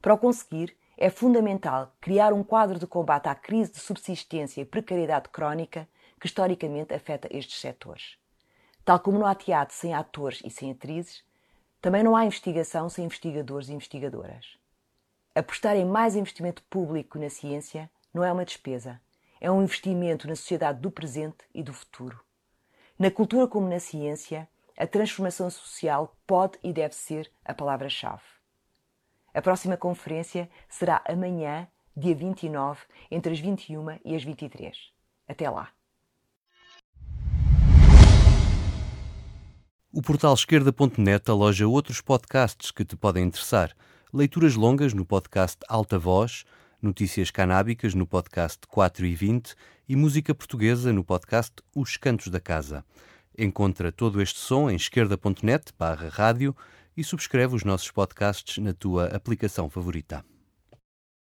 Para 0.00 0.14
o 0.14 0.18
conseguir, 0.18 0.76
é 0.96 1.10
fundamental 1.10 1.92
criar 2.00 2.32
um 2.32 2.44
quadro 2.44 2.78
de 2.78 2.86
combate 2.86 3.26
à 3.26 3.34
crise 3.34 3.72
de 3.72 3.80
subsistência 3.80 4.60
e 4.60 4.64
precariedade 4.64 5.28
crónica 5.30 5.88
que 6.20 6.26
historicamente 6.26 6.94
afeta 6.94 7.28
estes 7.30 7.60
setores. 7.60 8.16
Tal 8.84 9.00
como 9.00 9.18
não 9.18 9.26
há 9.26 9.34
teatro 9.34 9.74
sem 9.74 9.92
atores 9.92 10.40
e 10.44 10.50
sem 10.50 10.70
atrizes, 10.70 11.24
também 11.82 12.04
não 12.04 12.14
há 12.16 12.24
investigação 12.24 12.88
sem 12.88 13.04
investigadores 13.04 13.68
e 13.68 13.72
investigadoras. 13.72 14.56
Apostar 15.34 15.76
em 15.76 15.84
mais 15.84 16.14
investimento 16.14 16.62
público 16.70 17.18
na 17.18 17.28
ciência 17.28 17.90
não 18.14 18.24
é 18.24 18.32
uma 18.32 18.44
despesa, 18.44 19.00
é 19.40 19.50
um 19.50 19.62
investimento 19.62 20.28
na 20.28 20.36
sociedade 20.36 20.80
do 20.80 20.90
presente 20.90 21.44
e 21.52 21.62
do 21.62 21.72
futuro. 21.74 22.27
Na 22.98 23.12
cultura 23.12 23.46
como 23.46 23.68
na 23.68 23.78
ciência, 23.78 24.48
a 24.76 24.84
transformação 24.84 25.48
social 25.48 26.16
pode 26.26 26.58
e 26.64 26.72
deve 26.72 26.96
ser 26.96 27.30
a 27.44 27.54
palavra-chave. 27.54 28.24
A 29.32 29.40
próxima 29.40 29.76
conferência 29.76 30.50
será 30.68 31.00
amanhã, 31.08 31.68
dia 31.96 32.12
29, 32.12 32.80
entre 33.08 33.32
as 33.32 33.38
21 33.38 34.00
e 34.04 34.16
as 34.16 34.24
23. 34.24 34.76
Até 35.28 35.48
lá. 35.48 35.70
O 39.92 40.02
portal 40.02 40.34
esquerda.net 40.34 41.30
aloja 41.30 41.68
outros 41.68 42.00
podcasts 42.00 42.72
que 42.72 42.84
te 42.84 42.96
podem 42.96 43.26
interessar. 43.26 43.76
Leituras 44.12 44.56
longas 44.56 44.92
no 44.92 45.04
podcast 45.04 45.58
Alta 45.68 46.00
Voz, 46.00 46.44
notícias 46.80 47.30
canábicas 47.30 47.94
no 47.94 48.06
podcast 48.06 48.60
4 48.68 49.04
e 49.06 49.14
20 49.14 49.54
e 49.88 49.96
música 49.96 50.34
portuguesa 50.34 50.92
no 50.92 51.02
podcast 51.02 51.52
Os 51.74 51.96
Cantos 51.96 52.28
da 52.28 52.40
Casa. 52.40 52.84
Encontra 53.36 53.90
todo 53.90 54.22
este 54.22 54.38
som 54.38 54.70
em 54.70 54.76
esquerda.net 54.76 55.72
barra 55.78 56.08
rádio 56.08 56.54
e 56.96 57.02
subscreve 57.02 57.54
os 57.54 57.64
nossos 57.64 57.90
podcasts 57.90 58.58
na 58.58 58.72
tua 58.72 59.06
aplicação 59.06 59.68
favorita. 59.68 60.24